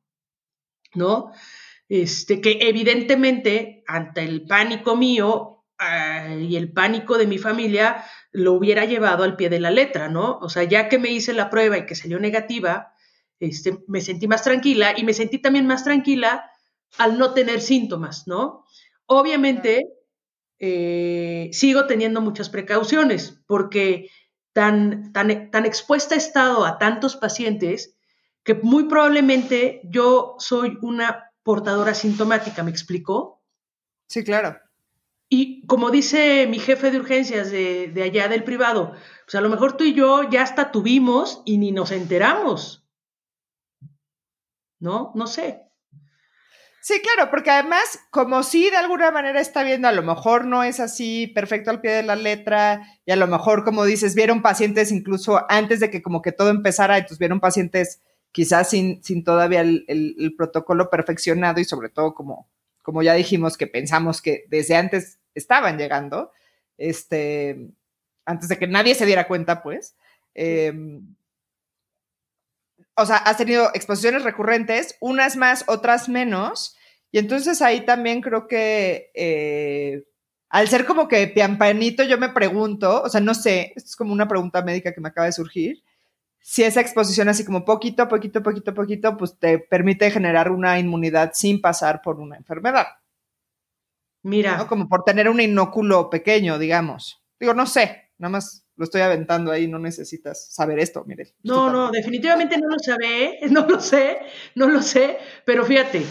¿no? 0.95 1.31
Este, 1.87 2.41
que 2.41 2.59
evidentemente 2.63 3.85
ante 3.87 4.23
el 4.23 4.47
pánico 4.47 4.97
mío 4.97 5.67
ah, 5.79 6.35
y 6.35 6.57
el 6.57 6.73
pánico 6.73 7.19
de 7.19 7.27
mi 7.27 7.37
familia 7.37 8.03
lo 8.33 8.55
hubiera 8.55 8.87
llevado 8.87 9.23
al 9.23 9.37
pie 9.37 9.51
de 9.51 9.61
la 9.61 9.71
letra, 9.71 10.09
¿no? 10.09 10.39
O 10.39 10.49
sea, 10.49 10.65
ya 10.65 10.89
que 10.89 10.99
me 10.99 11.11
hice 11.11 11.35
la 11.35 11.51
prueba 11.51 11.77
y 11.77 11.85
que 11.85 11.95
salió 11.95 12.19
negativa, 12.19 12.95
este, 13.39 13.81
me 13.87 14.01
sentí 14.01 14.27
más 14.27 14.43
tranquila 14.43 14.95
y 14.97 15.05
me 15.05 15.13
sentí 15.13 15.39
también 15.39 15.67
más 15.67 15.85
tranquila 15.85 16.51
al 16.97 17.19
no 17.19 17.35
tener 17.35 17.61
síntomas, 17.61 18.27
¿no? 18.27 18.65
Obviamente, 19.05 19.83
eh, 20.59 21.51
sigo 21.53 21.87
teniendo 21.87 22.21
muchas 22.21 22.49
precauciones 22.49 23.43
porque 23.47 24.11
tan, 24.53 25.13
tan, 25.13 25.51
tan 25.51 25.67
expuesta 25.67 26.15
he 26.15 26.19
estado 26.19 26.65
a 26.65 26.79
tantos 26.79 27.17
pacientes 27.17 27.97
que 28.45 28.55
muy 28.55 28.85
probablemente 28.85 29.81
yo 29.85 30.37
soy 30.39 30.79
una 30.83 31.33
portadora 31.43 31.95
sintomática, 31.95 32.63
¿me 32.63 32.71
explicó? 32.71 33.43
Sí, 34.07 34.23
claro. 34.23 34.59
Y 35.29 35.67
como 35.67 35.91
dice 35.91 36.47
mi 36.47 36.59
jefe 36.59 36.91
de 36.91 36.99
urgencias 36.99 37.51
de, 37.51 37.89
de, 37.89 38.03
allá 38.03 38.29
del 38.29 38.45
privado, 38.45 38.95
pues 39.25 39.35
a 39.35 39.41
lo 39.41 39.49
mejor 39.49 39.77
tú 39.77 39.85
y 39.85 39.95
yo 39.95 40.29
ya 40.31 40.43
hasta 40.43 40.71
tuvimos 40.71 41.43
y 41.45 41.59
ni 41.59 41.73
nos 41.73 41.91
enteramos. 41.91 42.87
¿No? 44.79 45.13
No 45.15 45.27
sé. 45.27 45.64
Sí, 46.87 47.01
claro, 47.01 47.31
porque 47.31 47.51
además, 47.51 47.99
como 48.11 48.43
si 48.43 48.69
de 48.69 48.77
alguna 48.77 49.11
manera 49.11 49.41
está 49.41 49.63
viendo, 49.63 49.89
a 49.89 49.93
lo 49.93 50.03
mejor 50.03 50.45
no 50.45 50.63
es 50.63 50.81
así 50.81 51.27
perfecto 51.29 51.71
al 51.71 51.81
pie 51.81 51.93
de 51.93 52.03
la 52.03 52.15
letra, 52.15 52.83
y 53.07 53.13
a 53.13 53.17
lo 53.17 53.27
mejor, 53.27 53.65
como 53.65 53.87
dices, 53.87 54.15
vieron 54.15 54.43
pacientes 54.43 54.93
incluso 54.93 55.47
antes 55.49 55.81
de 55.81 55.89
que 55.91 56.03
como 56.03 56.21
que 56.21 56.31
todo 56.31 56.51
empezara, 56.51 56.99
entonces 56.99 57.19
vieron 57.19 57.41
pacientes 57.41 58.03
quizás 58.33 58.69
sin, 58.69 59.03
sin 59.03 59.25
todavía 59.25 59.63
el, 59.63 60.35
protocolo 60.37 60.91
perfeccionado 60.91 61.59
y 61.59 61.65
sobre 61.65 61.89
todo 61.89 62.15
como, 62.15 62.51
como 62.83 63.03
ya 63.03 63.15
dijimos 63.15 63.57
que 63.57 63.67
pensamos 63.67 64.21
que 64.21 64.45
desde 64.51 64.77
antes 64.77 65.19
estaban 65.35 65.79
llegando, 65.79 66.33
este, 66.77 67.71
antes 68.27 68.51
de 68.51 68.59
que 68.59 68.67
nadie 68.67 68.95
se 68.95 69.07
diera 69.07 69.27
cuenta, 69.27 69.63
pues. 69.63 69.97
Em, 70.35 71.15
o 72.97 73.07
sea, 73.07 73.17
has 73.17 73.37
tenido 73.37 73.71
exposiciones 73.75 74.25
recurrentes, 74.25 74.97
unas 75.01 75.37
más, 75.37 75.65
otras 75.67 76.09
menos, 76.09 76.77
y 77.11 77.19
entonces 77.19 77.63
ahí 77.63 77.85
también 77.85 78.21
creo 78.21 78.49
que 78.49 79.11
eh, 79.15 80.05
al 80.49 80.69
ser 80.69 80.85
como 80.87 81.09
que 81.09 81.27
piampanito, 81.29 82.05
yo 82.05 82.19
me 82.19 82.29
pregunto, 82.29 83.03
o 83.03 83.09
sea, 83.09 83.21
no 83.21 83.35
sé, 83.35 83.73
esto 83.77 83.91
es 83.91 83.97
como 83.97 84.13
una 84.13 84.29
pregunta 84.29 84.63
médica 84.63 84.93
que 84.93 85.01
me 85.01 85.09
acaba 85.09 85.27
de 85.27 85.33
surgir, 85.33 85.83
si 86.41 86.63
esa 86.63 86.81
exposición 86.81 87.29
así 87.29 87.45
como 87.45 87.65
poquito, 87.65 88.07
poquito, 88.07 88.43
poquito, 88.43 88.75
poquito, 88.75 89.17
pues 89.17 89.39
te 89.39 89.59
permite 89.59 90.11
generar 90.11 90.51
una 90.51 90.79
inmunidad 90.79 91.33
sin 91.33 91.61
pasar 91.61 92.03
por 92.03 92.21
una 92.21 92.37
enfermedad. 92.37 92.87
Mira. 94.23 94.67
Como 94.67 94.89
por 94.89 95.05
tener 95.05 95.29
un 95.29 95.41
inóculo 95.41 96.11
pequeño, 96.11 96.59
digamos. 96.59 97.23
Digo, 97.41 97.55
no 97.55 97.67
sé, 97.67 98.11
nada 98.19 98.31
más 98.31 98.64
lo 98.77 98.85
estoy 98.85 99.03
aventando 99.03 99.53
ahí, 99.53 99.69
no 99.69 99.79
necesitas 99.79 100.53
saber 100.53 100.79
esto, 100.79 101.05
mire. 101.07 101.35
No, 101.43 101.71
no, 101.71 101.91
definitivamente 101.91 102.59
no 102.59 102.69
lo 102.69 102.79
sabe, 102.79 103.39
no 103.51 103.67
lo 103.67 103.81
sé, 103.81 104.19
no 104.55 104.69
lo 104.69 104.83
sé, 104.83 105.19
pero 105.45 105.65
fíjate, 105.65 106.03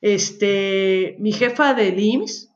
este, 0.00 1.16
mi 1.18 1.32
jefa 1.32 1.74
de 1.74 1.88
IMSS 1.88 2.50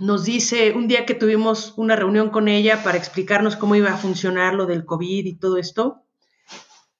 nos 0.00 0.24
dice, 0.24 0.72
un 0.72 0.88
día 0.88 1.06
que 1.06 1.14
tuvimos 1.14 1.74
una 1.76 1.94
reunión 1.94 2.30
con 2.30 2.48
ella 2.48 2.82
para 2.82 2.98
explicarnos 2.98 3.56
cómo 3.56 3.76
iba 3.76 3.92
a 3.92 3.96
funcionar 3.96 4.54
lo 4.54 4.66
del 4.66 4.84
COVID 4.84 5.24
y 5.24 5.38
todo 5.38 5.58
esto, 5.58 6.02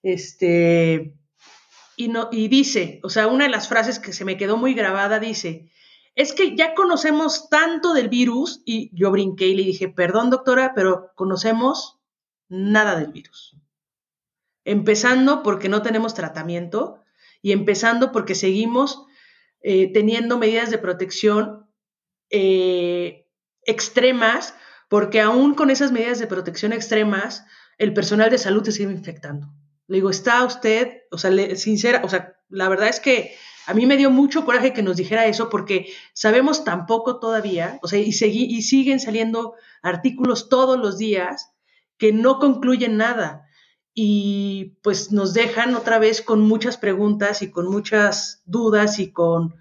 este, 0.02 1.14
y, 1.96 2.08
no, 2.08 2.28
y 2.30 2.46
dice, 2.46 3.00
o 3.02 3.10
sea, 3.10 3.26
una 3.26 3.44
de 3.44 3.50
las 3.50 3.68
frases 3.68 3.98
que 3.98 4.12
se 4.12 4.24
me 4.24 4.36
quedó 4.36 4.56
muy 4.56 4.74
grabada 4.74 5.18
dice, 5.18 5.68
es 6.16 6.32
que 6.32 6.56
ya 6.56 6.74
conocemos 6.74 7.48
tanto 7.50 7.92
del 7.92 8.08
virus 8.08 8.62
y 8.64 8.90
yo 8.98 9.10
brinqué 9.10 9.48
y 9.48 9.54
le 9.54 9.62
dije, 9.62 9.88
perdón 9.88 10.30
doctora, 10.30 10.72
pero 10.74 11.12
conocemos 11.14 12.00
nada 12.48 12.98
del 12.98 13.12
virus. 13.12 13.54
Empezando 14.64 15.42
porque 15.42 15.68
no 15.68 15.82
tenemos 15.82 16.14
tratamiento 16.14 17.02
y 17.42 17.52
empezando 17.52 18.12
porque 18.12 18.34
seguimos 18.34 19.04
eh, 19.60 19.92
teniendo 19.92 20.38
medidas 20.38 20.70
de 20.70 20.78
protección 20.78 21.70
eh, 22.30 23.28
extremas 23.62 24.54
porque 24.88 25.20
aún 25.20 25.54
con 25.54 25.70
esas 25.70 25.92
medidas 25.92 26.18
de 26.18 26.26
protección 26.26 26.72
extremas, 26.72 27.44
el 27.76 27.92
personal 27.92 28.30
de 28.30 28.38
salud 28.38 28.64
se 28.64 28.72
sigue 28.72 28.90
infectando. 28.90 29.52
Le 29.86 29.96
digo, 29.96 30.08
¿está 30.08 30.44
usted, 30.44 31.02
o 31.10 31.18
sea, 31.18 31.30
sincera, 31.56 32.00
o 32.04 32.08
sea, 32.08 32.36
la 32.48 32.68
verdad 32.68 32.88
es 32.88 33.00
que 33.00 33.34
a 33.66 33.74
mí 33.74 33.86
me 33.86 33.96
dio 33.96 34.10
mucho 34.10 34.44
coraje 34.44 34.72
que 34.72 34.82
nos 34.82 34.96
dijera 34.96 35.26
eso 35.26 35.48
porque 35.48 35.92
sabemos 36.12 36.64
tan 36.64 36.86
poco 36.86 37.18
todavía, 37.18 37.78
o 37.82 37.88
sea, 37.88 37.98
y, 37.98 38.10
y 38.10 38.62
siguen 38.62 39.00
saliendo 39.00 39.54
artículos 39.82 40.48
todos 40.48 40.78
los 40.78 40.98
días 40.98 41.52
que 41.98 42.12
no 42.12 42.38
concluyen 42.38 42.96
nada. 42.96 43.42
Y 43.98 44.76
pues 44.82 45.10
nos 45.10 45.32
dejan 45.32 45.74
otra 45.74 45.98
vez 45.98 46.20
con 46.20 46.42
muchas 46.42 46.76
preguntas 46.76 47.40
y 47.40 47.50
con 47.50 47.66
muchas 47.66 48.42
dudas 48.44 48.98
y 48.98 49.10
con, 49.10 49.56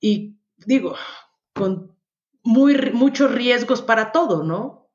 y 0.00 0.36
digo, 0.56 0.96
con 1.54 1.94
muy, 2.42 2.76
muchos 2.92 3.30
riesgos 3.32 3.82
para 3.82 4.10
todo, 4.10 4.42
¿no? 4.42 4.88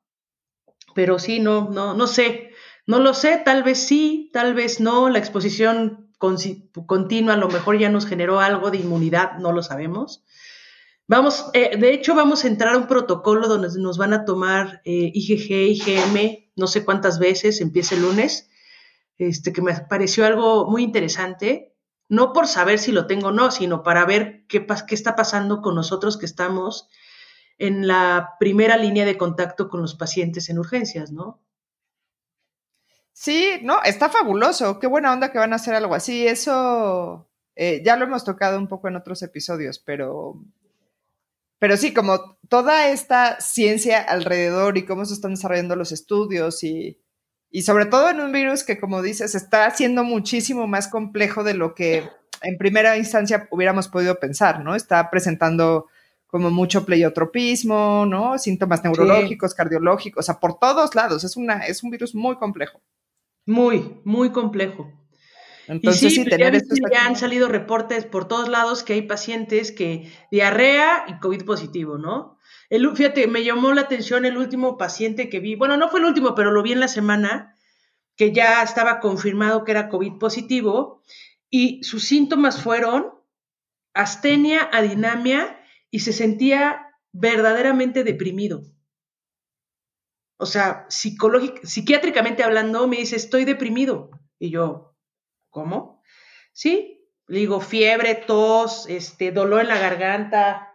Pero 0.94 1.20
sí, 1.20 1.38
no, 1.38 1.70
no, 1.70 1.94
no 1.94 2.06
sé, 2.08 2.50
no 2.86 2.98
lo 2.98 3.14
sé, 3.14 3.40
tal 3.44 3.62
vez 3.62 3.78
sí, 3.78 4.30
tal 4.32 4.54
vez 4.54 4.80
no, 4.80 5.08
la 5.08 5.18
exposición 5.18 6.01
continua 6.86 7.34
a 7.34 7.36
lo 7.36 7.48
mejor 7.48 7.78
ya 7.78 7.90
nos 7.90 8.06
generó 8.06 8.40
algo 8.40 8.70
de 8.70 8.78
inmunidad, 8.78 9.38
no 9.38 9.52
lo 9.52 9.62
sabemos. 9.62 10.24
Vamos, 11.08 11.50
eh, 11.52 11.76
de 11.76 11.92
hecho, 11.92 12.14
vamos 12.14 12.44
a 12.44 12.48
entrar 12.48 12.74
a 12.74 12.78
un 12.78 12.86
protocolo 12.86 13.48
donde 13.48 13.68
nos 13.78 13.98
van 13.98 14.12
a 14.12 14.24
tomar 14.24 14.80
eh, 14.84 15.10
IgG, 15.12 15.50
IgM, 15.50 16.50
no 16.56 16.66
sé 16.66 16.84
cuántas 16.84 17.18
veces, 17.18 17.60
empieza 17.60 17.96
el 17.96 18.02
lunes, 18.02 18.48
este, 19.18 19.52
que 19.52 19.62
me 19.62 19.74
pareció 19.74 20.24
algo 20.24 20.70
muy 20.70 20.82
interesante, 20.82 21.74
no 22.08 22.32
por 22.32 22.46
saber 22.46 22.78
si 22.78 22.92
lo 22.92 23.06
tengo 23.06 23.28
o 23.28 23.32
no, 23.32 23.50
sino 23.50 23.82
para 23.82 24.04
ver 24.04 24.46
qué, 24.48 24.66
qué 24.66 24.94
está 24.94 25.16
pasando 25.16 25.60
con 25.60 25.74
nosotros 25.74 26.16
que 26.16 26.26
estamos 26.26 26.88
en 27.58 27.86
la 27.86 28.36
primera 28.38 28.76
línea 28.76 29.04
de 29.04 29.18
contacto 29.18 29.68
con 29.68 29.82
los 29.82 29.94
pacientes 29.94 30.48
en 30.50 30.58
urgencias, 30.58 31.12
¿no? 31.12 31.40
Sí, 33.12 33.60
no, 33.62 33.82
está 33.82 34.08
fabuloso. 34.08 34.78
Qué 34.78 34.86
buena 34.86 35.12
onda 35.12 35.30
que 35.30 35.38
van 35.38 35.52
a 35.52 35.56
hacer 35.56 35.74
algo 35.74 35.94
así. 35.94 36.26
Eso 36.26 37.28
eh, 37.54 37.82
ya 37.84 37.96
lo 37.96 38.04
hemos 38.04 38.24
tocado 38.24 38.58
un 38.58 38.68
poco 38.68 38.88
en 38.88 38.96
otros 38.96 39.22
episodios, 39.22 39.78
pero, 39.78 40.42
pero 41.58 41.76
sí, 41.76 41.92
como 41.92 42.38
toda 42.48 42.88
esta 42.88 43.40
ciencia 43.40 44.00
alrededor 44.00 44.78
y 44.78 44.84
cómo 44.84 45.04
se 45.04 45.14
están 45.14 45.34
desarrollando 45.34 45.76
los 45.76 45.92
estudios 45.92 46.64
y, 46.64 46.98
y 47.50 47.62
sobre 47.62 47.86
todo 47.86 48.08
en 48.10 48.20
un 48.20 48.32
virus 48.32 48.64
que, 48.64 48.80
como 48.80 49.02
dices, 49.02 49.34
está 49.34 49.70
siendo 49.70 50.04
muchísimo 50.04 50.66
más 50.66 50.88
complejo 50.88 51.44
de 51.44 51.54
lo 51.54 51.74
que 51.74 52.08
en 52.40 52.58
primera 52.58 52.96
instancia 52.96 53.46
hubiéramos 53.50 53.88
podido 53.88 54.18
pensar, 54.18 54.64
¿no? 54.64 54.74
Está 54.74 55.10
presentando 55.10 55.86
como 56.26 56.50
mucho 56.50 56.86
pleiotropismo, 56.86 58.06
¿no? 58.06 58.38
Síntomas 58.38 58.82
neurológicos, 58.82 59.54
cardiológicos, 59.54 60.24
o 60.24 60.26
sea, 60.26 60.40
por 60.40 60.58
todos 60.58 60.94
lados. 60.94 61.24
Es, 61.24 61.36
una, 61.36 61.66
es 61.66 61.82
un 61.82 61.90
virus 61.90 62.14
muy 62.14 62.36
complejo. 62.36 62.80
Muy, 63.46 64.00
muy 64.04 64.30
complejo. 64.30 64.92
Entonces, 65.68 66.14
sí, 66.14 66.24
tener 66.24 66.60
ya, 66.92 67.06
han 67.06 67.16
salido 67.16 67.48
reportes 67.48 68.04
por 68.04 68.26
todos 68.26 68.48
lados 68.48 68.82
que 68.82 68.94
hay 68.94 69.02
pacientes 69.02 69.70
que 69.72 70.12
diarrea 70.30 71.04
y 71.08 71.18
COVID 71.18 71.44
positivo, 71.44 71.98
¿no? 71.98 72.38
El, 72.68 72.94
fíjate, 72.96 73.26
me 73.26 73.44
llamó 73.44 73.72
la 73.72 73.82
atención 73.82 74.24
el 74.24 74.36
último 74.36 74.76
paciente 74.76 75.28
que 75.28 75.40
vi, 75.40 75.54
bueno, 75.54 75.76
no 75.76 75.88
fue 75.88 76.00
el 76.00 76.06
último, 76.06 76.34
pero 76.34 76.50
lo 76.50 76.62
vi 76.62 76.72
en 76.72 76.80
la 76.80 76.88
semana, 76.88 77.54
que 78.16 78.32
ya 78.32 78.62
estaba 78.62 79.00
confirmado 79.00 79.64
que 79.64 79.72
era 79.72 79.88
COVID 79.88 80.18
positivo, 80.18 81.02
y 81.48 81.82
sus 81.84 82.04
síntomas 82.04 82.60
fueron 82.60 83.12
astenia, 83.94 84.68
adinamia, 84.72 85.60
y 85.90 86.00
se 86.00 86.12
sentía 86.12 86.86
verdaderamente 87.12 88.04
deprimido 88.04 88.62
o 90.42 90.46
sea, 90.46 90.86
psiquiátricamente 90.88 92.42
hablando, 92.42 92.88
me 92.88 92.96
dice, 92.96 93.14
estoy 93.14 93.44
deprimido. 93.44 94.10
Y 94.40 94.50
yo, 94.50 94.96
¿cómo? 95.50 96.02
Sí, 96.52 97.06
le 97.28 97.38
digo, 97.38 97.60
fiebre, 97.60 98.16
tos, 98.16 98.88
este, 98.88 99.30
dolor 99.30 99.60
en 99.60 99.68
la 99.68 99.78
garganta, 99.78 100.74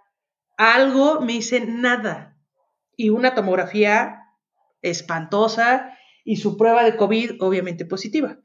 algo, 0.55 1.20
me 1.20 1.34
dice, 1.34 1.65
nada. 1.65 2.38
Y 2.95 3.09
una 3.09 3.36
tomografía 3.36 4.22
espantosa 4.82 5.97
y 6.24 6.38
su 6.38 6.55
prueba 6.55 6.86
de 6.86 6.95
COVID 6.95 7.41
obviamente 7.41 7.84
positiva. 7.84 8.39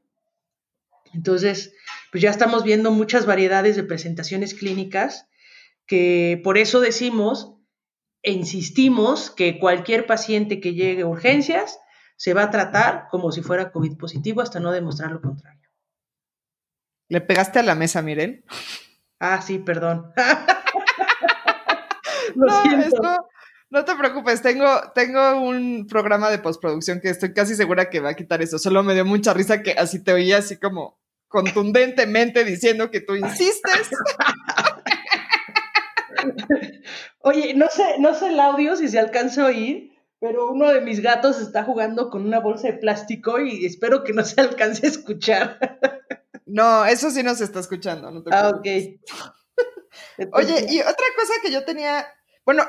Entonces, 1.13 1.73
pues 2.11 2.21
ya 2.21 2.31
estamos 2.31 2.65
viendo 2.65 2.91
muchas 2.91 3.25
variedades 3.25 3.77
de 3.77 3.83
presentaciones 3.83 4.53
clínicas 4.53 5.29
que 5.87 6.41
por 6.43 6.57
eso 6.57 6.81
decimos 6.81 7.55
insistimos 8.31 9.29
que 9.29 9.59
cualquier 9.59 10.05
paciente 10.05 10.59
que 10.59 10.73
llegue 10.73 11.03
a 11.03 11.07
urgencias 11.07 11.79
se 12.15 12.33
va 12.33 12.43
a 12.43 12.51
tratar 12.51 13.07
como 13.09 13.31
si 13.31 13.41
fuera 13.41 13.71
COVID 13.71 13.97
positivo 13.97 14.41
hasta 14.41 14.59
no 14.59 14.71
demostrar 14.71 15.11
lo 15.11 15.21
contrario. 15.21 15.69
¿Le 17.09 17.21
pegaste 17.21 17.59
a 17.59 17.63
la 17.63 17.75
mesa, 17.75 18.01
Miren? 18.01 18.45
Ah, 19.19 19.41
sí, 19.41 19.59
perdón. 19.59 20.11
no, 22.35 23.27
no 23.69 23.85
te 23.85 23.95
preocupes, 23.95 24.41
tengo, 24.41 24.67
tengo 24.93 25.41
un 25.41 25.87
programa 25.87 26.29
de 26.29 26.37
postproducción 26.39 27.01
que 27.01 27.09
estoy 27.09 27.33
casi 27.33 27.55
segura 27.55 27.89
que 27.89 27.99
va 27.99 28.11
a 28.11 28.15
quitar 28.15 28.41
eso. 28.41 28.59
Solo 28.59 28.83
me 28.83 28.93
dio 28.93 29.03
mucha 29.03 29.33
risa 29.33 29.63
que 29.63 29.71
así 29.71 30.03
te 30.03 30.13
oía 30.13 30.37
así 30.37 30.57
como 30.57 30.99
contundentemente 31.27 32.45
diciendo 32.45 32.91
que 32.91 33.01
tú 33.01 33.15
insistes. 33.15 33.89
Oye, 37.25 37.53
no 37.53 37.67
sé, 37.69 37.99
no 37.99 38.13
sé 38.13 38.27
el 38.27 38.39
audio 38.39 38.75
si 38.75 38.89
se 38.89 38.99
alcanza 38.99 39.43
a 39.43 39.45
oír, 39.47 39.93
pero 40.19 40.51
uno 40.51 40.69
de 40.69 40.81
mis 40.81 41.01
gatos 41.01 41.39
está 41.39 41.63
jugando 41.63 42.09
con 42.09 42.25
una 42.25 42.41
bolsa 42.41 42.67
de 42.67 42.73
plástico 42.73 43.39
y 43.39 43.65
espero 43.65 44.03
que 44.03 44.11
no 44.11 44.25
se 44.25 44.41
alcance 44.41 44.85
a 44.85 44.89
escuchar. 44.89 45.79
No, 46.45 46.85
eso 46.85 47.09
sí 47.11 47.23
no 47.23 47.33
se 47.33 47.45
está 47.45 47.61
escuchando. 47.61 48.11
No 48.11 48.23
ah, 48.29 48.49
ok. 48.49 48.65
Oye, 50.33 50.65
y 50.69 50.81
otra 50.81 51.05
cosa 51.15 51.33
que 51.41 51.51
yo 51.51 51.63
tenía, 51.63 52.05
bueno, 52.45 52.63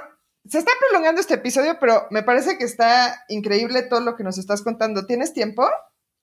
se 0.47 0.59
está 0.59 0.71
prolongando 0.79 1.21
este 1.21 1.35
episodio, 1.35 1.79
pero 1.81 2.07
me 2.11 2.23
parece 2.23 2.57
que 2.57 2.65
está 2.65 3.25
increíble 3.29 3.83
todo 3.83 4.01
lo 4.01 4.15
que 4.15 4.25
nos 4.25 4.39
estás 4.39 4.63
contando. 4.63 5.05
¿Tienes 5.05 5.33
tiempo? 5.33 5.69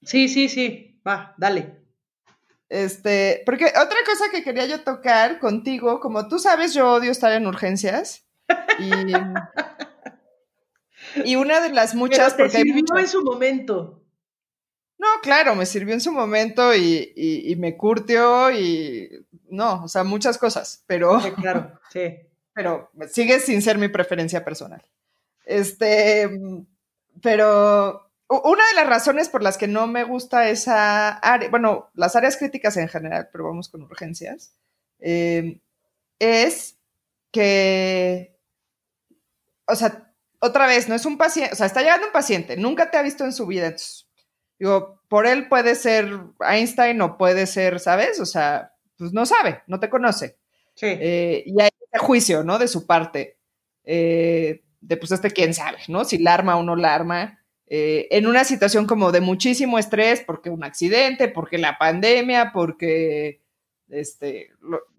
Sí, 0.04 0.30
sí, 0.30 0.48
sí. 0.48 1.02
Va, 1.06 1.36
dale. 1.38 1.81
Este, 2.72 3.44
porque 3.46 3.66
otra 3.66 3.98
cosa 4.06 4.32
que 4.32 4.44
quería 4.46 4.66
yo 4.66 4.82
tocar 4.82 5.40
contigo, 5.40 6.00
como 6.00 6.30
tú 6.30 6.40
sabes, 6.40 6.74
yo 6.74 6.90
odio 6.90 7.12
estar 7.12 7.34
en 7.34 7.46
urgencias. 7.46 8.26
Y, 11.26 11.36
una 11.36 11.60
de 11.60 11.74
las 11.74 11.96
muchas. 11.96 12.34
Pero 12.36 12.50
te 12.50 12.62
sirvió 12.62 12.98
en 12.98 13.10
su 13.10 13.24
momento. 13.24 14.02
No, 14.98 15.08
claro, 15.22 15.54
me 15.54 15.66
sirvió 15.66 15.94
en 15.94 16.00
su 16.00 16.14
momento 16.14 16.74
y, 16.74 17.54
me 17.60 17.76
curtió 17.76 18.50
y. 18.52 19.26
No, 19.50 19.84
o 19.84 19.90
sea, 19.90 20.06
muchas 20.06 20.38
cosas, 20.38 20.86
pero. 20.88 21.20
Sí, 21.20 21.32
claro, 21.32 21.78
sí. 21.92 22.20
Pero 22.54 22.92
sigue 23.10 23.40
sin 23.40 23.62
ser 23.62 23.78
mi 23.78 23.88
preferencia 23.90 24.46
personal. 24.46 24.82
Este. 25.46 26.30
Pero 27.22 28.11
una 28.40 28.64
de 28.70 28.76
las 28.76 28.88
razones 28.88 29.30
por 29.30 29.44
las 29.44 29.58
que 29.58 29.68
no 29.68 29.88
me 29.88 30.04
gusta 30.04 30.50
esa 30.50 31.10
área, 31.10 31.50
bueno, 31.50 31.90
las 31.94 32.16
áreas 32.16 32.38
críticas 32.38 32.78
en 32.78 32.88
general, 32.88 33.30
pero 33.32 33.46
vamos 33.46 33.68
con 33.68 33.82
urgencias, 33.82 34.54
eh, 35.00 35.60
es 36.20 36.78
que, 37.32 38.38
o 39.66 39.76
sea, 39.76 40.14
otra 40.40 40.66
vez, 40.66 40.88
no 40.88 40.96
es 40.96 41.06
un 41.06 41.18
paciente, 41.18 41.54
o 41.54 41.56
sea, 41.56 41.66
está 41.66 41.82
llegando 41.82 42.08
un 42.08 42.14
paciente, 42.14 42.56
nunca 42.56 42.90
te 42.90 42.98
ha 42.98 43.02
visto 43.02 43.26
en 43.26 43.34
su 43.34 43.46
vida, 43.48 43.76
digo, 44.58 45.02
por 45.10 45.28
él 45.28 45.50
puede 45.50 45.76
ser 45.76 46.18
Einstein 46.40 47.02
o 47.02 47.18
puede 47.18 47.48
ser, 47.48 47.82
¿sabes? 47.82 48.20
O 48.22 48.26
sea, 48.26 48.74
pues 48.98 49.12
no 49.12 49.26
sabe, 49.26 49.62
no 49.68 49.80
te 49.80 49.90
conoce. 49.90 50.38
Sí. 50.76 50.86
Eh, 50.88 51.44
y 51.46 51.62
hay 51.62 51.70
ese 51.92 52.00
juicio, 52.00 52.44
¿no? 52.44 52.58
De 52.60 52.70
su 52.70 52.88
parte, 52.88 53.38
eh, 53.84 54.64
de 54.80 54.98
pues 54.98 55.12
este 55.12 55.32
quién 55.32 55.54
sabe, 55.54 55.80
¿no? 55.90 56.06
Si 56.06 56.18
la 56.18 56.34
arma 56.34 56.56
o 56.56 56.64
no 56.64 56.78
la 56.78 56.96
arma 56.96 57.41
eh, 57.74 58.10
en 58.12 58.28
una 58.28 58.44
situación 58.44 58.86
como 58.86 59.14
de 59.14 59.22
muchísimo 59.22 59.80
estrés, 59.80 60.20
porque 60.20 60.50
un 60.50 60.66
accidente, 60.66 61.30
porque 61.30 61.58
la 61.58 61.78
pandemia, 61.78 62.52
porque 62.54 63.40
este, 63.88 64.52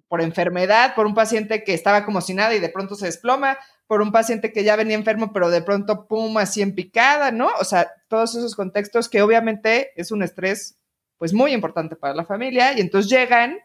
por 0.09 0.23
enfermedad, 0.23 0.95
por 0.95 1.05
un 1.05 1.15
paciente 1.15 1.65
que 1.65 1.75
estaba 1.75 2.07
como 2.07 2.23
si 2.23 2.33
nada 2.33 2.55
y 2.55 2.61
de 2.61 2.71
pronto 2.71 2.95
se 2.95 3.05
desploma, 3.05 3.59
por 3.87 4.01
un 4.01 4.11
paciente 4.11 4.55
que 4.55 4.65
ya 4.65 4.75
venía 4.77 4.97
enfermo, 4.97 5.35
pero 5.35 5.51
de 5.51 5.61
pronto, 5.61 6.09
pum, 6.09 6.39
así 6.39 6.63
en 6.63 6.75
picada, 6.75 7.31
¿no? 7.31 7.51
O 7.61 7.65
sea, 7.65 7.93
todos 8.09 8.35
esos 8.37 8.57
contextos 8.57 9.11
que 9.11 9.21
obviamente 9.21 9.91
es 9.97 10.11
un 10.11 10.23
estrés, 10.23 10.79
pues 11.19 11.35
muy 11.35 11.53
importante 11.53 11.95
para 11.95 12.15
la 12.15 12.25
familia, 12.25 12.73
y 12.73 12.81
entonces 12.81 13.11
llegan, 13.11 13.59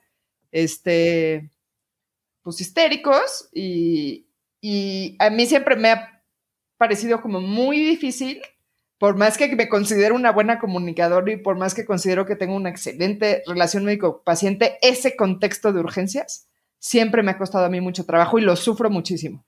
este, 0.52 1.50
pues 2.42 2.60
histéricos, 2.60 3.48
y, 3.54 4.28
y 4.60 5.16
a 5.20 5.30
mí 5.30 5.46
siempre 5.46 5.78
me 5.78 5.92
ha 5.92 6.22
parecido 6.78 7.22
como 7.22 7.40
muy 7.40 7.80
difícil 7.80 8.42
por 8.98 9.16
más 9.16 9.38
que 9.38 9.56
me 9.56 9.70
considero 9.70 10.16
una 10.16 10.32
buena 10.32 10.60
comunicadora 10.60 11.32
y 11.32 11.38
por 11.38 11.58
más 11.58 11.74
que 11.74 11.86
considero 11.86 12.26
que 12.26 12.36
tengo 12.36 12.56
una 12.56 12.70
excelente 12.70 13.44
relación 13.46 13.86
médico-paciente, 13.86 14.78
ese 14.82 15.16
contexto 15.16 15.72
de 15.72 15.80
urgencias 15.80 16.48
siempre 16.80 17.24
me 17.24 17.32
ha 17.32 17.38
costado 17.38 17.66
a 17.66 17.70
mí 17.70 17.82
mucho 17.82 18.06
trabajo 18.06 18.40
y 18.40 18.42
lo 18.42 18.56
sufro 18.56 18.90
muchísimo. 18.90 19.46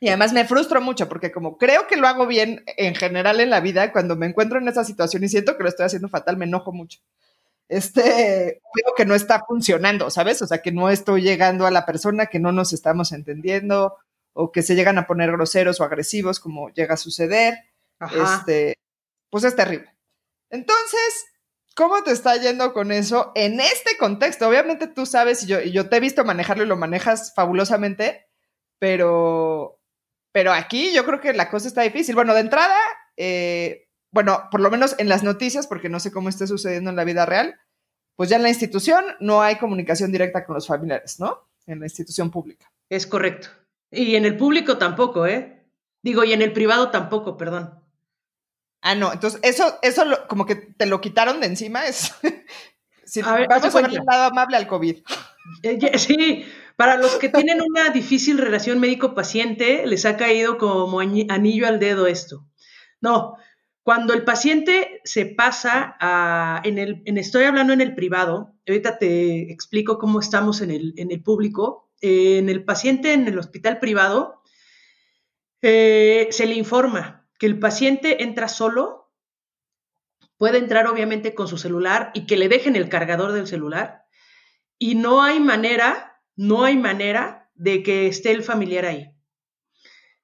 Y 0.00 0.08
además 0.08 0.32
me 0.32 0.44
frustro 0.44 0.80
mucho 0.80 1.08
porque 1.08 1.32
como 1.32 1.58
creo 1.58 1.88
que 1.88 1.96
lo 1.96 2.06
hago 2.06 2.26
bien 2.26 2.62
en 2.76 2.94
general 2.94 3.40
en 3.40 3.50
la 3.50 3.60
vida, 3.60 3.92
cuando 3.92 4.14
me 4.14 4.26
encuentro 4.26 4.58
en 4.58 4.68
esa 4.68 4.84
situación 4.84 5.24
y 5.24 5.28
siento 5.28 5.56
que 5.56 5.64
lo 5.64 5.68
estoy 5.68 5.86
haciendo 5.86 6.08
fatal, 6.08 6.36
me 6.36 6.44
enojo 6.44 6.72
mucho. 6.72 7.00
Este, 7.68 8.02
veo 8.74 8.94
que 8.96 9.04
no 9.04 9.14
está 9.14 9.44
funcionando, 9.46 10.08
¿sabes? 10.10 10.40
O 10.40 10.46
sea, 10.46 10.58
que 10.58 10.72
no 10.72 10.88
estoy 10.88 11.22
llegando 11.22 11.66
a 11.66 11.70
la 11.70 11.84
persona, 11.84 12.26
que 12.26 12.38
no 12.38 12.52
nos 12.52 12.72
estamos 12.72 13.12
entendiendo, 13.12 13.96
o 14.32 14.52
que 14.52 14.62
se 14.62 14.76
llegan 14.76 14.98
a 14.98 15.06
poner 15.06 15.32
groseros 15.32 15.80
o 15.80 15.84
agresivos, 15.84 16.38
como 16.38 16.70
llega 16.70 16.94
a 16.94 16.96
suceder. 16.96 17.58
Este, 18.00 18.78
pues 19.30 19.44
es 19.44 19.56
terrible. 19.56 19.94
Entonces, 20.50 21.26
¿cómo 21.74 22.02
te 22.02 22.12
está 22.12 22.36
yendo 22.36 22.72
con 22.72 22.92
eso 22.92 23.32
en 23.34 23.60
este 23.60 23.96
contexto? 23.98 24.48
Obviamente 24.48 24.86
tú 24.86 25.06
sabes, 25.06 25.42
y 25.44 25.46
yo, 25.46 25.60
y 25.60 25.72
yo 25.72 25.88
te 25.88 25.96
he 25.96 26.00
visto 26.00 26.24
manejarlo 26.24 26.64
y 26.64 26.68
lo 26.68 26.76
manejas 26.76 27.34
fabulosamente, 27.34 28.28
pero 28.78 29.78
pero 30.32 30.52
aquí 30.52 30.92
yo 30.92 31.04
creo 31.04 31.20
que 31.20 31.32
la 31.32 31.50
cosa 31.50 31.68
está 31.68 31.82
difícil. 31.82 32.14
Bueno, 32.14 32.34
de 32.34 32.40
entrada, 32.40 32.76
eh, 33.16 33.88
bueno, 34.12 34.44
por 34.50 34.60
lo 34.60 34.70
menos 34.70 34.94
en 34.98 35.08
las 35.08 35.22
noticias, 35.22 35.66
porque 35.66 35.88
no 35.88 36.00
sé 36.00 36.12
cómo 36.12 36.28
esté 36.28 36.46
sucediendo 36.46 36.90
en 36.90 36.96
la 36.96 37.04
vida 37.04 37.26
real, 37.26 37.58
pues 38.14 38.28
ya 38.28 38.36
en 38.36 38.42
la 38.42 38.48
institución 38.48 39.04
no 39.20 39.42
hay 39.42 39.56
comunicación 39.56 40.12
directa 40.12 40.44
con 40.44 40.54
los 40.54 40.66
familiares, 40.66 41.18
¿no? 41.18 41.48
En 41.66 41.80
la 41.80 41.86
institución 41.86 42.30
pública. 42.30 42.70
Es 42.88 43.06
correcto. 43.06 43.48
Y 43.90 44.16
en 44.16 44.24
el 44.24 44.36
público 44.36 44.78
tampoco, 44.78 45.26
¿eh? 45.26 45.66
Digo, 46.02 46.24
y 46.24 46.32
en 46.32 46.42
el 46.42 46.52
privado 46.52 46.90
tampoco, 46.90 47.36
perdón. 47.36 47.77
Ah, 48.80 48.94
no, 48.94 49.12
entonces 49.12 49.40
eso, 49.42 49.78
eso 49.82 50.04
como 50.28 50.46
que 50.46 50.54
te 50.54 50.86
lo 50.86 51.00
quitaron 51.00 51.40
de 51.40 51.46
encima, 51.46 51.86
es... 51.86 52.14
a 53.24 53.34
ver, 53.34 53.48
vamos 53.48 53.74
a 53.74 53.80
verle 53.80 53.98
el 53.98 54.04
lado 54.04 54.24
amable 54.24 54.56
al 54.56 54.66
COVID. 54.66 54.98
Eh, 55.62 55.98
sí, 55.98 56.44
para 56.76 56.96
los 56.96 57.16
que 57.16 57.28
tienen 57.28 57.60
una 57.60 57.90
difícil 57.90 58.38
relación 58.38 58.78
médico-paciente, 58.78 59.86
les 59.86 60.04
ha 60.04 60.16
caído 60.16 60.58
como 60.58 61.00
anillo 61.00 61.66
al 61.66 61.80
dedo 61.80 62.06
esto. 62.06 62.46
No, 63.00 63.36
cuando 63.82 64.12
el 64.12 64.22
paciente 64.22 65.00
se 65.04 65.26
pasa 65.26 65.96
a, 65.98 66.60
en 66.64 66.78
el, 66.78 67.02
estoy 67.06 67.44
hablando 67.44 67.72
en 67.72 67.80
el 67.80 67.94
privado, 67.94 68.54
ahorita 68.68 68.98
te 68.98 69.50
explico 69.50 69.98
cómo 69.98 70.20
estamos 70.20 70.60
en 70.60 70.70
el, 70.70 70.94
en 70.98 71.10
el 71.10 71.22
público, 71.22 71.90
en 72.00 72.48
el 72.48 72.64
paciente 72.64 73.12
en 73.12 73.26
el 73.26 73.38
hospital 73.38 73.78
privado, 73.78 74.42
eh, 75.62 76.28
se 76.30 76.46
le 76.46 76.54
informa 76.54 77.17
que 77.38 77.46
el 77.46 77.58
paciente 77.58 78.22
entra 78.22 78.48
solo, 78.48 79.10
puede 80.36 80.58
entrar 80.58 80.86
obviamente 80.86 81.34
con 81.34 81.48
su 81.48 81.58
celular 81.58 82.10
y 82.14 82.26
que 82.26 82.36
le 82.36 82.48
dejen 82.48 82.76
el 82.76 82.88
cargador 82.88 83.32
del 83.32 83.46
celular 83.46 84.04
y 84.78 84.94
no 84.94 85.22
hay 85.22 85.40
manera 85.40 86.08
no 86.38 86.62
hay 86.62 86.76
manera 86.76 87.50
de 87.56 87.82
que 87.82 88.06
esté 88.06 88.30
el 88.30 88.44
familiar 88.44 88.84
ahí. 88.84 89.12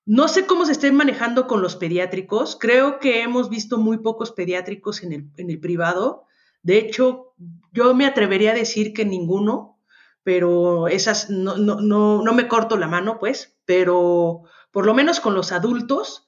No 0.06 0.28
sé 0.28 0.46
cómo 0.46 0.64
se 0.64 0.72
estén 0.72 0.94
manejando 0.94 1.48
con 1.48 1.60
los 1.60 1.74
pediátricos. 1.74 2.56
Creo 2.58 3.00
que 3.00 3.22
hemos 3.22 3.50
visto 3.50 3.78
muy 3.78 3.98
pocos 3.98 4.30
pediátricos 4.30 5.02
en 5.02 5.32
el, 5.36 5.60
privado. 5.60 6.26
De 6.62 6.78
hecho, 6.78 7.34
yo 7.72 7.94
me 7.94 8.06
atrevería 8.06 8.52
a 8.52 8.54
decir 8.54 8.92
que 8.92 9.04
ninguno, 9.04 9.80
pero 10.22 10.86
esas 10.86 11.30
no, 11.30 11.56
no, 11.56 11.80
no, 11.80 12.22
no 12.22 12.32
me 12.32 12.46
corto 12.46 12.76
la 12.76 12.86
mano, 12.86 13.18
pues, 13.18 13.58
pero 13.64 14.42
por 14.70 14.86
lo 14.86 14.94
menos 14.94 15.18
con 15.18 15.34
los 15.34 15.50
adultos 15.50 16.23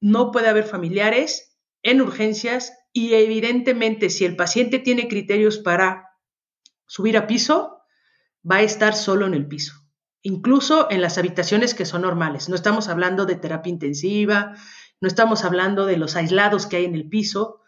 no 0.00 0.30
puede 0.32 0.48
haber 0.48 0.64
familiares 0.64 1.58
en 1.82 2.00
urgencias 2.00 2.72
y 2.92 3.14
evidentemente 3.14 4.10
si 4.10 4.24
el 4.24 4.36
paciente 4.36 4.78
tiene 4.78 5.08
criterios 5.08 5.58
para 5.58 6.08
subir 6.86 7.16
a 7.16 7.26
piso, 7.26 7.78
va 8.48 8.56
a 8.56 8.62
estar 8.62 8.94
solo 8.94 9.26
en 9.26 9.34
el 9.34 9.46
piso, 9.46 9.74
incluso 10.22 10.90
en 10.90 11.00
las 11.00 11.18
habitaciones 11.18 11.74
que 11.74 11.84
son 11.84 12.02
normales. 12.02 12.48
No 12.48 12.56
estamos 12.56 12.88
hablando 12.88 13.26
de 13.26 13.36
terapia 13.36 13.70
intensiva, 13.70 14.56
no 15.00 15.08
estamos 15.08 15.44
hablando 15.44 15.86
de 15.86 15.96
los 15.96 16.16
aislados 16.16 16.66
que 16.66 16.76
hay 16.76 16.84
en 16.84 16.94
el 16.94 17.08
piso. 17.08 17.59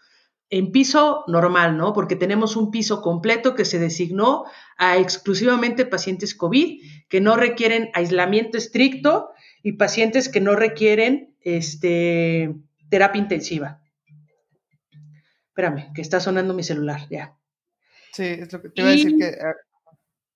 En 0.55 0.71
piso 0.71 1.25
normal, 1.29 1.79
¿no? 1.79 1.95
Porque 1.95 2.15
tenemos 2.15 2.57
un 2.57 2.71
piso 2.71 3.01
completo 3.01 3.55
que 3.55 3.65
se 3.65 3.79
designó 3.79 4.45
a 4.77 4.99
exclusivamente 4.99 5.87
pacientes 5.87 6.35
COVID 6.35 6.83
que 7.09 7.23
no 7.23 7.37
requieren 7.37 7.89
aislamiento 7.95 8.59
estricto 8.59 9.31
y 9.63 9.73
pacientes 9.73 10.29
que 10.29 10.43
no 10.43 10.55
requieren 10.55 11.35
este, 11.41 12.55
terapia 12.91 13.23
intensiva. 13.23 13.81
Espérame, 15.49 15.91
que 15.95 16.03
está 16.03 16.21
sonando 16.21 16.53
mi 16.53 16.63
celular, 16.63 17.09
ya. 17.09 17.35
Sí, 18.13 18.25
es 18.25 18.53
lo 18.53 18.61
que 18.61 18.69
te 18.69 18.83
iba 18.83 18.91
a 18.91 18.93
decir 18.93 19.17
que 19.17 19.25
ah, 19.25 19.55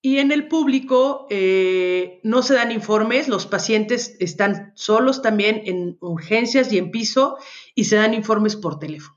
y 0.01 0.17
en 0.17 0.31
el 0.31 0.47
público 0.47 1.27
eh, 1.29 2.21
no 2.23 2.41
se 2.41 2.55
dan 2.55 2.71
informes, 2.71 3.27
los 3.27 3.45
pacientes 3.45 4.15
están 4.19 4.71
solos 4.73 5.21
también 5.21 5.61
en 5.65 5.97
urgencias 6.01 6.73
y 6.73 6.79
en 6.79 6.89
piso 6.89 7.37
y 7.75 7.83
se 7.83 7.97
dan 7.97 8.15
informes 8.15 8.55
por 8.55 8.79
teléfono. 8.79 9.16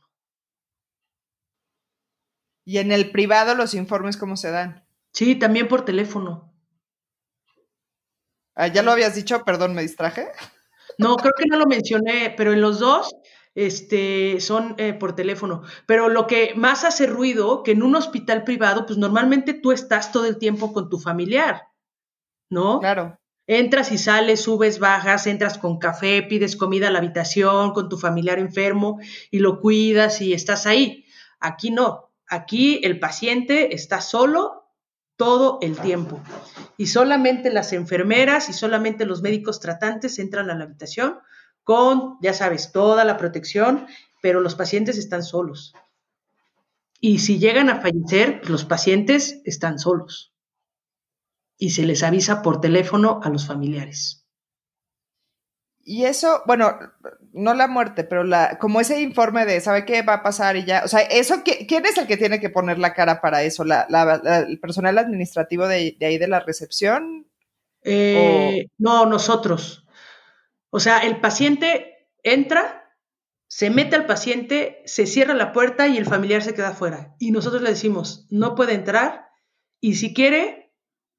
¿Y 2.71 2.79
en 2.79 2.93
el 2.93 3.11
privado 3.11 3.57
los 3.57 3.75
informes 3.75 4.17
cómo 4.17 4.37
se 4.37 4.53
dan? 4.53 4.85
Sí, 5.13 5.35
también 5.35 5.67
por 5.67 5.85
teléfono. 5.85 6.55
Ah, 8.55 8.69
ya 8.69 8.85
lo 8.85 8.93
habías 8.93 9.17
dicho, 9.17 9.45
perdón, 9.45 9.75
me 9.75 9.83
distraje. 9.83 10.29
No, 10.97 11.17
creo 11.17 11.33
que 11.37 11.47
no 11.47 11.59
lo 11.59 11.67
mencioné, 11.67 12.33
pero 12.37 12.53
en 12.53 12.61
los 12.61 12.79
dos 12.79 13.13
este, 13.57 14.41
son 14.41 14.77
eh, 14.79 14.93
por 14.93 15.17
teléfono. 15.17 15.63
Pero 15.87 16.09
lo 16.09 16.29
que 16.29 16.53
más 16.55 16.85
hace 16.85 17.09
ruido, 17.09 17.65
que 17.65 17.73
en 17.73 17.83
un 17.83 17.97
hospital 17.97 18.45
privado, 18.45 18.87
pues 18.87 19.01
normalmente 19.01 19.53
tú 19.53 19.73
estás 19.73 20.13
todo 20.13 20.27
el 20.27 20.39
tiempo 20.39 20.73
con 20.73 20.89
tu 20.89 21.01
familiar, 21.01 21.63
¿no? 22.51 22.79
Claro. 22.79 23.19
Entras 23.49 23.91
y 23.91 23.99
sales, 23.99 24.43
subes, 24.43 24.79
bajas, 24.79 25.27
entras 25.27 25.59
con 25.59 25.81
café, 25.81 26.23
pides 26.23 26.55
comida 26.55 26.87
a 26.87 26.93
la 26.93 27.01
habitación 27.01 27.73
con 27.73 27.89
tu 27.89 27.99
familiar 27.99 28.39
enfermo 28.39 29.01
y 29.33 29.41
lo 29.41 29.61
cuidas 29.61 30.21
y 30.21 30.35
estás 30.35 30.67
ahí. 30.67 31.07
Aquí 31.41 31.73
no. 31.73 32.10
Aquí 32.31 32.81
el 32.85 33.01
paciente 33.01 33.75
está 33.75 34.01
solo 34.01 34.73
todo 35.17 35.59
el 35.61 35.77
tiempo. 35.79 36.23
Y 36.77 36.87
solamente 36.87 37.51
las 37.51 37.73
enfermeras 37.73 38.49
y 38.49 38.53
solamente 38.53 39.05
los 39.05 39.21
médicos 39.21 39.59
tratantes 39.59 40.19
entran 40.21 40.49
a 40.49 40.55
la 40.55 40.65
habitación 40.65 41.19
con, 41.65 42.19
ya 42.23 42.33
sabes, 42.33 42.71
toda 42.71 43.05
la 43.05 43.17
protección, 43.17 43.87
pero 44.23 44.41
los 44.41 44.55
pacientes 44.55 44.97
están 44.97 45.25
solos. 45.25 45.75
Y 47.01 47.19
si 47.19 47.41
llegan 47.41 47.69
a 47.69 47.81
fallecer, 47.81 48.49
los 48.49 48.65
pacientes 48.65 49.43
están 49.45 49.81
solos. 49.81 50.33
Y 51.59 51.71
se 51.71 51.83
les 51.83 52.05
avisa 52.05 52.43
por 52.43 52.61
teléfono 52.61 53.21
a 53.25 53.29
los 53.29 53.47
familiares. 53.47 54.25
Y 55.81 56.05
eso, 56.05 56.43
bueno, 56.47 56.79
no 57.33 57.55
la 57.55 57.69
muerte, 57.69 58.05
pero 58.05 58.25
la, 58.25 58.59
como 58.59 58.81
ese 58.81 59.01
informe 59.01 59.47
de, 59.47 59.61
¿sabe 59.61 59.85
qué 59.85 60.03
va 60.03 60.15
a 60.15 60.23
pasar? 60.23 60.57
Y 60.57 60.65
ya, 60.65 60.83
o 60.85 60.89
sea, 60.89 61.01
eso, 61.01 61.43
¿quién 61.45 61.87
es 61.87 61.97
el 61.99 62.07
que 62.07 62.17
tiene 62.17 62.41
que 62.41 62.51
poner 62.51 62.79
la 62.79 62.95
cara 62.95 63.21
para 63.21 63.43
eso? 63.43 63.65
¿La, 63.65 63.87
el 64.49 64.59
personal 64.59 64.99
administrativo 64.99 65.67
de, 65.67 65.97
ahí 66.01 66.19
de 66.19 66.29
la 66.29 66.41
recepción? 66.41 67.27
Eh, 67.83 68.67
no, 68.79 69.07
nosotros. 69.07 69.87
O 70.71 70.81
sea, 70.81 70.99
el 71.01 71.21
paciente 71.21 72.09
entra, 72.23 72.95
se 73.47 73.71
mete 73.71 73.97
al 73.97 74.07
paciente, 74.07 74.83
se 74.85 75.07
cierra 75.07 75.35
la 75.35 75.53
puerta 75.53 75.89
y 75.89 75.97
el 75.97 76.07
familiar 76.07 76.43
se 76.43 76.55
queda 76.55 76.69
afuera. 76.69 77.15
Y 77.19 77.31
nosotros 77.31 77.63
le 77.63 77.71
decimos, 77.71 78.27
no 78.31 78.55
puede 78.55 78.75
entrar 78.75 79.31
y 79.81 79.95
si 79.95 80.13
quiere, 80.15 80.73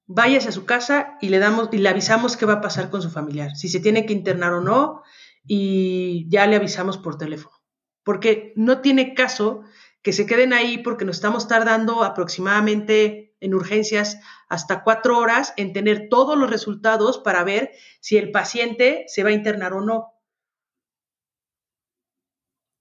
váyase 0.05 0.49
a 0.49 0.53
su 0.53 0.65
casa 0.65 1.17
y 1.21 1.29
le 1.29 1.39
damos 1.39 1.69
y 1.71 1.77
le 1.77 1.89
avisamos 1.89 2.37
qué 2.37 2.45
va 2.45 2.53
a 2.53 2.61
pasar 2.61 2.89
con 2.89 3.01
su 3.01 3.09
familiar, 3.09 3.55
si 3.55 3.69
se 3.69 3.79
tiene 3.79 4.05
que 4.05 4.13
internar 4.13 4.53
o 4.53 4.61
no 4.61 5.03
y 5.45 6.27
ya 6.29 6.47
le 6.47 6.55
avisamos 6.55 6.97
por 6.97 7.17
teléfono. 7.17 7.55
Porque 8.03 8.53
no 8.55 8.81
tiene 8.81 9.13
caso 9.13 9.63
que 10.01 10.13
se 10.13 10.25
queden 10.25 10.53
ahí 10.53 10.79
porque 10.79 11.05
nos 11.05 11.17
estamos 11.17 11.47
tardando 11.47 12.03
aproximadamente 12.03 13.35
en 13.39 13.53
urgencias 13.53 14.19
hasta 14.49 14.83
cuatro 14.83 15.17
horas 15.17 15.53
en 15.57 15.73
tener 15.73 16.09
todos 16.09 16.37
los 16.37 16.49
resultados 16.49 17.19
para 17.19 17.43
ver 17.43 17.71
si 17.99 18.17
el 18.17 18.31
paciente 18.31 19.05
se 19.07 19.23
va 19.23 19.29
a 19.29 19.33
internar 19.33 19.73
o 19.73 19.81
no. 19.81 20.13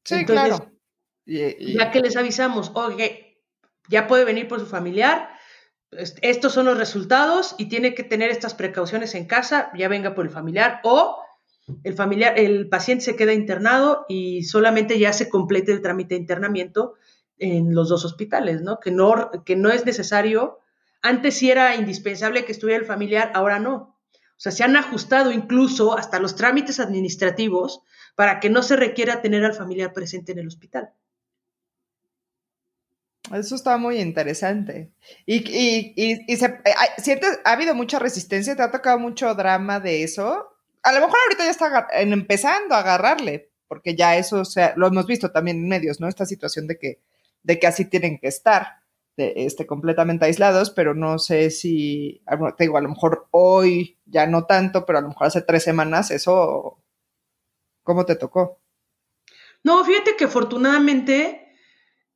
Sí, 0.04 0.24
claro. 0.24 0.72
Ya 1.26 1.90
que 1.90 2.00
les 2.00 2.16
avisamos, 2.16 2.72
oye, 2.74 3.42
ya 3.88 4.06
puede 4.06 4.24
venir 4.24 4.48
por 4.48 4.60
su 4.60 4.66
familiar, 4.66 5.30
estos 5.90 6.52
son 6.52 6.66
los 6.66 6.78
resultados 6.78 7.54
y 7.58 7.68
tiene 7.68 7.94
que 7.94 8.04
tener 8.04 8.30
estas 8.30 8.54
precauciones 8.54 9.14
en 9.14 9.26
casa, 9.26 9.70
ya 9.76 9.88
venga 9.88 10.14
por 10.14 10.24
el 10.24 10.30
familiar 10.30 10.80
o 10.84 11.22
el 11.84 11.94
familiar, 11.94 12.38
el 12.38 12.68
paciente 12.68 13.04
se 13.04 13.16
queda 13.16 13.32
internado 13.32 14.06
y 14.08 14.44
solamente 14.44 14.98
ya 14.98 15.12
se 15.12 15.28
complete 15.28 15.72
el 15.72 15.82
trámite 15.82 16.14
de 16.14 16.20
internamiento 16.20 16.94
en 17.38 17.74
los 17.74 17.88
dos 17.88 18.04
hospitales, 18.04 18.62
¿no? 18.62 18.80
Que 18.80 18.90
no, 18.90 19.30
que 19.44 19.56
no 19.56 19.70
es 19.70 19.86
necesario. 19.86 20.58
Antes 21.02 21.34
sí 21.34 21.50
era 21.50 21.76
indispensable 21.76 22.44
que 22.44 22.52
estuviera 22.52 22.80
el 22.80 22.86
familiar, 22.86 23.32
ahora 23.34 23.58
no. 23.58 23.96
O 24.12 24.42
sea, 24.42 24.52
se 24.52 24.64
han 24.64 24.76
ajustado 24.76 25.32
incluso 25.32 25.96
hasta 25.98 26.18
los 26.18 26.34
trámites 26.34 26.80
administrativos 26.80 27.82
para 28.14 28.40
que 28.40 28.50
no 28.50 28.62
se 28.62 28.76
requiera 28.76 29.22
tener 29.22 29.44
al 29.44 29.54
familiar 29.54 29.92
presente 29.92 30.32
en 30.32 30.38
el 30.38 30.46
hospital. 30.46 30.92
Eso 33.32 33.54
está 33.54 33.76
muy 33.76 34.00
interesante. 34.00 34.90
Y, 35.24 35.36
y, 35.36 36.24
y, 36.26 36.36
se, 36.36 36.46
¿ha 37.44 37.52
habido 37.52 37.74
mucha 37.74 37.98
resistencia? 37.98 38.56
¿Te 38.56 38.62
ha 38.62 38.70
tocado 38.70 38.98
mucho 38.98 39.32
drama 39.34 39.78
de 39.78 40.02
eso? 40.02 40.49
A 40.82 40.92
lo 40.92 41.00
mejor 41.00 41.18
ahorita 41.22 41.44
ya 41.44 41.50
está 41.50 41.88
empezando 41.92 42.74
a 42.74 42.80
agarrarle, 42.80 43.50
porque 43.68 43.94
ya 43.94 44.16
eso, 44.16 44.40
o 44.40 44.44
sea, 44.44 44.74
lo 44.76 44.88
hemos 44.88 45.06
visto 45.06 45.30
también 45.30 45.58
en 45.58 45.68
medios, 45.68 46.00
¿no? 46.00 46.08
Esta 46.08 46.26
situación 46.26 46.66
de 46.66 46.78
que, 46.78 47.00
de 47.42 47.58
que 47.58 47.66
así 47.66 47.84
tienen 47.84 48.18
que 48.18 48.28
estar, 48.28 48.80
de, 49.16 49.32
este, 49.36 49.66
completamente 49.66 50.24
aislados, 50.24 50.70
pero 50.70 50.94
no 50.94 51.18
sé 51.18 51.50
si, 51.50 52.22
te 52.56 52.64
digo, 52.64 52.78
a 52.78 52.82
lo 52.82 52.88
mejor 52.88 53.28
hoy 53.30 53.98
ya 54.06 54.26
no 54.26 54.46
tanto, 54.46 54.86
pero 54.86 54.98
a 54.98 55.02
lo 55.02 55.08
mejor 55.08 55.26
hace 55.26 55.42
tres 55.42 55.62
semanas 55.62 56.10
eso, 56.10 56.82
¿cómo 57.82 58.04
te 58.06 58.16
tocó? 58.16 58.60
No, 59.62 59.84
fíjate 59.84 60.16
que 60.16 60.24
afortunadamente 60.24 61.54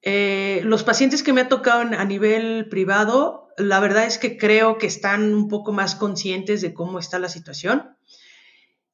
eh, 0.03 0.61
los 0.65 0.83
pacientes 0.83 1.23
que 1.23 1.33
me 1.33 1.43
ha 1.43 1.49
tocado 1.49 1.81
a 1.81 2.05
nivel 2.05 2.69
privado, 2.69 3.49
la 3.57 3.81
verdad 3.81 4.05
es 4.05 4.19
que 4.19 4.37
creo 4.37 4.79
que 4.79 4.87
están 4.87 5.35
un 5.35 5.49
poco 5.49 5.73
más 5.73 5.95
conscientes 5.95 6.61
de 6.61 6.75
cómo 6.75 6.99
está 6.99 7.19
la 7.19 7.29
situación. 7.29 7.94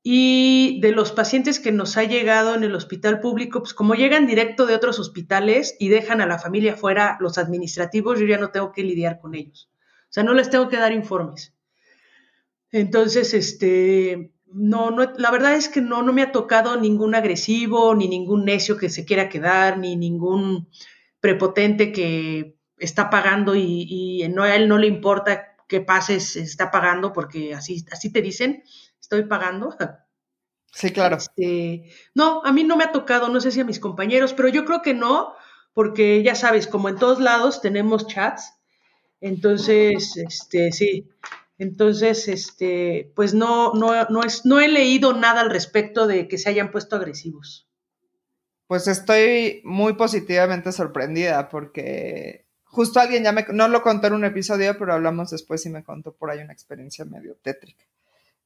Y 0.02 0.80
de 0.80 0.92
los 0.92 1.12
pacientes 1.12 1.60
que 1.60 1.72
nos 1.72 1.96
ha 1.96 2.04
llegado 2.04 2.54
en 2.54 2.64
el 2.64 2.74
hospital 2.74 3.20
público, 3.20 3.60
pues 3.60 3.74
como 3.74 3.94
llegan 3.94 4.26
directo 4.26 4.64
de 4.64 4.74
otros 4.74 4.98
hospitales 4.98 5.76
y 5.78 5.88
dejan 5.88 6.20
a 6.20 6.26
la 6.26 6.38
familia 6.38 6.74
fuera, 6.74 7.18
los 7.20 7.36
administrativos, 7.36 8.18
yo 8.18 8.26
ya 8.26 8.38
no 8.38 8.50
tengo 8.50 8.72
que 8.72 8.82
lidiar 8.82 9.20
con 9.20 9.34
ellos. 9.34 9.70
O 10.04 10.12
sea, 10.12 10.24
no 10.24 10.32
les 10.32 10.48
tengo 10.48 10.68
que 10.68 10.78
dar 10.78 10.92
informes. 10.92 11.54
Entonces, 12.72 13.34
este, 13.34 14.32
no, 14.46 14.90
no, 14.90 15.12
la 15.16 15.30
verdad 15.30 15.54
es 15.54 15.68
que 15.68 15.80
no, 15.80 16.02
no 16.02 16.12
me 16.12 16.22
ha 16.22 16.32
tocado 16.32 16.80
ningún 16.80 17.14
agresivo, 17.14 17.94
ni 17.94 18.08
ningún 18.08 18.44
necio 18.44 18.76
que 18.76 18.88
se 18.88 19.04
quiera 19.04 19.28
quedar, 19.28 19.78
ni 19.78 19.96
ningún 19.96 20.68
prepotente 21.20 21.92
que 21.92 22.56
está 22.78 23.10
pagando 23.10 23.54
y, 23.54 24.26
no, 24.34 24.42
a 24.42 24.56
él 24.56 24.68
no 24.68 24.78
le 24.78 24.86
importa 24.86 25.56
que 25.68 25.80
pases, 25.80 26.36
está 26.36 26.70
pagando 26.70 27.12
porque 27.12 27.54
así, 27.54 27.84
así 27.92 28.10
te 28.10 28.22
dicen, 28.22 28.64
estoy 29.00 29.24
pagando. 29.24 29.76
Sí, 30.72 30.92
claro. 30.92 31.16
Este, 31.16 31.90
no, 32.14 32.44
a 32.44 32.52
mí 32.52 32.62
no 32.62 32.76
me 32.76 32.84
ha 32.84 32.92
tocado, 32.92 33.28
no 33.28 33.40
sé 33.40 33.50
si 33.50 33.58
a 33.58 33.64
mis 33.64 33.80
compañeros, 33.80 34.34
pero 34.34 34.48
yo 34.48 34.64
creo 34.64 34.82
que 34.82 34.94
no, 34.94 35.34
porque 35.74 36.22
ya 36.22 36.36
sabes, 36.36 36.68
como 36.68 36.88
en 36.88 36.94
todos 36.94 37.18
lados 37.18 37.60
tenemos 37.60 38.06
chats, 38.06 38.54
entonces, 39.20 40.16
este, 40.16 40.70
sí, 40.70 41.08
entonces, 41.58 42.28
este, 42.28 43.12
pues 43.14 43.34
no, 43.34 43.74
no, 43.74 44.04
no, 44.04 44.22
es, 44.22 44.46
no 44.46 44.60
he 44.60 44.68
leído 44.68 45.12
nada 45.12 45.40
al 45.40 45.50
respecto 45.50 46.06
de 46.06 46.28
que 46.28 46.38
se 46.38 46.48
hayan 46.48 46.70
puesto 46.70 46.96
agresivos. 46.96 47.68
Pues 48.66 48.86
estoy 48.86 49.60
muy 49.64 49.94
positivamente 49.94 50.70
sorprendida 50.70 51.48
porque 51.48 52.46
justo 52.62 53.00
alguien 53.00 53.24
ya 53.24 53.32
me, 53.32 53.44
no 53.52 53.68
lo 53.68 53.82
contó 53.82 54.06
en 54.06 54.14
un 54.14 54.24
episodio, 54.24 54.78
pero 54.78 54.94
hablamos 54.94 55.30
después 55.30 55.66
y 55.66 55.70
me 55.70 55.82
contó 55.82 56.14
por 56.14 56.30
ahí 56.30 56.38
una 56.38 56.52
experiencia 56.52 57.04
medio 57.04 57.36
tétrica. 57.42 57.84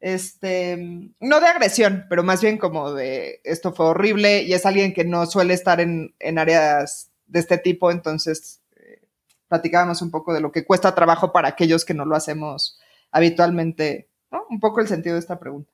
Este, 0.01 0.77
no 1.21 1.41
de 1.41 1.47
agresión, 1.47 2.07
pero 2.09 2.23
más 2.23 2.43
bien 2.43 2.59
como 2.59 2.93
de 2.93 3.41
esto 3.45 3.73
fue 3.73 3.87
horrible 3.87 4.43
y 4.43 4.53
es 4.53 4.67
alguien 4.67 4.93
que 4.93 5.05
no 5.05 5.25
suele 5.27 5.55
estar 5.55 5.81
en, 5.81 6.15
en 6.19 6.39
áreas 6.39 7.11
de 7.27 7.41
este 7.41 7.57
tipo, 7.59 7.91
entonces 7.91 8.63
eh, 8.77 9.01
platicábamos 9.49 10.03
un 10.03 10.11
poco 10.11 10.35
de 10.35 10.41
lo 10.41 10.53
que 10.53 10.67
cuesta 10.67 10.95
trabajo 10.95 11.33
para 11.33 11.49
aquellos 11.49 11.85
que 11.85 11.95
no 11.95 12.05
lo 12.05 12.17
hacemos 12.17 12.79
habitualmente, 13.11 14.11
¿no? 14.31 14.45
Un 14.51 14.61
poco 14.61 14.81
el 14.81 14.89
sentido 14.89 15.15
de 15.15 15.21
esta 15.21 15.39
pregunta. 15.39 15.73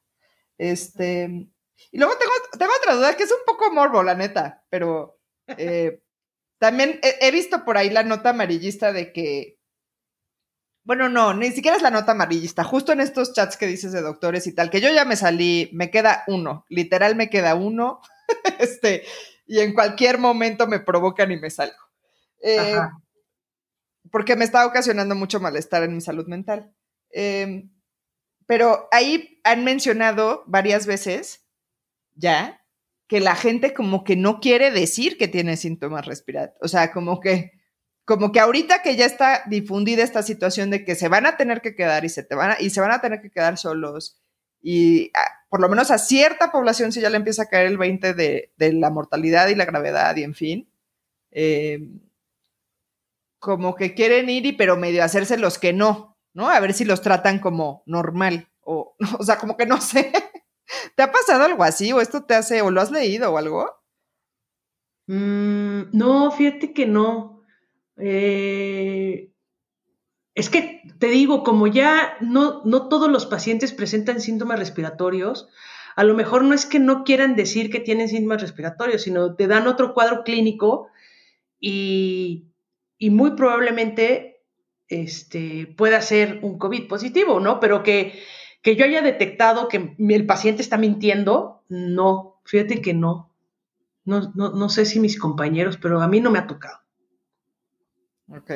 Este, 0.59 1.49
y 1.91 1.99
luego 1.99 2.15
tengo, 2.19 2.33
tengo 2.59 2.73
otra 2.79 2.95
duda 2.95 3.17
que 3.17 3.25
es 3.25 3.33
un 3.33 3.45
poco 3.47 3.73
morbo, 3.73 4.03
la 4.03 4.15
neta, 4.15 4.65
pero 4.69 5.19
eh, 5.57 6.03
también 6.59 7.01
he, 7.03 7.31
visto 7.31 7.65
por 7.65 7.79
ahí 7.79 7.89
la 7.89 8.03
nota 8.03 8.31
amarillista 8.31 8.93
de 8.93 9.13
que, 9.13 9.59
bueno, 10.85 11.09
no, 11.09 11.35
ni 11.35 11.51
siquiera 11.53 11.77
es 11.77 11.83
la 11.83 11.91
nota 11.91 12.13
amarillista, 12.13 12.65
justo 12.65 12.93
en 12.93 13.01
estos 13.01 13.33
chats 13.33 13.57
que 13.57 13.67
dices 13.67 13.93
de 13.93 14.03
doctores 14.03 14.47
y 14.47 14.55
tal, 14.55 14.71
que 14.71 14.81
yo 14.81 14.91
ya 14.93 15.05
me 15.05 15.17
salí, 15.17 15.71
me 15.73 15.91
queda 15.91 16.25
uno, 16.27 16.65
literal 16.69 17.17
me 17.17 17.31
queda 17.31 17.55
uno, 17.55 18.01
este, 18.59 19.05
y 19.47 19.61
en 19.61 19.75
cualquier 19.75 20.19
momento 20.19 20.67
me 20.67 20.81
provocan 20.81 21.33
y 21.33 21.37
me 21.37 21.51
salgo. 21.51 21.77
Eh, 22.43 22.77
porque 24.11 24.37
me 24.37 24.45
está 24.45 24.67
ocasionando 24.67 25.15
mucho 25.15 25.41
malestar 25.41 25.83
en 25.83 25.95
mi 25.95 26.01
salud 26.01 26.27
mental. 26.27 26.75
Em, 27.11 27.71
pero 28.47 28.89
ahí 28.93 29.41
han 29.45 29.65
mencionado 29.65 30.45
varias 30.47 30.87
veces 30.87 31.45
ya 32.15 32.65
que 33.07 33.21
la 33.21 33.35
gente 33.35 33.75
como 33.75 34.05
que 34.05 34.17
no 34.17 34.41
quiere 34.41 34.71
decir 34.71 35.19
que 35.19 35.29
tiene 35.29 35.57
síntomas 35.57 36.07
respiratorios. 36.07 36.59
O 36.63 36.69
sea, 36.69 36.93
como 36.93 37.21
que, 37.21 37.60
como 38.11 38.33
que 38.33 38.41
ahorita 38.41 38.83
que 38.83 38.97
ya 38.97 39.07
está 39.07 39.45
difundida 39.47 40.03
esta 40.03 40.25
situación 40.25 40.69
de 40.69 40.85
que 40.85 40.97
se 40.97 41.07
van 41.07 41.27
a 41.27 41.37
tener 41.37 41.61
que 41.61 41.77
quedar 41.77 42.05
y 42.05 42.09
se, 42.09 42.25
te 42.25 42.35
van, 42.35 42.51
a, 42.51 42.57
y 42.61 42.71
se 42.71 42.81
van 42.81 42.91
a 42.91 43.01
tener 43.01 43.21
que 43.23 43.31
quedar 43.31 43.57
solos 43.57 44.21
y 44.61 45.13
ah, 45.15 45.29
por 45.49 45.61
lo 45.61 45.69
menos 45.69 45.93
a 45.93 45.99
cierta 45.99 46.51
población 46.51 46.91
si 46.91 47.01
ya 47.01 47.09
le 47.09 47.19
empieza 47.19 47.45
a 47.45 47.49
caer 47.49 47.69
el 47.69 47.79
20 47.79 48.15
de, 48.15 48.53
la 48.59 48.91
mortalidad 48.91 49.47
y 49.47 49.55
la 49.55 49.65
gravedad 49.65 50.17
y 50.17 50.25
en 50.25 50.35
fin, 50.35 50.69
em, 51.31 52.01
como 53.39 53.77
que 53.77 53.95
quieren 53.95 54.29
ir 54.29 54.45
y 54.45 54.53
pero 54.55 54.77
medio 54.77 55.05
hacerse 55.05 55.39
los 55.39 55.61
que 55.61 55.73
no, 55.73 56.19
¿no? 56.35 56.49
A 56.49 56.59
ver 56.59 56.73
si 56.73 56.85
los 56.85 57.03
tratan 57.03 57.39
como 57.39 57.85
normal 57.87 58.49
o, 58.63 58.97
o 59.21 59.23
sea, 59.23 59.39
como 59.39 59.57
que 59.57 59.67
no 59.67 59.81
sé. 59.81 60.11
¿Te 60.97 61.05
ha 61.05 61.13
pasado 61.13 61.45
algo 61.45 61.63
así 61.63 61.93
o 61.93 62.01
esto 62.01 62.25
te 62.25 62.35
hace 62.35 62.61
o 62.61 62.73
lo 62.73 62.81
has 62.81 62.91
leído 62.91 63.33
o 63.33 63.39
algo? 63.39 63.71
Mm, 65.07 65.97
no, 65.97 66.33
fíjate 66.33 66.73
que 66.73 66.87
no. 66.87 67.40
Eh, 68.01 69.31
es 70.35 70.49
que 70.49 70.83
te 70.99 71.09
digo, 71.09 71.43
como 71.43 71.67
ya 71.67 72.17
no, 72.21 72.63
no 72.65 72.89
todos 72.89 73.11
los 73.11 73.27
pacientes 73.27 73.73
presentan 73.73 74.21
síntomas 74.21 74.59
respiratorios, 74.59 75.49
a 75.97 76.05
lo 76.05 76.15
mejor 76.15 76.45
no 76.45 76.55
es 76.55 76.67
que 76.67 76.79
no 76.79 77.05
quieran 77.05 77.37
decir 77.37 77.71
que 77.71 77.81
tienen 77.81 78.09
síntomas 78.09 78.41
respiratorios, 78.41 79.03
sino 79.03 79.35
te 79.35 79.47
dan 79.47 79.67
otro 79.67 79.93
cuadro 79.93 80.23
clínico 80.25 80.89
y, 81.59 82.47
y 82.97 83.11
muy 83.11 83.33
probablemente 83.33 84.43
este, 84.89 85.73
pueda 85.77 86.01
ser 86.01 86.41
un 86.43 86.59
COVID 86.59 86.89
positivo, 86.89 87.41
¿no? 87.41 87.61
Pero 87.61 87.83
que, 87.83 88.19
que 88.63 88.77
yo 88.77 88.85
haya 88.85 89.03
detectado 89.03 89.69
que 89.69 89.95
el 89.99 90.27
paciente 90.27 90.63
está 90.63 90.79
mintiendo, 90.79 91.63
no, 91.69 92.41
fíjate 92.45 92.81
que 92.81 92.95
no. 92.95 93.33
No, 94.05 94.33
no, 94.35 94.51
no 94.51 94.69
sé 94.69 94.87
si 94.87 94.99
mis 94.99 95.19
compañeros, 95.19 95.77
pero 95.77 96.01
a 96.01 96.09
mí 96.09 96.21
no 96.21 96.31
me 96.31 96.39
ha 96.39 96.47
tocado. 96.47 96.80
Ok, 98.31 98.53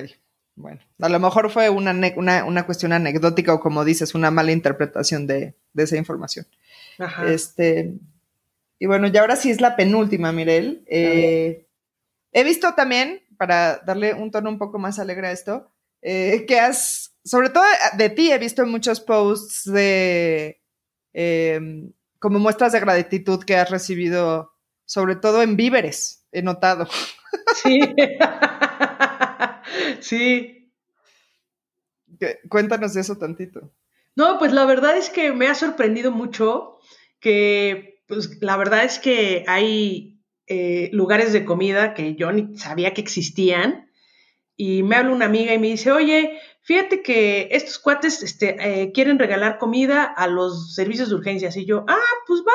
bueno, 0.56 0.80
a 1.00 1.08
lo 1.08 1.18
mejor 1.18 1.50
fue 1.50 1.68
una, 1.68 1.92
una, 2.16 2.66
cuestión 2.66 2.92
anecdótica 2.92 3.54
o 3.54 3.60
como 3.60 3.84
dices, 3.84 4.14
una 4.14 4.30
mala 4.30 4.52
interpretación 4.52 5.26
de, 5.26 5.56
esa 5.76 5.96
información. 5.96 6.46
Ajá. 6.98 7.26
Este, 7.26 7.94
y 8.78 8.86
bueno, 8.86 9.08
y 9.08 9.16
ahora 9.16 9.34
sí 9.34 9.50
es 9.50 9.60
la 9.60 9.74
penúltima, 9.74 10.30
Mirel. 10.30 10.84
Eh, 10.86 11.66
he 12.32 12.44
visto 12.44 12.74
también, 12.74 13.22
para 13.36 13.78
darle 13.78 14.14
un 14.14 14.30
tono 14.30 14.48
un 14.48 14.58
poco 14.58 14.78
más 14.78 15.00
alegre 15.00 15.28
a 15.28 15.32
esto, 15.32 15.72
eh, 16.02 16.44
que 16.46 16.60
has, 16.60 17.16
sobre 17.24 17.50
todo 17.50 17.64
de 17.96 18.10
ti, 18.10 18.30
he 18.30 18.38
visto 18.38 18.64
muchos 18.64 19.00
posts 19.00 19.64
de 19.64 20.60
em, 21.12 21.92
como 22.20 22.38
muestras 22.38 22.72
de 22.72 22.80
gratitud 22.80 23.42
que 23.42 23.56
has 23.56 23.70
recibido, 23.70 24.52
sobre 24.84 25.16
todo 25.16 25.42
en 25.42 25.56
víveres, 25.56 26.26
he 26.30 26.42
notado. 26.42 26.86
Sí. 27.62 27.80
sí. 30.04 30.72
Cuéntanos 32.48 32.94
de 32.94 33.00
eso 33.00 33.16
tantito. 33.18 33.72
No, 34.16 34.38
pues 34.38 34.52
la 34.52 34.64
verdad 34.64 34.96
es 34.96 35.10
que 35.10 35.32
me 35.32 35.48
ha 35.48 35.54
sorprendido 35.54 36.12
mucho 36.12 36.78
que, 37.20 38.02
pues 38.06 38.40
la 38.40 38.56
verdad 38.56 38.84
es 38.84 38.98
que 38.98 39.44
hay 39.48 40.20
eh, 40.46 40.90
lugares 40.92 41.32
de 41.32 41.44
comida 41.44 41.94
que 41.94 42.14
yo 42.14 42.30
ni 42.32 42.56
sabía 42.56 42.94
que 42.94 43.00
existían 43.00 43.90
y 44.56 44.82
me 44.84 44.96
habla 44.96 45.12
una 45.12 45.24
amiga 45.24 45.52
y 45.52 45.58
me 45.58 45.68
dice, 45.68 45.90
oye, 45.90 46.38
fíjate 46.62 47.02
que 47.02 47.48
estos 47.50 47.78
cuates 47.78 48.22
este, 48.22 48.56
eh, 48.60 48.92
quieren 48.92 49.18
regalar 49.18 49.58
comida 49.58 50.04
a 50.04 50.28
los 50.28 50.74
servicios 50.74 51.08
de 51.08 51.16
urgencias. 51.16 51.56
Y 51.56 51.64
yo, 51.64 51.84
ah, 51.88 51.98
pues 52.28 52.42
va. 52.46 52.52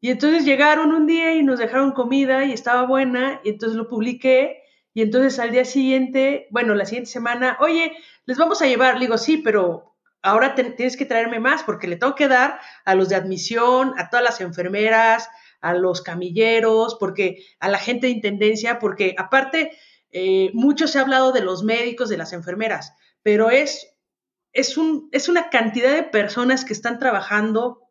Y 0.00 0.10
entonces 0.10 0.44
llegaron 0.44 0.92
un 0.92 1.06
día 1.06 1.34
y 1.34 1.42
nos 1.44 1.58
dejaron 1.58 1.92
comida 1.92 2.44
y 2.44 2.52
estaba 2.52 2.86
buena 2.86 3.40
y 3.44 3.50
entonces 3.50 3.76
lo 3.76 3.88
publiqué 3.88 4.62
y 4.96 5.02
entonces 5.02 5.38
al 5.38 5.50
día 5.50 5.66
siguiente, 5.66 6.46
bueno, 6.48 6.74
la 6.74 6.86
siguiente 6.86 7.10
semana, 7.10 7.58
oye, 7.60 7.92
les 8.24 8.38
vamos 8.38 8.62
a 8.62 8.66
llevar. 8.66 8.94
Le 8.94 9.00
digo, 9.00 9.18
sí, 9.18 9.36
pero 9.36 9.94
ahora 10.22 10.54
tienes 10.54 10.96
que 10.96 11.04
traerme 11.04 11.38
más 11.38 11.62
porque 11.64 11.86
le 11.86 11.96
tengo 11.96 12.14
que 12.14 12.28
dar 12.28 12.58
a 12.86 12.94
los 12.94 13.10
de 13.10 13.16
admisión, 13.16 13.92
a 13.98 14.08
todas 14.08 14.24
las 14.24 14.40
enfermeras, 14.40 15.28
a 15.60 15.74
los 15.74 16.00
camilleros, 16.00 16.96
porque 16.98 17.44
a 17.60 17.68
la 17.68 17.78
gente 17.78 18.06
de 18.06 18.14
intendencia, 18.14 18.78
porque 18.78 19.14
aparte 19.18 19.76
eh, 20.12 20.50
mucho 20.54 20.88
se 20.88 20.98
ha 20.98 21.02
hablado 21.02 21.30
de 21.30 21.42
los 21.42 21.62
médicos, 21.62 22.08
de 22.08 22.16
las 22.16 22.32
enfermeras, 22.32 22.94
pero 23.22 23.50
es, 23.50 23.94
es, 24.54 24.78
un, 24.78 25.10
es 25.12 25.28
una 25.28 25.50
cantidad 25.50 25.94
de 25.94 26.04
personas 26.04 26.64
que 26.64 26.72
están 26.72 26.98
trabajando 26.98 27.82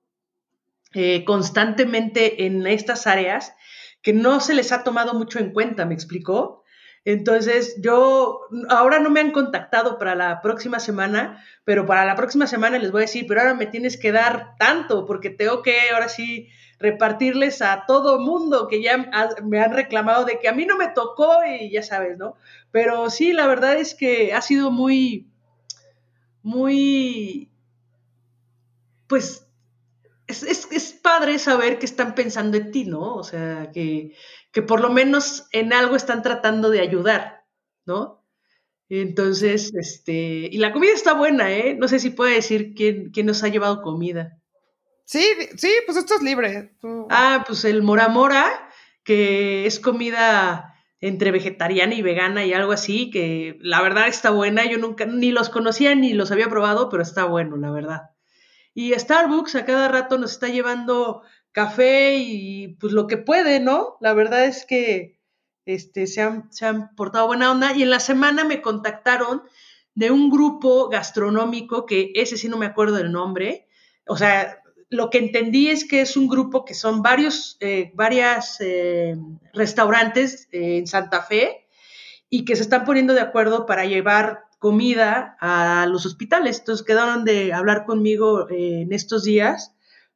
eh, 0.96 1.24
constantemente 1.24 2.48
en 2.48 2.66
estas 2.66 3.06
áreas 3.06 3.54
que 4.02 4.14
no 4.14 4.40
se 4.40 4.56
les 4.56 4.72
ha 4.72 4.84
tomado 4.84 5.14
mucho 5.14 5.38
en 5.38 5.54
cuenta, 5.54 5.86
¿me 5.86 5.94
explicó? 5.94 6.65
Entonces, 7.06 7.80
yo 7.80 8.42
ahora 8.68 8.98
no 8.98 9.12
me 9.12 9.20
han 9.20 9.32
contactado 9.32 10.00
para 10.00 10.16
la 10.16 10.42
próxima 10.42 10.80
semana, 10.80 11.44
pero 11.64 11.86
para 11.86 12.04
la 12.04 12.16
próxima 12.16 12.48
semana 12.48 12.80
les 12.80 12.92
voy 12.92 13.02
a 13.02 13.06
decir, 13.06 13.26
pero 13.28 13.42
ahora 13.42 13.54
me 13.54 13.68
tienes 13.68 13.98
que 13.98 14.12
dar 14.12 14.56
tanto, 14.58 15.06
porque 15.06 15.30
tengo 15.30 15.62
que 15.62 15.92
ahora 15.94 16.10
sí 16.10 16.50
repartirles 16.80 17.62
a 17.62 17.86
todo 17.88 18.20
mundo 18.20 18.68
que 18.68 18.82
ya 18.82 18.98
me 19.44 19.60
han 19.60 19.74
reclamado 19.74 20.26
de 20.26 20.40
que 20.40 20.50
a 20.50 20.54
mí 20.54 20.66
no 20.66 20.78
me 20.78 20.90
tocó 20.90 21.32
y 21.48 21.70
ya 21.70 21.84
sabes, 21.84 22.18
¿no? 22.18 22.36
Pero 22.72 23.12
sí, 23.12 23.34
la 23.34 23.46
verdad 23.46 23.78
es 23.78 23.94
que 23.94 24.34
ha 24.34 24.42
sido 24.42 24.72
muy, 24.72 25.28
muy, 26.42 27.52
pues, 29.08 29.48
es, 30.28 30.44
es, 30.44 30.92
padre 30.92 31.38
saber 31.38 31.78
que 31.78 31.86
están 31.86 32.16
pensando 32.16 32.58
en 32.58 32.72
ti, 32.72 32.86
¿no? 32.86 33.14
O 33.16 33.24
sea, 33.24 33.70
que, 33.72 34.16
que 34.56 34.62
por 34.62 34.80
lo 34.80 34.90
menos 34.90 35.50
en 35.52 35.74
algo 35.74 35.98
están 35.98 36.22
tratando 36.22 36.70
de 36.70 36.80
ayudar, 36.80 37.44
¿no? 37.86 38.26
Entonces, 38.88 39.74
este, 39.76 40.48
y 40.50 40.58
la 40.60 40.72
comida 40.72 40.94
está 40.94 41.14
buena, 41.14 41.52
¿eh? 41.52 41.76
No 41.78 41.90
sé 41.90 42.00
si 42.00 42.10
puede 42.10 42.36
decir 42.36 42.74
quién, 42.74 43.12
quién 43.12 43.26
nos 43.26 43.44
ha 43.44 43.50
llevado 43.50 43.82
comida. 43.82 44.40
Sí, 45.04 45.26
sí, 45.58 45.74
pues 45.86 45.98
esto 45.98 46.16
es 46.16 46.22
libre. 46.22 46.74
Ah, 47.10 47.44
pues 47.46 47.66
el 47.66 47.84
mora 47.84 48.08
mora, 48.08 48.70
que 49.04 49.66
es 49.66 49.82
comida 49.82 50.74
entre 51.02 51.32
vegetariana 51.32 51.94
y 51.94 52.02
vegana 52.02 52.46
y 52.46 52.54
algo 52.54 52.72
así, 52.72 53.12
que 53.12 53.58
la 53.60 53.82
verdad 53.82 54.08
está 54.08 54.30
buena. 54.30 54.64
Yo 54.64 54.78
nunca 54.78 55.06
ni 55.06 55.32
los 55.32 55.50
conocía 55.50 55.96
ni 55.96 56.14
los 56.14 56.32
había 56.32 56.48
probado, 56.48 56.88
pero 56.88 57.04
está 57.04 57.26
bueno, 57.26 57.58
la 57.58 57.72
verdad. 57.72 58.12
Y 58.74 58.94
Starbucks 58.94 59.56
a 59.56 59.66
cada 59.66 59.90
rato 59.90 60.18
nos 60.18 60.32
está 60.32 60.48
llevando 60.48 61.24
café 61.56 62.18
y 62.18 62.68
pues 62.82 62.92
lo 62.92 63.08
que 63.08 63.16
puede, 63.16 63.62
¿no? 63.62 63.96
La 64.02 64.14
verdad 64.14 64.44
es 64.44 64.66
que 64.66 65.22
este, 65.66 66.06
se, 66.06 66.22
han, 66.22 66.52
se 66.52 66.66
han 66.66 66.94
portado 66.96 67.28
buena 67.28 67.50
onda. 67.50 67.72
Y 67.74 67.82
en 67.82 67.90
la 67.90 68.02
semana 68.02 68.44
me 68.44 68.62
contactaron 68.62 69.42
de 69.94 70.12
un 70.12 70.30
grupo 70.30 70.90
gastronómico 70.90 71.86
que 71.86 72.12
ese 72.16 72.36
sí 72.36 72.50
no 72.50 72.58
me 72.58 72.66
acuerdo 72.66 72.98
del 72.98 73.14
nombre. 73.14 73.70
O 74.06 74.18
sea, 74.18 74.62
lo 74.90 75.10
que 75.10 75.18
entendí 75.18 75.70
es 75.70 75.88
que 75.88 76.02
es 76.02 76.18
un 76.18 76.28
grupo 76.28 76.66
que 76.66 76.74
son 76.74 77.02
varios 77.02 77.56
eh, 77.62 77.90
varias, 77.96 78.58
eh, 78.60 79.16
restaurantes 79.54 80.50
eh, 80.52 80.78
en 80.80 80.88
Santa 80.88 81.22
Fe 81.22 81.68
y 82.30 82.44
que 82.44 82.58
se 82.58 82.64
están 82.64 82.84
poniendo 82.84 83.14
de 83.14 83.22
acuerdo 83.22 83.66
para 83.66 83.86
llevar 83.86 84.44
comida 84.60 85.38
a 85.40 85.86
los 85.88 86.06
hospitales. 86.06 86.60
Entonces 86.60 86.86
quedaron 86.86 87.24
de 87.24 87.54
hablar 87.54 87.86
conmigo 87.86 88.50
en 88.50 88.92
estos 88.92 89.24
días 89.24 89.75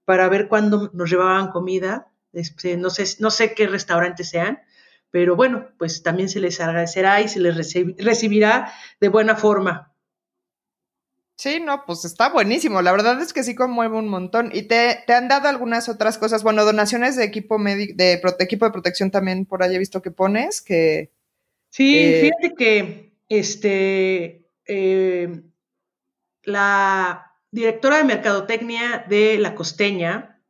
para 0.10 0.28
ver 0.28 0.48
cuándo 0.48 0.90
nos 0.96 1.08
llevaban 1.08 1.52
comida. 1.52 2.08
Este, 2.34 2.78
no, 2.78 2.90
sé, 2.90 3.06
no 3.20 3.30
sé 3.30 3.54
qué 3.54 3.68
restaurantes 3.68 4.28
sean, 4.28 4.60
pero 5.12 5.36
bueno, 5.36 5.68
pues 5.78 6.02
también 6.02 6.30
se 6.30 6.40
les 6.40 6.60
agradecerá 6.60 7.22
y 7.22 7.28
se 7.28 7.40
les 7.40 7.56
recibirá 8.00 8.74
de 9.00 9.08
buena 9.08 9.36
forma. 9.36 9.94
Sí, 11.38 11.60
no, 11.60 11.86
pues 11.86 12.06
está 12.06 12.30
buenísimo. 12.30 12.82
La 12.82 12.92
verdad 12.92 13.22
es 13.22 13.34
que 13.34 13.44
sí 13.44 13.54
conmueve 13.54 13.98
un 13.98 14.08
montón. 14.08 14.50
¿Y 14.52 14.64
te, 14.64 15.04
han 15.14 15.28
dado 15.28 15.48
algunas 15.48 15.90
otras 15.90 16.18
cosas? 16.18 16.42
Bueno, 16.42 16.66
donaciones 16.66 17.16
de 17.16 17.26
equipo 17.26 17.60
de, 17.64 18.20
equipo 18.40 18.66
de 18.66 18.72
protección 18.72 19.12
también 19.12 19.46
por 19.46 19.62
ahí 19.62 19.76
he 19.76 19.78
visto 19.80 20.02
que 20.02 20.10
pones, 20.10 20.64
que... 20.64 21.12
Sí, 21.70 22.00
eh, 22.00 22.22
fíjate 22.22 22.56
que 22.56 23.14
este, 23.30 24.50
eh, 24.66 25.44
la 26.46 27.29
directora 27.52 27.98
de 27.98 28.04
mercadotecnia 28.04 29.06
de 29.08 29.38
La 29.40 29.56
Costeña, 29.56 30.42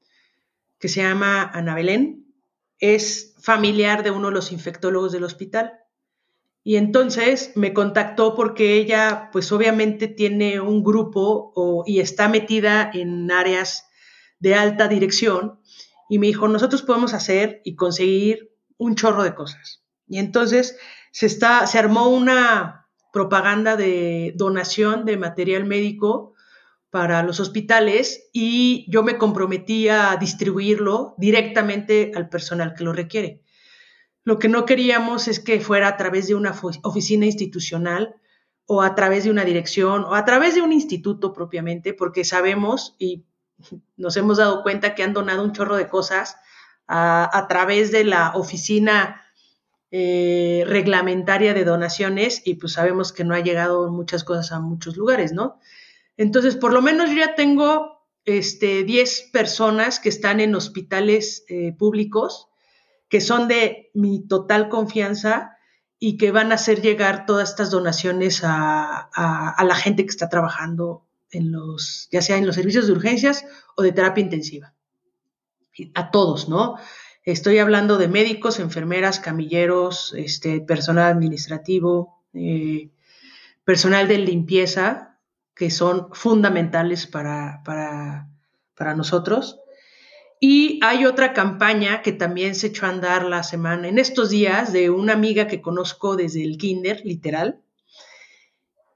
que 0.80 0.89
se 0.89 1.02
llama 1.02 1.43
Ana 1.54 1.76
Belén, 1.76 2.26
es 2.80 3.36
familiar 3.41 4.04
de 4.04 4.12
uno 4.12 4.28
de 4.30 4.34
los 4.34 4.52
infectólogos 4.52 5.12
del 5.12 5.24
hospital. 5.24 5.74
Y 6.64 6.76
entonces 6.76 7.52
me 7.56 7.74
contactó 7.74 8.36
porque 8.36 8.76
ella, 8.76 9.30
pues 9.32 9.52
obviamente 9.52 10.08
tiene 10.08 10.60
un 10.60 10.84
grupo 10.84 11.84
y 11.86 12.00
está 12.00 12.28
metida 12.28 12.89
en 12.93 13.32
áreas 13.32 13.88
de 14.39 14.56
alta 14.56 14.88
dirección 14.88 15.60
y 16.10 16.20
me 16.20 16.28
dijo, 16.28 16.47
nosotros 16.47 16.82
podemos 16.82 17.14
hacer 17.14 17.62
y 17.64 17.76
conseguir 17.76 18.52
un 18.78 18.95
chorro 18.95 19.24
de 19.24 19.36
cosas. 19.36 19.84
Y 20.08 20.18
entonces 20.18 20.78
se, 21.12 21.28
está, 21.28 21.66
se 21.68 21.78
armó 21.78 22.10
una 22.10 22.88
propaganda 23.12 23.76
de 23.76 24.34
donación 24.36 25.06
de 25.06 25.18
material 25.18 25.66
médico 25.66 26.34
para 26.90 27.22
los 27.24 27.40
hospitales 27.40 28.30
y 28.34 28.86
yo 28.90 29.04
me 29.04 29.18
comprometí 29.18 29.90
a 29.90 30.16
distribuirlo 30.18 31.14
directamente 31.18 32.12
al 32.16 32.30
personal 32.30 32.74
que 32.74 32.84
lo 32.84 32.94
requiere. 32.94 33.44
Lo 34.24 34.40
que 34.40 34.50
no 34.50 34.66
queríamos 34.66 35.28
es 35.28 35.40
que 35.40 35.60
fuera 35.62 35.88
a 35.88 35.98
través 35.98 36.28
de 36.28 36.36
una 36.36 36.54
oficina 36.84 37.26
institucional 37.26 38.16
o 38.66 38.82
a 38.82 38.96
través 38.96 39.24
de 39.24 39.32
una 39.32 39.46
dirección 39.46 40.04
o 40.04 40.16
a 40.16 40.26
través 40.26 40.56
de 40.56 40.62
un 40.62 40.72
instituto 40.72 41.34
propiamente, 41.34 41.94
porque 41.94 42.24
sabemos 42.24 42.96
y 43.00 43.26
nos 43.98 44.18
hemos 44.18 44.38
dado 44.38 44.64
cuenta 44.64 44.96
que 44.96 45.04
han 45.04 45.14
donado 45.14 45.44
un 45.44 45.54
chorro 45.54 45.76
de 45.76 45.88
cosas 45.88 46.38
a, 46.92 47.46
través 47.48 47.92
de 47.92 48.04
la 48.04 48.32
oficina 48.36 49.22
eh, 49.92 50.64
reglamentaria 50.66 51.54
de 51.54 51.64
donaciones 51.64 52.42
y 52.46 52.56
pues 52.56 52.74
sabemos 52.74 53.14
que 53.14 53.24
no 53.24 53.36
ha 53.36 53.42
llegado 53.42 53.92
muchas 53.92 54.24
cosas 54.24 54.52
a 54.52 54.60
muchos 54.60 54.98
lugares, 54.98 55.32
¿no? 55.32 55.60
Entonces, 56.20 56.58
por 56.58 56.74
lo 56.74 56.82
menos 56.82 57.10
yo 57.10 57.16
ya 57.16 57.34
tengo 57.34 58.04
este, 58.26 58.84
10 58.84 59.30
personas 59.32 60.02
que 60.02 60.10
están 60.10 60.42
en 60.42 60.54
hospitales 60.54 61.46
eh, 61.48 61.72
públicos 61.72 62.50
que 63.08 63.22
son 63.22 63.48
de 63.48 63.90
mi 63.94 64.28
total 64.28 64.68
confianza 64.68 65.58
y 65.98 66.18
que 66.18 66.32
van 66.32 66.52
a 66.52 66.56
hacer 66.56 66.82
llegar 66.82 67.26
todas 67.26 67.52
estas 67.52 67.72
donaciones 67.72 68.42
a, 68.44 69.10
la 69.64 69.76
gente 69.76 70.04
que 70.04 70.10
está 70.10 70.28
trabajando 70.28 71.06
en 71.32 71.54
los, 71.54 72.10
ya 72.12 72.22
sea 72.22 72.36
en 72.36 72.46
los 72.46 72.56
servicios 72.56 72.88
de 72.88 72.94
urgencias 72.94 73.46
o 73.78 73.82
de 73.82 73.94
terapia 73.94 74.22
intensiva. 74.22 74.74
A 75.96 76.12
todos, 76.12 76.50
¿no? 76.50 76.76
Estoy 77.24 77.60
hablando 77.60 77.98
de 77.98 78.10
médicos, 78.10 78.60
enfermeras, 78.60 79.22
camilleros, 79.22 80.14
este, 80.18 80.60
personal 80.60 81.14
administrativo, 81.14 82.22
eh, 82.34 82.90
personal 83.64 84.10
de 84.10 84.18
limpieza, 84.18 85.09
que 85.60 85.70
son 85.70 86.07
fundamentales 86.14 87.05
para, 87.05 87.62
para, 87.66 88.30
para 88.76 88.95
nosotros. 88.95 89.60
Y 90.39 90.80
hay 90.82 91.05
otra 91.05 91.34
campaña 91.34 92.01
que 92.01 92.14
también 92.14 92.55
se 92.55 92.68
echó 92.68 92.86
a 92.86 92.89
andar 92.91 93.26
la 93.26 93.43
semana, 93.43 93.89
en 93.89 93.99
estos 93.99 94.30
días, 94.30 94.72
de 94.72 94.89
una 94.89 95.12
amiga 95.12 95.47
que 95.47 95.62
conozco 95.62 96.16
desde 96.16 96.45
el 96.45 96.57
kinder, 96.57 97.01
literal, 97.03 97.62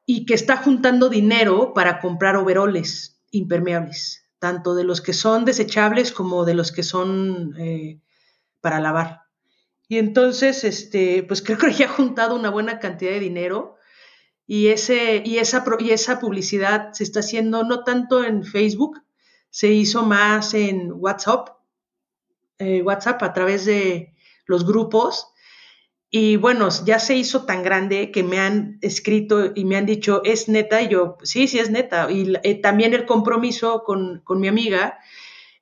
y 0.05 0.25
que 0.25 0.35
está 0.35 0.55
juntando 0.55 1.09
dinero 1.09 1.73
para 1.73 1.99
comprar 1.99 2.37
overoles 2.37 3.19
impermeables, 3.31 4.29
tanto 4.39 4.73
de 4.73 4.85
los 4.85 5.01
que 5.01 5.11
son 5.11 5.43
desechables 5.43 6.13
como 6.13 6.45
de 6.45 6.53
los 6.53 6.71
que 6.71 6.83
son 6.83 7.55
eh, 7.59 7.99
para 8.61 8.79
lavar. 8.79 9.23
Y 9.89 9.97
entonces, 9.97 10.63
este, 10.63 11.23
pues 11.23 11.41
creo 11.41 11.57
que 11.57 11.73
ya 11.73 11.87
ha 11.87 11.89
juntado 11.89 12.37
una 12.37 12.49
buena 12.49 12.79
cantidad 12.79 13.11
de 13.11 13.19
dinero 13.19 13.75
y, 14.45 14.67
ese, 14.67 15.21
y, 15.25 15.37
esa, 15.37 15.63
y 15.79 15.91
esa 15.91 16.19
publicidad 16.19 16.93
se 16.93 17.03
está 17.03 17.21
haciendo 17.21 17.63
no 17.63 17.83
tanto 17.83 18.23
en 18.23 18.43
Facebook, 18.43 19.01
se 19.49 19.71
hizo 19.71 20.03
más 20.03 20.53
en 20.53 20.91
WhatsApp, 20.93 21.49
eh, 22.59 22.81
WhatsApp 22.81 23.21
a 23.23 23.33
través 23.33 23.65
de 23.65 24.13
los 24.45 24.65
grupos. 24.65 25.27
Y 26.09 26.35
bueno, 26.35 26.69
ya 26.85 26.99
se 26.99 27.15
hizo 27.15 27.45
tan 27.45 27.63
grande 27.63 28.11
que 28.11 28.23
me 28.23 28.39
han 28.39 28.77
escrito 28.81 29.51
y 29.55 29.65
me 29.65 29.77
han 29.77 29.85
dicho, 29.85 30.21
¿es 30.23 30.47
neta? 30.47 30.81
Y 30.81 30.89
yo, 30.89 31.17
sí, 31.23 31.47
sí 31.47 31.59
es 31.59 31.71
neta. 31.71 32.11
Y 32.11 32.33
eh, 32.43 32.55
también 32.55 32.93
el 32.93 33.05
compromiso 33.05 33.83
con, 33.83 34.23
mi 34.27 34.47
amiga 34.47 34.99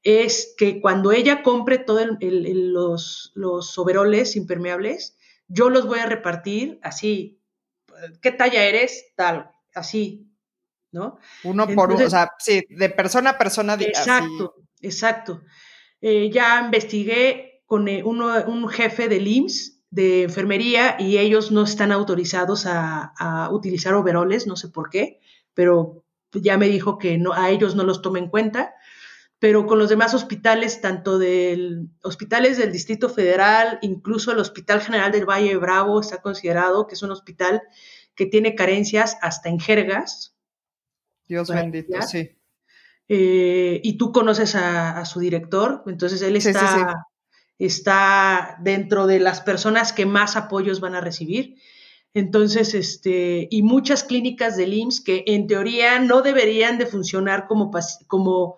es 0.04 0.54
que 0.58 0.82
cuando 0.82 1.12
ella 1.12 1.44
compre 1.44 1.78
todos 1.78 2.08
los, 2.20 3.32
los 3.36 3.78
overoles 3.78 4.36
impermeables, 4.36 5.18
yo 5.48 5.70
los 5.70 5.86
voy 5.86 6.00
a 6.00 6.06
repartir 6.06 6.80
así. 6.82 7.41
¿Qué 8.22 8.32
talla 8.32 8.64
eres? 8.64 9.14
Tal, 9.16 9.52
así. 9.74 10.32
¿no? 10.92 11.18
Uno 11.44 11.68
por 11.68 11.92
uno, 11.92 12.06
o 12.06 12.10
sea, 12.10 12.32
sí, 12.40 12.66
de 12.70 12.90
persona 12.90 13.32
a 13.32 13.38
persona. 13.38 13.78
Exacto, 13.80 14.56
exacto. 14.82 15.42
Eh, 16.02 16.30
ya 16.32 16.62
investigué 16.66 17.64
con 17.66 17.88
eh, 17.88 18.04
uno, 18.04 18.44
un 18.48 18.68
jefe 18.68 19.08
del 19.08 19.28
IMSS 19.28 19.80
de 19.90 20.24
enfermería 20.24 20.96
y 21.00 21.18
ellos 21.18 21.52
no 21.52 21.64
están 21.64 21.92
autorizados 21.92 22.66
a, 22.66 23.50
utilizar 23.52 23.94
overoles, 23.94 24.48
no 24.48 24.56
sé 24.56 24.70
por 24.70 24.90
qué, 24.90 25.20
pero 25.54 26.06
ya 26.34 26.58
me 26.58 26.70
dijo 26.70 26.98
que 26.98 27.18
no, 27.18 27.34
a 27.34 27.50
ellos 27.50 27.76
no 27.76 27.84
los 27.84 28.02
tomen 28.02 28.26
en 28.26 28.30
cuenta, 28.30 28.74
pero 29.42 29.66
con 29.66 29.80
los 29.80 29.90
demás 29.90 30.14
hospitales, 30.14 30.82
tanto 30.82 31.18
del 31.18 31.90
hospitales 32.04 32.60
del 32.60 32.72
Distrito 32.72 33.10
Federal, 33.10 33.80
incluso 33.82 34.32
el 34.32 34.38
Hospital 34.38 34.82
General 34.82 35.12
del 35.12 35.28
Valle 35.28 35.50
de 35.50 35.58
Bravo 35.58 36.00
está 36.00 36.22
considerado 36.22 36.86
que 36.86 36.94
es 36.94 37.02
un 37.02 37.10
hospital 37.10 37.64
que 38.14 38.28
tiene 38.28 38.54
carencias 38.54 39.18
hasta 39.20 39.50
en 39.50 39.60
jergas, 39.60 40.36
Dios 41.28 41.50
bendito, 41.50 42.00
sí. 42.04 42.38
Eh, 43.10 43.82
y 43.84 43.98
tú 43.98 44.12
conoces 44.12 44.54
a, 44.54 45.04
su 45.06 45.20
director, 45.20 45.82
entonces 45.88 46.22
él 46.22 46.36
está, 46.36 47.08
está 47.58 48.58
dentro 48.62 49.08
de 49.08 49.20
las 49.20 49.42
personas 49.42 49.92
que 49.92 50.06
más 50.06 50.36
apoyos 50.36 50.82
van 50.82 50.94
a 50.94 51.02
recibir. 51.02 51.56
Entonces, 52.14 52.74
este, 52.74 53.48
y 53.50 53.64
muchas 53.64 54.04
clínicas 54.04 54.58
del 54.58 54.74
IMSS 54.74 55.02
que 55.02 55.24
en 55.28 55.48
teoría 55.48 56.00
no 56.00 56.22
deberían 56.22 56.78
de 56.78 56.86
funcionar 56.86 57.48
como, 57.48 57.72
como, 58.08 58.58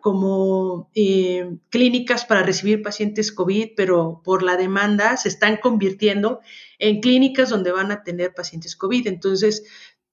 como 0.00 0.90
eh, 0.94 1.58
clínicas 1.68 2.24
para 2.24 2.42
recibir 2.42 2.82
pacientes 2.82 3.30
COVID, 3.30 3.72
pero 3.76 4.22
por 4.24 4.42
la 4.42 4.56
demanda 4.56 5.18
se 5.18 5.28
están 5.28 5.58
convirtiendo 5.58 6.40
en 6.78 7.00
clínicas 7.00 7.50
donde 7.50 7.72
van 7.72 7.92
a 7.92 8.04
tener 8.04 8.32
pacientes 8.32 8.74
COVID. 8.74 9.06
Entonces, 9.06 9.64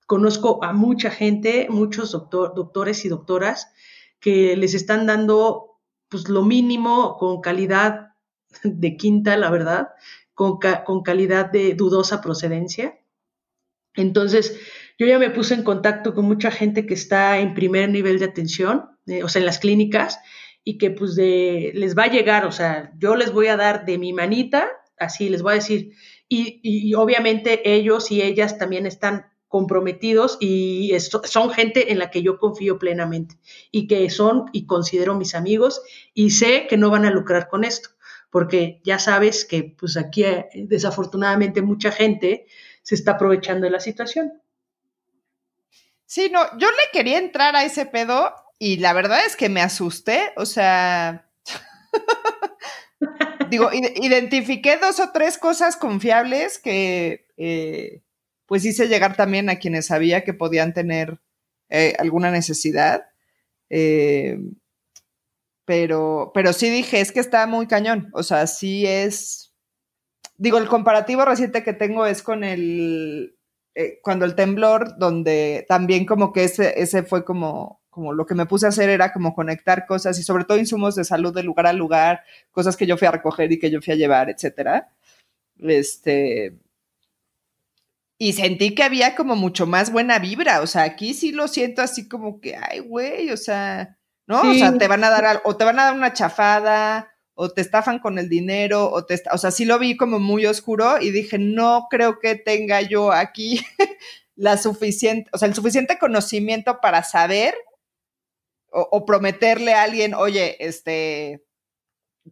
conozco 0.06 0.62
a 0.62 0.74
mucha 0.74 1.12
gente, 1.12 1.68
muchos 1.70 2.12
doctores 2.12 3.06
y 3.06 3.08
doctoras 3.08 3.72
que 4.20 4.58
les 4.58 4.74
están 4.74 5.06
dando 5.06 5.80
pues 6.10 6.28
lo 6.28 6.44
mínimo 6.44 7.16
con 7.18 7.40
calidad 7.40 8.10
de 8.64 8.98
quinta, 8.98 9.38
la 9.38 9.50
verdad, 9.50 9.88
con, 10.34 10.60
calidad 11.04 11.52
de 11.52 11.74
dudosa 11.74 12.22
procedencia. 12.22 13.00
Entonces, 13.96 14.60
yo 14.98 15.06
ya 15.06 15.20
me 15.20 15.30
puse 15.30 15.54
en 15.54 15.64
contacto 15.64 16.14
con 16.14 16.26
mucha 16.26 16.52
gente 16.52 16.86
que 16.86 16.94
está 16.94 17.40
en 17.40 17.54
primer 17.54 17.90
nivel 17.90 18.20
de 18.20 18.26
atención, 18.26 18.86
eh, 19.08 19.24
o 19.24 19.30
sea, 19.30 19.42
en 19.42 19.46
las 19.46 19.60
clínicas, 19.60 20.20
y 20.64 20.78
que 20.78 20.92
pues 20.92 21.16
de, 21.16 21.72
les 21.74 21.98
va 21.98 22.04
a 22.04 22.12
llegar, 22.12 22.46
o 22.46 22.52
sea, 22.52 22.94
yo 22.98 23.16
les 23.16 23.32
voy 23.34 23.48
a 23.48 23.58
dar 23.58 23.86
de 23.86 23.98
mi 23.98 24.14
manita, 24.14 24.70
así 24.98 25.30
les 25.30 25.42
voy 25.42 25.54
a 25.54 25.56
decir, 25.56 25.94
y, 26.34 26.94
obviamente 26.94 27.74
ellos 27.76 28.10
y 28.10 28.22
ellas 28.22 28.58
también 28.58 28.86
están 28.86 29.26
comprometidos 29.50 30.38
y 30.40 30.94
son 30.98 31.50
gente 31.50 31.92
en 31.92 32.00
la 32.00 32.10
que 32.10 32.22
yo 32.22 32.38
confío 32.38 32.80
plenamente 32.80 33.38
y 33.70 33.86
que 33.88 34.10
son 34.10 34.46
y 34.54 34.66
considero 34.66 35.14
mis 35.14 35.36
amigos 35.36 35.82
y 36.14 36.30
sé 36.30 36.68
que 36.70 36.78
no 36.78 36.90
van 36.90 37.04
a 37.04 37.12
lucrar 37.12 37.50
con 37.50 37.66
esto 37.66 37.90
porque 38.32 38.80
ya 38.84 38.98
sabes 38.98 39.46
que 39.46 39.76
pues 39.78 39.98
aquí 39.98 40.24
eh, 40.24 40.50
desafortunadamente 40.56 41.62
mucha 41.62 41.92
gente 41.92 42.48
se 42.82 42.96
está 42.96 43.12
aprovechando 43.12 43.66
de 43.66 43.72
la 43.72 43.80
situación. 43.80 44.42
Sí, 46.06 46.30
no, 46.32 46.42
yo 46.58 46.68
le 46.70 46.92
quería 46.92 47.20
entrar 47.20 47.56
a 47.56 47.64
ese 47.64 47.86
pedo 47.86 48.34
y 48.58 48.78
la 48.78 48.94
verdad 48.94 49.20
es 49.26 49.36
que 49.36 49.50
me 49.50 49.62
asusté, 49.62 50.32
o 50.38 50.46
sea, 50.46 51.30
digo, 53.50 53.70
identifiqué 53.74 54.78
dos 54.78 55.00
o 55.00 55.12
tres 55.12 55.38
cosas 55.38 55.76
confiables 55.76 56.58
que 56.58 57.28
eh, 57.38 58.02
pues 58.46 58.66
hice 58.66 58.88
llegar 58.88 59.16
también 59.16 59.50
a 59.50 59.58
quienes 59.58 59.88
sabía 59.88 60.24
que 60.24 60.34
podían 60.34 60.74
tener 60.74 61.20
eh, 61.70 61.96
alguna 62.00 62.32
necesidad. 62.32 63.08
Pero, 65.66 66.32
pero 66.34 66.54
sí 66.54 66.70
dije, 66.70 67.02
es 67.02 67.12
que 67.12 67.20
está 67.20 67.46
muy 67.48 67.68
cañón. 67.68 68.10
O 68.14 68.24
sea, 68.24 68.48
sí 68.48 68.86
es. 68.86 69.54
Digo, 70.38 70.58
el 70.58 70.68
comparativo 70.68 71.24
reciente 71.26 71.64
que 71.64 71.74
tengo 71.74 72.06
es 72.06 72.24
con 72.24 72.44
el. 72.44 73.38
Eh, 73.76 74.00
cuando 74.02 74.26
el 74.26 74.36
temblor, 74.36 74.98
donde 74.98 75.66
también 75.70 76.06
como 76.06 76.34
que 76.34 76.44
ese, 76.44 76.82
ese 76.82 77.04
fue 77.04 77.24
como, 77.24 77.82
como 77.90 78.12
lo 78.12 78.26
que 78.26 78.36
me 78.36 78.46
puse 78.46 78.66
a 78.66 78.70
hacer 78.70 78.90
era 78.90 79.14
como 79.14 79.34
conectar 79.34 79.86
cosas 79.86 80.20
y 80.20 80.24
sobre 80.24 80.44
todo 80.44 80.58
insumos 80.58 80.96
de 80.96 81.06
salud 81.06 81.34
de 81.34 81.44
lugar 81.44 81.68
a 81.68 81.74
lugar, 81.74 82.24
cosas 82.52 82.76
que 82.76 82.86
yo 82.86 82.98
fui 82.98 83.08
a 83.08 83.12
recoger 83.12 83.50
y 83.52 83.60
que 83.60 83.72
yo 83.72 83.82
fui 83.82 83.94
a 83.94 83.98
llevar, 83.98 84.30
etcétera. 84.30 84.92
Este. 85.60 86.58
Y 88.18 88.34
sentí 88.34 88.76
que 88.76 88.84
había 88.84 89.16
como 89.16 89.36
mucho 89.36 89.66
más 89.68 89.92
buena 89.92 90.20
vibra. 90.20 90.62
O 90.62 90.68
sea, 90.68 90.84
aquí 90.84 91.14
sí 91.14 91.32
lo 91.32 91.48
siento 91.48 91.82
así 91.82 92.08
como 92.08 92.42
que, 92.42 92.56
ay, 92.56 92.80
güey, 92.80 93.32
o 93.32 93.38
sea 93.38 93.98
¿no? 94.28 94.42
O 94.42 94.54
sea, 94.54 94.78
te 94.78 94.88
van 94.88 95.04
a 95.04 95.10
dar 95.10 95.42
o 95.44 95.58
te 95.58 95.66
van 95.66 95.80
a 95.80 95.86
dar 95.86 95.96
una 95.96 96.14
chafada 96.14 97.12
o 97.34 97.50
te 97.50 97.62
estafan 97.62 98.00
con 98.00 98.20
el 98.20 98.30
dinero 98.30 98.90
o 98.92 99.06
te 99.06 99.22
o 99.32 99.38
sea, 99.38 99.52
sí 99.52 99.66
lo 99.66 99.80
vi 99.80 99.98
como 99.98 100.20
muy 100.20 100.46
oscuro 100.46 101.02
y 101.02 101.12
dije, 101.12 101.38
"No 101.40 101.88
creo 101.90 102.20
que 102.20 102.36
tenga 102.36 102.82
yo 102.82 103.12
aquí 103.12 103.60
la 104.36 104.58
suficiente, 104.58 105.30
o 105.34 105.38
sea, 105.38 105.48
el 105.48 105.56
suficiente 105.56 105.98
conocimiento 105.98 106.80
para 106.82 107.04
saber 107.04 107.56
o, 108.74 109.06
prometerle 109.06 109.74
a 109.74 109.84
alguien, 109.84 110.14
"Oye, 110.14 110.56
este 110.66 111.44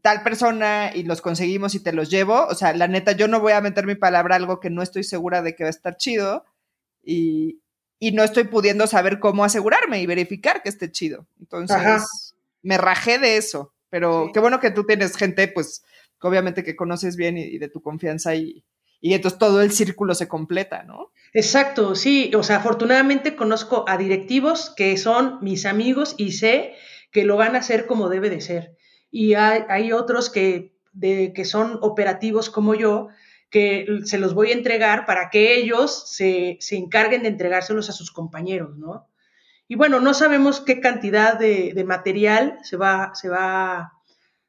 tal 0.01 0.23
persona 0.23 0.91
y 0.95 1.03
los 1.03 1.21
conseguimos 1.21 1.75
y 1.75 1.83
te 1.83 1.93
los 1.93 2.09
llevo." 2.09 2.45
O 2.47 2.55
sea, 2.55 2.73
la 2.73 2.87
neta 2.87 3.13
yo 3.13 3.27
no 3.27 3.39
voy 3.41 3.53
a 3.53 3.61
meter 3.61 3.85
mi 3.85 3.95
palabra 3.95 4.35
algo 4.35 4.59
que 4.59 4.69
no 4.69 4.81
estoy 4.81 5.03
segura 5.03 5.41
de 5.41 5.55
que 5.55 5.63
va 5.63 5.69
a 5.69 5.71
estar 5.71 5.97
chido 5.97 6.45
y, 7.03 7.61
y 7.99 8.11
no 8.13 8.23
estoy 8.23 8.45
pudiendo 8.45 8.87
saber 8.87 9.19
cómo 9.19 9.43
asegurarme 9.43 10.01
y 10.01 10.05
verificar 10.07 10.63
que 10.63 10.69
esté 10.69 10.91
chido. 10.91 11.27
Entonces, 11.51 12.35
me 12.61 12.77
rajé 12.77 13.17
de 13.17 13.37
eso, 13.37 13.73
pero 13.89 14.31
qué 14.33 14.39
bueno 14.39 14.59
que 14.59 14.71
tú 14.71 14.85
tienes 14.85 15.15
gente, 15.15 15.47
pues, 15.47 15.83
obviamente 16.21 16.63
que 16.63 16.75
conoces 16.75 17.15
bien 17.15 17.37
y, 17.37 17.57
de 17.57 17.69
tu 17.69 17.81
confianza 17.81 18.35
y, 18.35 18.63
y 19.01 19.13
entonces 19.13 19.39
todo 19.39 19.61
el 19.61 19.71
círculo 19.71 20.13
se 20.13 20.27
completa, 20.27 20.83
¿no? 20.83 21.11
Exacto, 21.33 21.95
sí, 21.95 22.31
o 22.35 22.43
sea, 22.43 22.57
afortunadamente 22.57 23.35
conozco 23.35 23.85
a 23.87 23.97
directivos 23.97 24.73
que 24.75 24.97
son 24.97 25.39
mis 25.41 25.65
amigos 25.65 26.15
y 26.17 26.33
sé 26.33 26.73
que 27.11 27.23
lo 27.23 27.37
van 27.37 27.55
a 27.55 27.59
hacer 27.59 27.85
como 27.85 28.09
debe 28.09 28.29
de 28.29 28.41
ser. 28.41 28.77
Y 29.11 29.33
hay, 29.33 29.63
hay 29.69 29.91
otros 29.91 30.29
que, 30.29 30.75
de, 30.91 31.33
que 31.33 31.45
son 31.45 31.79
operativos 31.81 32.49
como 32.49 32.75
yo, 32.75 33.09
que 33.49 33.87
se 34.05 34.19
los 34.19 34.33
voy 34.33 34.51
a 34.51 34.53
entregar 34.53 35.05
para 35.05 35.29
que 35.29 35.55
ellos 35.55 36.03
se, 36.07 36.59
encarguen 36.71 37.23
de 37.23 37.29
entregárselos 37.29 37.89
a 37.89 37.93
sus 37.93 38.11
compañeros, 38.11 38.77
¿no? 38.77 39.07
Y 39.71 39.75
bueno, 39.75 39.99
no 39.99 40.15
sabemos 40.15 40.61
qué 40.61 40.81
cantidad 40.81 41.37
de, 41.37 41.83
material 41.85 42.57
se 42.63 42.75
va, 42.75 43.11
se, 43.13 43.29
va, 43.29 43.93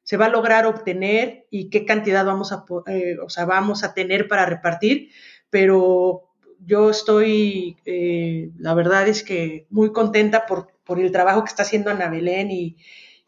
se 0.03 0.16
va 0.16 0.27
a 0.27 0.31
lograr 0.31 0.64
obtener 0.64 1.47
y 1.51 1.68
qué 1.68 1.85
cantidad 1.85 2.25
vamos 2.25 2.53
a, 2.53 2.64
eh, 2.87 3.18
o 3.23 3.29
sea, 3.29 3.45
vamos 3.45 3.85
a 3.85 3.93
tener 3.93 4.29
para 4.29 4.47
repartir, 4.47 5.11
pero 5.51 6.31
yo 6.64 6.89
estoy, 6.89 7.77
eh, 7.85 8.49
la 8.59 8.73
verdad 8.73 9.09
es 9.09 9.23
que 9.23 9.66
muy 9.68 9.93
contenta 9.93 10.47
por, 10.47 10.73
por, 10.85 10.99
el 10.99 11.12
trabajo 11.12 11.45
que 11.45 11.51
está 11.51 11.64
haciendo 11.64 11.91
Ana 11.91 12.09
Belén 12.09 12.51
y, 12.51 12.79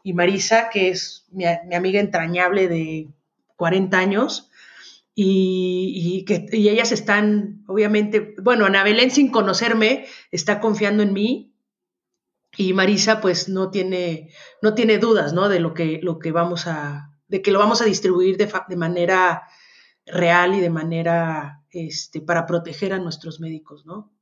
y 0.03 0.15
Marisa, 0.15 0.71
que 0.71 0.89
es 0.89 1.27
mi, 1.31 1.45
mi, 1.69 1.75
amiga 1.75 2.01
entrañable 2.01 2.69
de 2.69 3.09
40 3.57 3.99
años 3.99 4.51
y, 5.15 6.25
que, 6.27 6.47
ellas 6.53 6.91
están, 6.91 7.65
obviamente, 7.67 8.35
bueno, 8.41 8.65
Ana 8.65 8.83
Belén 8.83 9.11
sin 9.11 9.31
conocerme 9.31 10.07
está 10.31 10.59
confiando 10.59 11.03
en 11.03 11.13
mí 11.13 11.52
y 12.57 12.73
Marisa 12.73 13.21
pues 13.21 13.49
no 13.49 13.71
tiene, 13.71 14.31
no 14.61 14.75
tiene 14.75 14.99
dudas, 14.99 15.33
¿no? 15.33 15.49
De 15.49 15.61
lo 15.61 15.75
que, 15.75 16.01
lo 16.03 16.19
que 16.19 16.33
vamos 16.33 16.67
a, 16.67 17.11
de 17.29 17.43
que 17.43 17.51
lo 17.51 17.59
vamos 17.59 17.81
a 17.81 17.87
distribuir 17.87 18.37
de, 18.37 18.53
de 18.69 18.77
manera 18.77 19.43
real 20.07 20.55
y 20.55 20.61
de 20.61 20.71
manera, 20.71 21.63
este, 21.71 22.21
para 22.21 22.47
proteger 22.47 22.93
a 22.93 22.99
nuestros 22.99 23.41
médicos, 23.41 23.87
¿no? 23.87 24.13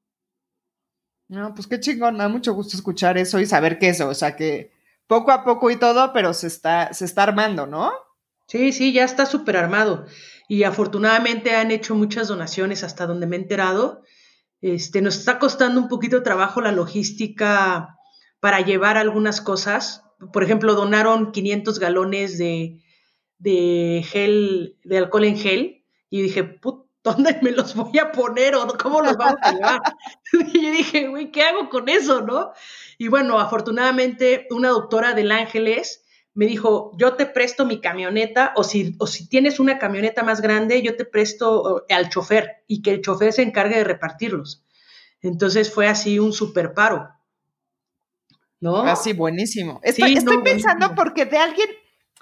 No, 1.28 1.54
pues 1.54 1.66
qué 1.66 1.78
chingón, 1.78 2.14
me 2.14 2.24
da 2.24 2.28
mucho 2.28 2.54
gusto 2.54 2.76
escuchar 2.76 3.16
eso 3.16 3.38
y 3.38 3.46
saber 3.46 3.78
que 3.78 3.88
eso, 3.88 4.08
o 4.08 4.14
sea 4.14 4.34
que 4.34 4.72
poco 5.06 5.30
a 5.30 5.44
poco 5.44 5.70
y 5.70 5.76
todo, 5.76 6.12
pero 6.12 6.34
se 6.34 6.48
está, 6.48 6.92
se 6.92 7.04
está 7.04 7.22
armando, 7.22 7.66
¿no? 7.66 7.92
Sí, 8.46 8.72
sí, 8.72 8.92
ya 8.92 9.04
está 9.04 9.26
súper 9.26 9.56
armado 9.56 10.06
y 10.48 10.64
afortunadamente 10.64 11.54
han 11.54 11.70
hecho 11.70 11.94
muchas 11.94 12.26
donaciones 12.26 12.82
hasta 12.82 13.06
donde 13.06 13.28
me 13.28 13.36
he 13.36 13.38
enterado. 13.38 14.02
Este, 14.60 15.00
nos 15.00 15.16
está 15.16 15.38
costando 15.38 15.80
un 15.80 15.86
poquito 15.86 16.16
de 16.16 16.22
trabajo 16.22 16.60
la 16.60 16.72
logística 16.72 17.99
para 18.40 18.60
llevar 18.60 18.96
algunas 18.96 19.40
cosas. 19.40 20.04
Por 20.32 20.42
ejemplo, 20.42 20.74
donaron 20.74 21.32
500 21.32 21.78
galones 21.78 22.38
de, 22.38 22.80
gel, 24.06 24.76
de 24.82 24.98
alcohol 24.98 25.24
en 25.24 25.38
gel. 25.38 25.84
Y 26.08 26.22
dije, 26.22 26.58
¿dónde 27.02 27.38
me 27.42 27.52
los 27.52 27.74
voy 27.74 27.98
a 27.98 28.10
poner 28.12 28.54
o 28.54 28.66
cómo 28.78 29.00
los 29.00 29.16
vamos 29.16 29.38
a 29.42 29.52
llevar? 29.52 29.80
y 30.52 30.64
yo 30.64 30.72
dije, 30.72 31.08
güey, 31.08 31.30
¿qué 31.30 31.42
hago 31.42 31.68
con 31.68 31.88
eso, 31.88 32.22
no? 32.22 32.52
Y 32.98 33.08
bueno, 33.08 33.38
afortunadamente 33.38 34.46
una 34.50 34.70
doctora 34.70 35.14
del 35.14 35.30
Ángeles 35.30 36.04
me 36.34 36.46
dijo, 36.46 36.92
yo 36.96 37.14
te 37.14 37.26
presto 37.26 37.66
mi 37.66 37.80
camioneta 37.80 38.52
o 38.56 38.64
si, 38.64 38.94
o 38.98 39.06
si 39.06 39.28
tienes 39.28 39.60
una 39.60 39.78
camioneta 39.78 40.22
más 40.22 40.40
grande, 40.40 40.80
yo 40.82 40.96
te 40.96 41.04
presto 41.04 41.84
al 41.88 42.08
chofer 42.08 42.62
y 42.66 42.82
que 42.82 42.92
el 42.92 43.02
chofer 43.02 43.32
se 43.32 43.42
encargue 43.42 43.76
de 43.76 43.84
repartirlos. 43.84 44.64
Entonces 45.22 45.72
fue 45.72 45.88
así 45.88 46.18
un 46.18 46.32
super 46.32 46.72
paro. 46.72 47.08
¿No? 48.60 48.82
Así, 48.82 49.12
buenísimo. 49.12 49.80
Estoy, 49.82 50.16
pensando 50.44 50.94
porque 50.94 51.24
de 51.24 51.38
alguien, 51.38 51.68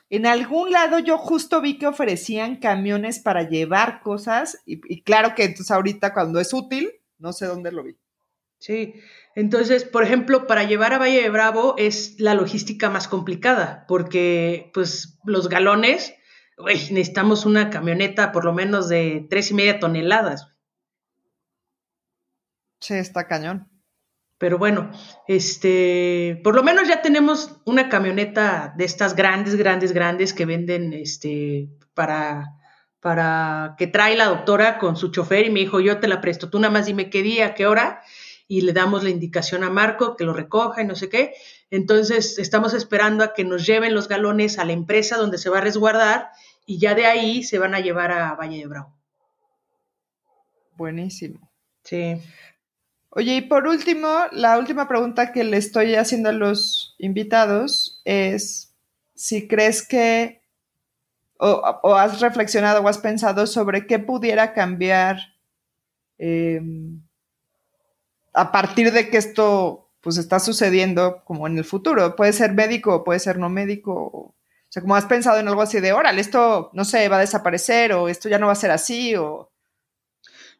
en 0.08 0.24
algún 0.26 0.70
lado 0.70 1.00
yo 1.00 1.18
justo 1.18 1.60
vi 1.60 1.78
que 1.78 1.86
ofrecían 1.88 2.56
camiones 2.56 3.18
para 3.18 3.48
llevar 3.48 4.00
cosas 4.02 4.62
y, 4.64 4.80
y 4.92 5.02
claro 5.02 5.34
que 5.34 5.44
entonces 5.44 5.70
ahorita 5.70 6.14
cuando 6.14 6.38
es 6.38 6.54
útil, 6.54 6.92
no 7.18 7.32
sé 7.32 7.46
dónde 7.46 7.72
lo 7.72 7.82
vi. 7.82 7.96
Sí, 8.60 8.94
entonces, 9.34 9.84
por 9.84 10.02
ejemplo, 10.02 10.46
para 10.48 10.64
llevar 10.64 10.92
a 10.92 10.98
Valle 10.98 11.22
de 11.22 11.30
Bravo 11.30 11.76
es 11.78 12.18
la 12.18 12.34
logística 12.34 12.90
más 12.90 13.06
complicada, 13.06 13.84
porque 13.86 14.70
pues 14.74 15.18
los 15.24 15.48
galones, 15.48 16.14
necesitamos 16.66 17.46
una 17.46 17.70
camioneta 17.70 18.32
por 18.32 18.44
lo 18.44 18.52
menos 18.52 18.88
de 18.88 19.26
tres 19.30 19.52
y 19.52 19.54
media 19.54 19.78
toneladas. 19.78 20.48
Sí, 22.80 22.94
está 22.94 23.28
cañón. 23.28 23.67
Pero 24.38 24.56
bueno, 24.56 24.90
este, 25.26 26.40
por 26.44 26.54
lo 26.54 26.62
menos 26.62 26.86
ya 26.86 27.02
tenemos 27.02 27.60
una 27.64 27.88
camioneta 27.88 28.72
de 28.76 28.84
estas 28.84 29.16
grandes, 29.16 29.56
grandes, 29.56 29.92
grandes 29.92 30.32
que 30.32 30.46
venden 30.46 30.92
este, 30.92 31.68
para, 31.92 32.54
para 33.00 33.74
que 33.76 33.88
trae 33.88 34.16
la 34.16 34.26
doctora 34.26 34.78
con 34.78 34.96
su 34.96 35.10
chofer 35.10 35.46
y 35.46 35.50
me 35.50 35.60
dijo, 35.60 35.80
yo 35.80 35.98
te 35.98 36.06
la 36.06 36.20
presto, 36.20 36.50
tú 36.50 36.60
nada 36.60 36.72
más 36.72 36.86
dime 36.86 37.10
qué 37.10 37.22
día, 37.22 37.54
qué 37.54 37.66
hora 37.66 38.02
y 38.48 38.62
le 38.62 38.72
damos 38.72 39.04
la 39.04 39.10
indicación 39.10 39.62
a 39.62 39.70
Marco 39.70 40.16
que 40.16 40.24
lo 40.24 40.32
recoja 40.32 40.82
y 40.82 40.86
no 40.86 40.96
sé 40.96 41.10
qué. 41.10 41.34
Entonces 41.70 42.38
estamos 42.38 42.72
esperando 42.72 43.22
a 43.22 43.34
que 43.34 43.44
nos 43.44 43.66
lleven 43.66 43.94
los 43.94 44.08
galones 44.08 44.58
a 44.58 44.64
la 44.64 44.72
empresa 44.72 45.18
donde 45.18 45.36
se 45.36 45.50
va 45.50 45.58
a 45.58 45.60
resguardar 45.60 46.30
y 46.64 46.78
ya 46.78 46.94
de 46.94 47.06
ahí 47.06 47.42
se 47.42 47.58
van 47.58 47.74
a 47.74 47.80
llevar 47.80 48.10
a 48.10 48.34
Valle 48.34 48.58
de 48.58 48.66
Bravo. 48.66 48.96
Buenísimo. 50.76 51.50
Sí. 51.84 52.22
Oye, 53.18 53.34
y 53.34 53.40
por 53.40 53.66
último, 53.66 54.08
la 54.30 54.56
última 54.60 54.86
pregunta 54.86 55.32
que 55.32 55.42
le 55.42 55.56
estoy 55.56 55.96
haciendo 55.96 56.28
a 56.28 56.32
los 56.32 56.94
invitados 56.98 58.00
es 58.04 58.76
si 59.16 59.48
crees 59.48 59.84
que 59.84 60.40
o, 61.40 61.96
has 61.96 62.20
reflexionado 62.20 62.80
o 62.80 62.86
has 62.86 62.98
pensado 62.98 63.48
sobre 63.48 63.88
qué 63.88 63.98
pudiera 63.98 64.52
cambiar 64.52 65.18
em, 66.18 67.02
a 68.34 68.52
partir 68.52 68.92
de 68.92 69.10
que 69.10 69.16
esto 69.16 69.90
pues 70.00 70.16
está 70.16 70.38
sucediendo 70.38 71.24
como 71.24 71.48
en 71.48 71.58
el 71.58 71.64
futuro. 71.64 72.14
Puede 72.14 72.32
ser 72.32 72.54
médico 72.54 72.94
o 72.94 73.02
puede 73.02 73.18
ser 73.18 73.36
no 73.36 73.48
médico. 73.48 73.94
O, 73.94 74.34
sea, 74.68 74.80
como 74.80 74.94
has 74.94 75.06
pensado 75.06 75.40
en 75.40 75.48
algo 75.48 75.62
así 75.62 75.80
de, 75.80 75.92
órale, 75.92 76.20
esto 76.20 76.70
no 76.72 76.84
sé, 76.84 77.08
va 77.08 77.16
a 77.16 77.26
desaparecer 77.26 77.92
o 77.94 78.08
esto 78.08 78.28
ya 78.28 78.38
no 78.38 78.46
va 78.46 78.52
a 78.52 78.54
ser 78.54 78.70
así 78.70 79.16
o... 79.16 79.50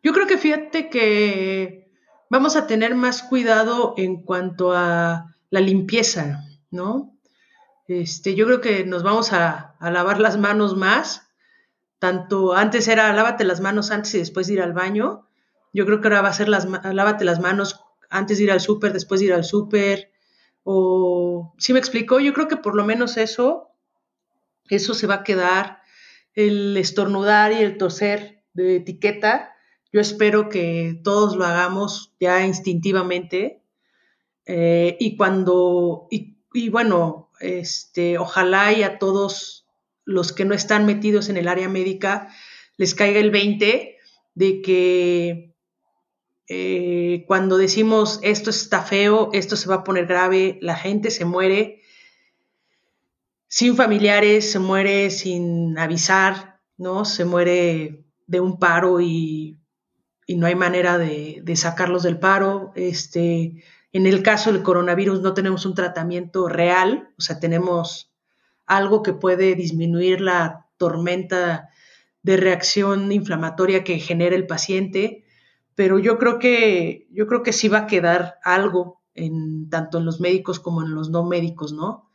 Yo 0.02 0.12
creo 0.12 0.26
que 0.26 0.38
fíjate 0.38 0.90
que 0.90 1.88
vamos 2.31 2.57
a 2.57 2.66
tener 2.66 2.95
más 2.95 3.22
cuidado 3.22 3.95
en 3.97 4.22
cuanto 4.22 4.72
a 4.72 5.37
la 5.51 5.61
limpieza, 5.61 6.45
¿no? 6.70 7.18
Este, 7.87 8.35
yo 8.35 8.45
creo 8.45 8.61
que 8.61 8.85
nos 8.85 9.03
vamos 9.03 9.33
a, 9.33 9.76
lavar 9.81 10.20
las 10.20 10.37
manos 10.37 10.76
más. 10.76 11.26
Tanto 11.99 12.55
antes 12.55 12.87
era 12.87 13.12
lávate 13.12 13.45
las 13.45 13.61
manos 13.61 13.91
antes 13.91 14.14
y 14.14 14.18
después 14.18 14.47
de 14.47 14.55
ir 14.55 14.62
al 14.62 14.74
baño. 14.74 15.26
Yo 15.72 15.87
creo 15.87 16.01
que 16.01 16.09
ahora 16.09 16.22
va 16.22 16.29
a 16.29 16.35
ser 16.35 16.49
las, 16.49 16.66
lávate 16.66 17.24
las 17.24 17.41
manos 17.41 17.85
antes 18.11 18.39
de 18.39 18.45
ir 18.45 18.53
al 18.53 18.61
súper, 18.61 18.93
después 18.93 19.20
de 19.20 19.26
ir 19.26 19.33
al 19.33 19.45
súper. 19.45 20.12
O, 20.64 21.55
¿sí 21.59 21.72
me 21.72 21.79
explicó? 21.79 22.20
Yo 22.20 22.35
creo 22.35 22.47
que 22.47 22.57
por 22.57 22.76
lo 22.76 22.85
menos 22.85 23.16
eso, 23.16 23.70
eso 24.68 24.95
se 24.95 25.07
va 25.07 25.14
a 25.16 25.24
quedar. 25.24 25.81
El 26.35 26.76
estornudar 26.76 27.53
y 27.53 27.57
el 27.57 27.79
toser 27.79 28.45
de 28.53 28.76
etiqueta, 28.76 29.57
yo 29.93 30.01
espero 30.01 30.49
que 30.49 31.01
todos 31.03 31.36
lo 31.36 31.45
hagamos 31.45 32.12
ya 32.20 32.45
instintivamente. 32.45 33.62
Eh, 34.45 34.97
y 35.01 35.16
cuando, 35.16 36.09
y, 36.11 36.68
bueno, 36.70 37.30
este, 37.41 38.18
ojalá 38.18 38.72
y 38.72 38.82
a 38.82 38.99
todos 38.99 39.66
los 40.05 40.32
que 40.32 40.45
no 40.45 40.55
están 40.55 40.86
metidos 40.86 41.28
en 41.28 41.36
el 41.36 41.49
área 41.49 41.68
médica 41.68 42.28
les 42.78 42.95
caiga 42.95 43.20
el 43.20 43.30
20 43.30 43.97
de 44.34 44.62
que 44.62 45.55
eh, 46.49 47.24
cuando 47.26 47.59
decimos 47.59 48.20
esto 48.22 48.49
está 48.49 48.82
feo, 48.82 49.28
esto 49.34 49.57
se 49.57 49.68
va 49.68 49.76
a 49.76 49.84
poner 49.84 50.07
grave, 50.07 50.59
la 50.62 50.76
gente 50.76 51.11
se 51.11 51.26
muere 51.26 51.82
sin 53.49 53.76
familiares, 53.76 54.51
se 54.51 54.59
muere 54.59 55.11
sin 55.11 55.78
avisar, 55.78 56.61
¿no? 56.78 57.05
Se 57.05 57.24
muere 57.24 58.05
de 58.26 58.41
un 58.41 58.59
paro 58.59 59.01
y 59.01 59.59
y 60.29 60.37
no 60.37 60.47
hay 60.47 60.55
manera 60.55 60.99
de, 60.99 61.43
sacarlos 61.57 62.03
del 62.03 62.18
paro. 62.18 62.70
Este, 62.74 63.64
en 63.93 64.07
el 64.07 64.22
caso 64.22 64.53
del 64.53 64.62
coronavirus 64.62 65.22
no 65.22 65.33
tenemos 65.33 65.64
un 65.64 65.74
tratamiento 65.74 66.49
real, 66.49 67.09
o 67.18 67.22
sea, 67.22 67.41
tenemos 67.41 68.12
algo 68.66 69.03
que 69.03 69.14
puede 69.14 69.55
disminuir 69.55 70.20
la 70.20 70.66
tormenta 70.76 71.70
de 72.22 72.37
reacción 72.37 73.11
inflamatoria 73.11 73.85
que 73.85 73.99
genera 74.01 74.37
el 74.37 74.47
paciente, 74.47 75.24
pero 75.74 75.99
yo 75.99 76.18
creo 76.18 76.39
que 76.39 77.09
yo 77.11 77.26
creo 77.26 77.43
que 77.43 77.55
sí 77.55 77.68
va 77.68 77.79
a 77.79 77.87
quedar 77.87 78.35
algo 78.45 79.01
en 79.14 79.70
tanto 79.70 79.97
en 79.97 80.05
los 80.05 80.20
médicos 80.20 80.61
como 80.61 80.83
en 80.83 80.95
los 80.95 81.09
no 81.09 81.24
médicos, 81.24 81.72
¿no? 81.72 82.11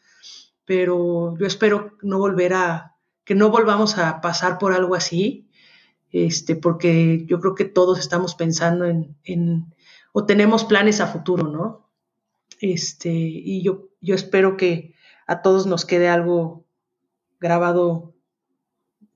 Pero 0.66 1.36
yo 1.40 1.48
espero 1.48 1.98
no 2.04 2.20
volver 2.20 2.54
a 2.54 2.96
que 3.24 3.34
no 3.34 3.50
volvamos 3.50 3.98
a 3.98 4.22
pasar 4.22 4.60
por 4.60 4.72
algo 4.72 4.94
así 4.94 5.50
este, 6.14 6.56
porque 6.56 7.26
yo 7.26 7.40
creo 7.40 7.56
que 7.56 7.66
todos 7.66 8.00
estamos 8.00 8.36
pensando 8.36 8.86
en, 8.86 9.74
o 10.14 10.26
tenemos 10.26 10.64
planes 10.64 11.02
a 11.02 11.08
futuro, 11.08 11.48
¿no? 11.48 11.90
Este, 12.62 13.10
y 13.10 13.64
yo, 13.64 13.90
yo 14.00 14.14
espero 14.14 14.56
que 14.56 14.94
a 15.26 15.42
todos 15.42 15.66
nos 15.66 15.86
quede 15.86 16.08
algo 16.08 16.66
grabado 17.40 18.14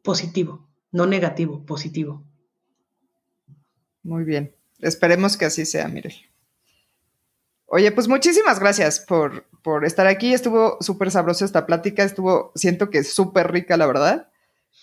positivo, 0.04 0.68
no 0.92 1.06
negativo, 1.06 1.66
positivo. 1.66 2.24
Muy 4.02 4.24
bien, 4.24 4.56
esperemos 4.80 5.38
que 5.38 5.46
así 5.46 5.68
sea, 5.68 5.88
Mirel. 5.88 6.16
Oye, 7.68 7.92
pues 7.92 8.08
muchísimas 8.08 8.60
gracias 8.60 9.02
por, 9.02 9.46
por 9.62 9.86
estar 9.86 10.08
aquí. 10.08 10.34
Estuvo 10.34 10.78
súper 10.80 11.12
sabrosa 11.12 11.46
esta 11.46 11.66
plática, 11.66 12.04
estuvo, 12.04 12.54
siento 12.56 12.90
que 12.90 13.00
es 13.00 13.14
súper 13.14 13.52
rica, 13.52 13.76
la 13.78 13.86
verdad. 13.86 14.32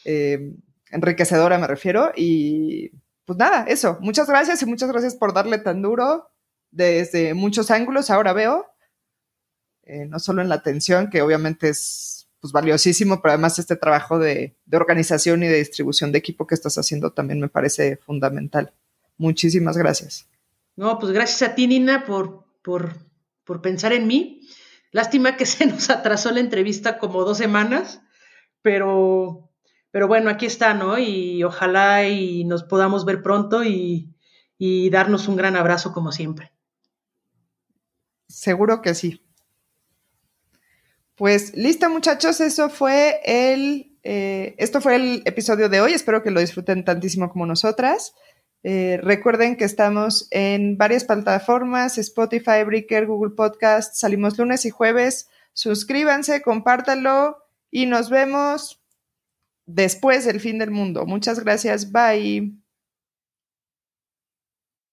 Eh, 0.04 0.54
enriquecedora 0.94 1.58
me 1.58 1.66
refiero. 1.66 2.12
Y 2.16 2.90
pues 3.24 3.38
nada, 3.38 3.64
eso. 3.68 3.98
Muchas 4.00 4.28
gracias 4.28 4.62
y 4.62 4.66
muchas 4.66 4.90
gracias 4.90 5.14
por 5.14 5.34
darle 5.34 5.58
tan 5.58 5.82
duro 5.82 6.30
desde 6.70 7.34
muchos 7.34 7.70
ángulos. 7.70 8.10
Ahora 8.10 8.32
veo, 8.32 8.66
eh, 9.82 10.06
no 10.06 10.18
solo 10.18 10.42
en 10.42 10.48
la 10.48 10.56
atención, 10.56 11.10
que 11.10 11.22
obviamente 11.22 11.68
es 11.68 12.28
pues, 12.40 12.52
valiosísimo, 12.52 13.22
pero 13.22 13.32
además 13.32 13.58
este 13.58 13.76
trabajo 13.76 14.18
de, 14.18 14.56
organización 14.72 15.42
y 15.42 15.48
de 15.48 15.58
distribución 15.58 16.12
de 16.12 16.18
equipo 16.18 16.46
que 16.46 16.54
estás 16.54 16.76
haciendo 16.76 17.12
también 17.12 17.40
me 17.40 17.48
parece 17.48 17.96
fundamental. 17.96 18.72
Muchísimas 19.16 19.76
gracias. 19.76 20.28
No, 20.76 20.98
pues 20.98 21.12
gracias 21.12 21.48
a 21.48 21.54
ti, 21.54 21.66
Nina, 21.66 22.04
por, 22.04 22.44
por, 22.62 22.96
por 23.44 23.62
pensar 23.62 23.92
en 23.92 24.06
mí. 24.06 24.40
Lástima 24.90 25.36
que 25.36 25.46
se 25.46 25.66
nos 25.66 25.88
atrasó 25.90 26.32
la 26.32 26.40
entrevista 26.40 26.98
como 26.98 27.24
dos 27.24 27.38
semanas, 27.38 28.02
pero 28.60 29.43
pero 29.94 30.08
bueno, 30.08 30.28
aquí 30.28 30.46
está, 30.46 30.74
¿no? 30.74 30.98
Y 30.98 31.44
ojalá 31.44 32.08
y 32.08 32.42
nos 32.42 32.64
podamos 32.64 33.04
ver 33.04 33.22
pronto 33.22 33.62
y, 33.62 34.10
darnos 34.90 35.28
un 35.28 35.36
gran 35.36 35.54
abrazo 35.54 35.92
como 35.92 36.10
siempre. 36.10 36.52
Seguro 38.26 38.82
que 38.82 38.96
sí. 38.96 39.24
Pues 41.14 41.54
listo, 41.54 41.88
muchachos, 41.90 42.40
eso 42.40 42.70
fue 42.70 43.20
el, 43.24 43.96
eh, 44.02 44.56
esto 44.58 44.80
fue 44.80 44.96
el 44.96 45.22
episodio 45.26 45.68
de 45.68 45.80
hoy. 45.80 45.92
Espero 45.92 46.24
que 46.24 46.32
lo 46.32 46.40
disfruten 46.40 46.84
tantísimo 46.84 47.30
como 47.30 47.46
nosotras. 47.46 48.16
Eh, 48.64 48.98
recuerden 49.00 49.56
que 49.56 49.64
estamos 49.64 50.26
en 50.32 50.76
varias 50.76 51.04
plataformas, 51.04 51.98
Spotify, 51.98 52.64
Breaker, 52.66 53.06
Google 53.06 53.36
Podcast. 53.36 53.94
Salimos 53.94 54.36
lunes 54.38 54.64
y 54.64 54.70
jueves. 54.70 55.28
Suscríbanse, 55.52 56.42
compártanlo 56.42 57.44
y 57.70 57.86
nos 57.86 58.10
vemos 58.10 58.83
después 59.66 60.24
del 60.24 60.40
fin 60.40 60.58
del 60.58 60.70
mundo. 60.70 61.06
Muchas 61.06 61.40
gracias. 61.40 61.90
Bye. 61.92 62.63